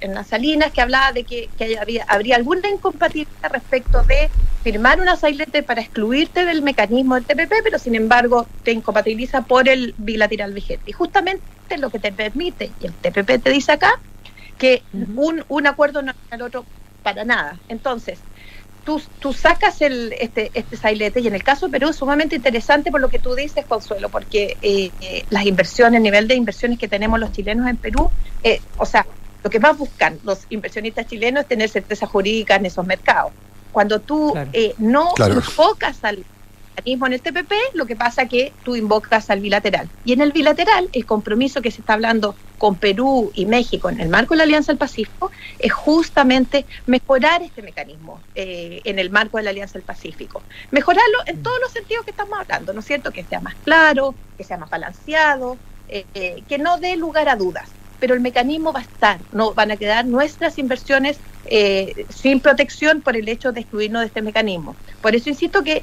en 0.00 0.14
las 0.14 0.28
Salinas 0.28 0.72
que 0.72 0.80
hablaba 0.80 1.12
de 1.12 1.24
que, 1.24 1.48
había, 1.80 2.04
habría 2.04 2.36
alguna 2.36 2.68
incompatibilidad 2.68 3.50
respecto 3.50 4.02
de 4.04 4.30
firmar 4.62 5.00
una 5.00 5.16
sailete 5.16 5.62
para 5.62 5.80
excluirte 5.80 6.44
del 6.44 6.62
mecanismo 6.62 7.14
del 7.14 7.24
TPP, 7.24 7.52
pero 7.62 7.78
sin 7.78 7.94
embargo 7.94 8.46
te 8.62 8.72
incompatibiliza 8.72 9.42
por 9.42 9.68
el 9.68 9.94
bilateral 9.98 10.52
vigente. 10.52 10.90
Y 10.90 10.92
justamente 10.92 11.42
lo 11.78 11.90
que 11.90 11.98
te 11.98 12.12
permite, 12.12 12.70
y 12.80 12.86
el 12.86 12.92
TPP 12.94 13.42
te 13.42 13.50
dice 13.50 13.72
acá, 13.72 14.00
que 14.58 14.82
un, 14.92 15.44
un 15.48 15.66
acuerdo 15.66 16.02
no 16.02 16.10
es 16.10 16.16
el 16.30 16.42
otro 16.42 16.64
para 17.02 17.24
nada. 17.24 17.58
Entonces, 17.68 18.18
tú, 19.20 19.32
sacas 19.32 19.82
el, 19.82 20.14
este, 20.18 20.50
este 20.54 20.76
sailete 20.76 21.20
y 21.20 21.26
en 21.26 21.34
el 21.34 21.42
caso 21.42 21.66
de 21.66 21.72
Perú 21.72 21.90
es 21.90 21.96
sumamente 21.96 22.36
interesante 22.36 22.90
por 22.90 23.00
lo 23.00 23.08
que 23.08 23.18
tú 23.18 23.34
dices, 23.34 23.66
Consuelo, 23.66 24.08
porque 24.08 24.56
eh, 24.62 24.90
eh, 25.00 25.24
las 25.30 25.44
inversiones, 25.44 25.98
el 25.98 26.02
nivel 26.02 26.26
de 26.26 26.34
inversiones 26.34 26.78
que 26.78 26.88
tenemos 26.88 27.20
los 27.20 27.32
chilenos 27.32 27.68
en 27.68 27.76
Perú, 27.76 28.10
eh, 28.42 28.60
o 28.78 28.86
sea, 28.86 29.06
lo 29.44 29.50
que 29.50 29.60
más 29.60 29.76
buscan 29.76 30.18
los 30.24 30.40
inversionistas 30.50 31.06
chilenos 31.06 31.42
es 31.42 31.48
tener 31.48 31.68
certeza 31.68 32.06
jurídica 32.06 32.56
en 32.56 32.66
esos 32.66 32.86
mercados. 32.86 33.32
Cuando 33.72 34.00
tú 34.00 34.34
no 34.78 35.12
enfocas 35.18 36.02
al 36.02 36.24
en 36.84 37.12
el 37.12 37.20
TPP, 37.20 37.52
lo 37.74 37.86
que 37.86 37.96
pasa 37.96 38.26
que 38.26 38.52
tú 38.64 38.76
invocas 38.76 39.30
al 39.30 39.40
bilateral. 39.40 39.88
Y 40.04 40.12
en 40.12 40.20
el 40.20 40.32
bilateral, 40.32 40.88
el 40.92 41.06
compromiso 41.06 41.60
que 41.62 41.70
se 41.70 41.80
está 41.80 41.94
hablando 41.94 42.34
con 42.56 42.76
Perú 42.76 43.30
y 43.34 43.46
México 43.46 43.88
en 43.88 44.00
el 44.00 44.08
marco 44.08 44.34
de 44.34 44.38
la 44.38 44.44
Alianza 44.44 44.72
del 44.72 44.78
Pacífico 44.78 45.30
es 45.58 45.72
justamente 45.72 46.66
mejorar 46.86 47.42
este 47.42 47.62
mecanismo 47.62 48.20
eh, 48.34 48.80
en 48.84 48.98
el 48.98 49.10
marco 49.10 49.36
de 49.36 49.44
la 49.44 49.50
Alianza 49.50 49.74
del 49.74 49.82
Pacífico. 49.82 50.42
Mejorarlo 50.70 51.18
en 51.26 51.42
todos 51.42 51.58
los 51.60 51.72
sentidos 51.72 52.04
que 52.04 52.10
estamos 52.10 52.38
hablando, 52.38 52.72
¿no 52.72 52.80
es 52.80 52.86
cierto? 52.86 53.12
Que 53.12 53.24
sea 53.24 53.40
más 53.40 53.54
claro, 53.64 54.14
que 54.36 54.44
sea 54.44 54.58
más 54.58 54.70
balanceado, 54.70 55.56
eh, 55.88 56.04
eh, 56.14 56.42
que 56.48 56.58
no 56.58 56.78
dé 56.78 56.96
lugar 56.96 57.28
a 57.28 57.36
dudas. 57.36 57.68
Pero 58.00 58.14
el 58.14 58.20
mecanismo 58.20 58.72
va 58.72 58.80
a 58.80 58.82
estar, 58.82 59.18
no 59.32 59.54
van 59.54 59.72
a 59.72 59.76
quedar 59.76 60.04
nuestras 60.04 60.58
inversiones 60.58 61.18
sin 62.10 62.40
protección 62.40 63.00
por 63.00 63.16
el 63.16 63.26
hecho 63.26 63.52
de 63.52 63.60
excluirnos 63.60 64.02
de 64.02 64.08
este 64.08 64.20
mecanismo. 64.20 64.76
Por 65.00 65.14
eso 65.16 65.30
insisto 65.30 65.64
que 65.64 65.82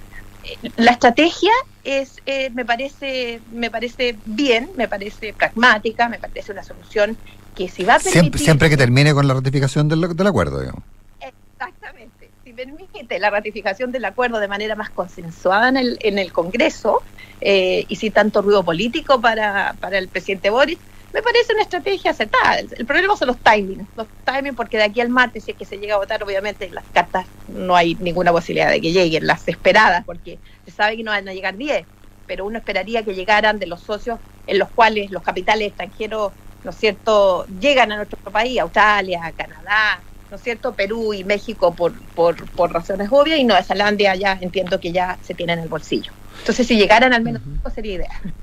la 0.78 0.92
estrategia 0.92 1.52
es, 1.84 2.22
eh, 2.26 2.50
me 2.52 2.66
parece, 2.66 3.42
me 3.52 3.70
parece 3.70 4.16
bien, 4.26 4.70
me 4.76 4.88
parece 4.88 5.34
pragmática, 5.34 6.10
me 6.10 6.20
parece 6.20 6.52
una 6.52 6.64
solución 6.64 7.18
que 7.56 7.70
si 7.70 7.84
va 7.84 7.96
a 7.96 8.00
permitir... 8.00 8.40
Siempre, 8.40 8.70
que 8.70 8.78
termine 8.78 9.14
con 9.14 9.28
la 9.28 9.34
ratificación 9.34 9.88
del, 9.88 10.04
acuerdo, 10.28 10.60
digamos. 10.60 10.84
Exactamente. 11.22 12.30
Si 12.44 12.54
permite 12.54 13.20
la 13.20 13.30
ratificación 13.30 13.92
del 13.92 14.06
acuerdo 14.06 14.40
de 14.40 14.48
manera 14.48 14.76
más 14.76 14.90
consensuada 14.90 15.70
en 15.70 15.78
el, 15.78 15.98
en 16.02 16.20
el 16.20 16.32
Congreso 16.32 17.02
eh, 17.42 17.86
y 17.88 17.96
sin 17.96 18.12
tanto 18.12 18.42
ruido 18.42 18.64
político 18.64 19.22
para, 19.22 19.76
para 19.80 19.98
el 19.98 20.08
presidente 20.08 20.50
Boris, 20.50 20.78
me 21.16 21.22
parece 21.22 21.54
una 21.54 21.62
estrategia 21.62 22.12
aceptada. 22.12 22.60
El, 22.60 22.86
problema 22.86 23.16
son 23.16 23.30
los 23.30 23.38
timings, 23.38 23.88
los 23.96 24.06
timings 24.26 24.54
porque 24.54 24.76
de 24.76 24.84
aquí 24.84 25.00
al 25.00 25.08
martes, 25.08 25.46
si 25.46 25.52
es 25.52 25.58
que 25.58 25.64
se 25.64 25.78
llega 25.78 25.96
a 25.96 25.98
votar, 25.98 26.22
obviamente 26.22 26.70
las 26.70 26.84
cartas 26.94 27.26
no 27.48 27.74
hay 27.74 27.96
ninguna 27.96 28.34
posibilidad 28.34 28.70
de 28.70 28.82
que 28.82 28.92
lleguen, 28.92 29.26
las 29.26 29.48
esperadas, 29.48 30.04
porque 30.06 30.40
se 30.66 30.72
sabe 30.72 30.98
que 30.98 31.04
no 31.04 31.12
van 31.12 31.26
a 31.30 31.34
llegar 31.34 31.56
10, 31.56 31.86
pero 32.28 32.46
uno 32.46 32.58
esperaría 32.58 33.04
que 33.04 33.16
llegaran 33.16 33.60
de 33.60 33.66
los 33.66 33.80
socios 33.80 34.20
en 34.46 34.60
los 34.60 34.70
cuales 34.72 35.10
los 35.10 35.24
capitales 35.24 35.70
extranjeros, 35.70 36.34
¿no 36.66 36.72
es 36.72 36.76
cierto?, 36.76 37.46
llegan 37.62 37.94
a 37.94 37.96
nuestro 37.96 38.20
país, 38.30 38.60
Australia, 38.60 39.32
Canadá, 39.38 40.02
¿no 40.30 40.36
es 40.36 40.44
cierto?, 40.44 40.74
Perú 40.74 41.14
y 41.14 41.24
México 41.24 41.74
por, 41.74 41.94
por, 42.14 42.46
por 42.52 42.74
razones 42.74 43.08
obvias, 43.10 43.40
y 43.40 43.46
Nueva 43.46 43.64
Zelanda 43.64 44.16
ya 44.16 44.38
entiendo 44.42 44.82
que 44.82 44.92
ya 44.92 45.18
se 45.24 45.34
tiene 45.34 45.54
en 45.54 45.60
el 45.60 45.70
bolsillo. 45.70 46.12
Entonces, 46.40 46.68
si 46.68 46.76
llegaran 46.76 47.14
al 47.14 47.22
menos 47.22 47.42
sería 47.74 47.94
ideal. 47.94 48.34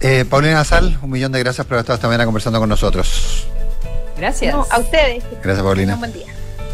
Eh, 0.00 0.24
Paulina 0.28 0.64
Sal, 0.64 0.98
un 1.02 1.10
millón 1.10 1.32
de 1.32 1.40
gracias 1.40 1.66
por 1.66 1.74
haber 1.74 1.82
estado 1.82 1.96
esta 1.96 2.06
mañana 2.08 2.24
conversando 2.24 2.60
con 2.60 2.68
nosotros. 2.68 3.46
Gracias. 4.16 4.54
No, 4.54 4.66
a 4.70 4.78
ustedes. 4.78 5.24
Gracias, 5.42 5.62
Paulina. 5.64 5.94
Un 5.94 6.00
buen 6.00 6.12
día. 6.12 6.26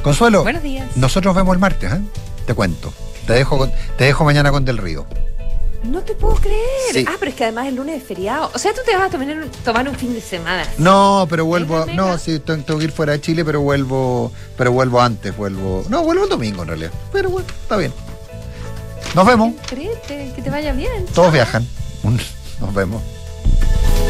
Consuelo. 0.03 0.43
Buenos 0.43 0.63
días. 0.63 0.87
Nosotros 0.97 1.35
vemos 1.35 1.55
el 1.55 1.59
martes, 1.61 1.93
¿eh? 1.93 2.01
Te 2.47 2.55
cuento. 2.55 2.93
Te 3.27 3.33
dejo, 3.35 3.57
con- 3.57 3.73
te 3.97 4.05
dejo 4.05 4.25
mañana 4.25 4.51
con 4.51 4.65
Del 4.65 4.77
Río. 4.79 5.07
No 5.85 6.01
te 6.01 6.15
puedo 6.15 6.35
creer. 6.37 6.61
Sí. 6.93 7.05
Ah, 7.09 7.13
pero 7.19 7.31
es 7.31 7.37
que 7.37 7.45
además 7.45 7.67
el 7.67 7.77
lunes 7.77 8.01
es 8.01 8.07
feriado. 8.09 8.51
O 8.55 8.59
sea, 8.59 8.73
tú 8.73 8.81
te 8.87 8.95
vas 8.97 9.09
a 9.09 9.11
tomar 9.11 9.29
un, 9.29 9.51
tomar 9.65 9.87
un 9.89 9.95
fin 9.95 10.15
de 10.15 10.21
semana. 10.21 10.67
No, 10.79 11.27
pero 11.29 11.45
vuelvo. 11.47 11.79
a- 11.79 11.87
no, 11.87 12.17
sí, 12.19 12.39
tengo, 12.41 12.65
tengo 12.65 12.79
que 12.79 12.85
ir 12.87 12.93
fuera 12.93 13.13
de 13.13 13.21
Chile, 13.21 13.45
pero 13.45 13.61
vuelvo. 13.61 14.33
Pero 14.57 14.73
vuelvo 14.73 15.01
antes, 15.01 15.35
vuelvo. 15.37 15.85
No, 15.89 16.03
vuelvo 16.03 16.25
el 16.25 16.31
domingo 16.31 16.63
en 16.63 16.69
realidad. 16.69 16.91
Pero 17.13 17.31
bueno, 17.31 17.49
está 17.63 17.77
bien. 17.77 17.93
Nos 19.15 19.27
vemos. 19.27 19.55
Créete, 19.67 20.33
que 20.35 20.43
te 20.43 20.51
vaya 20.51 20.73
bien. 20.73 21.07
Todos 21.15 21.33
viajan. 21.33 21.67
Nos 22.65 22.75
vemos. 22.75 23.24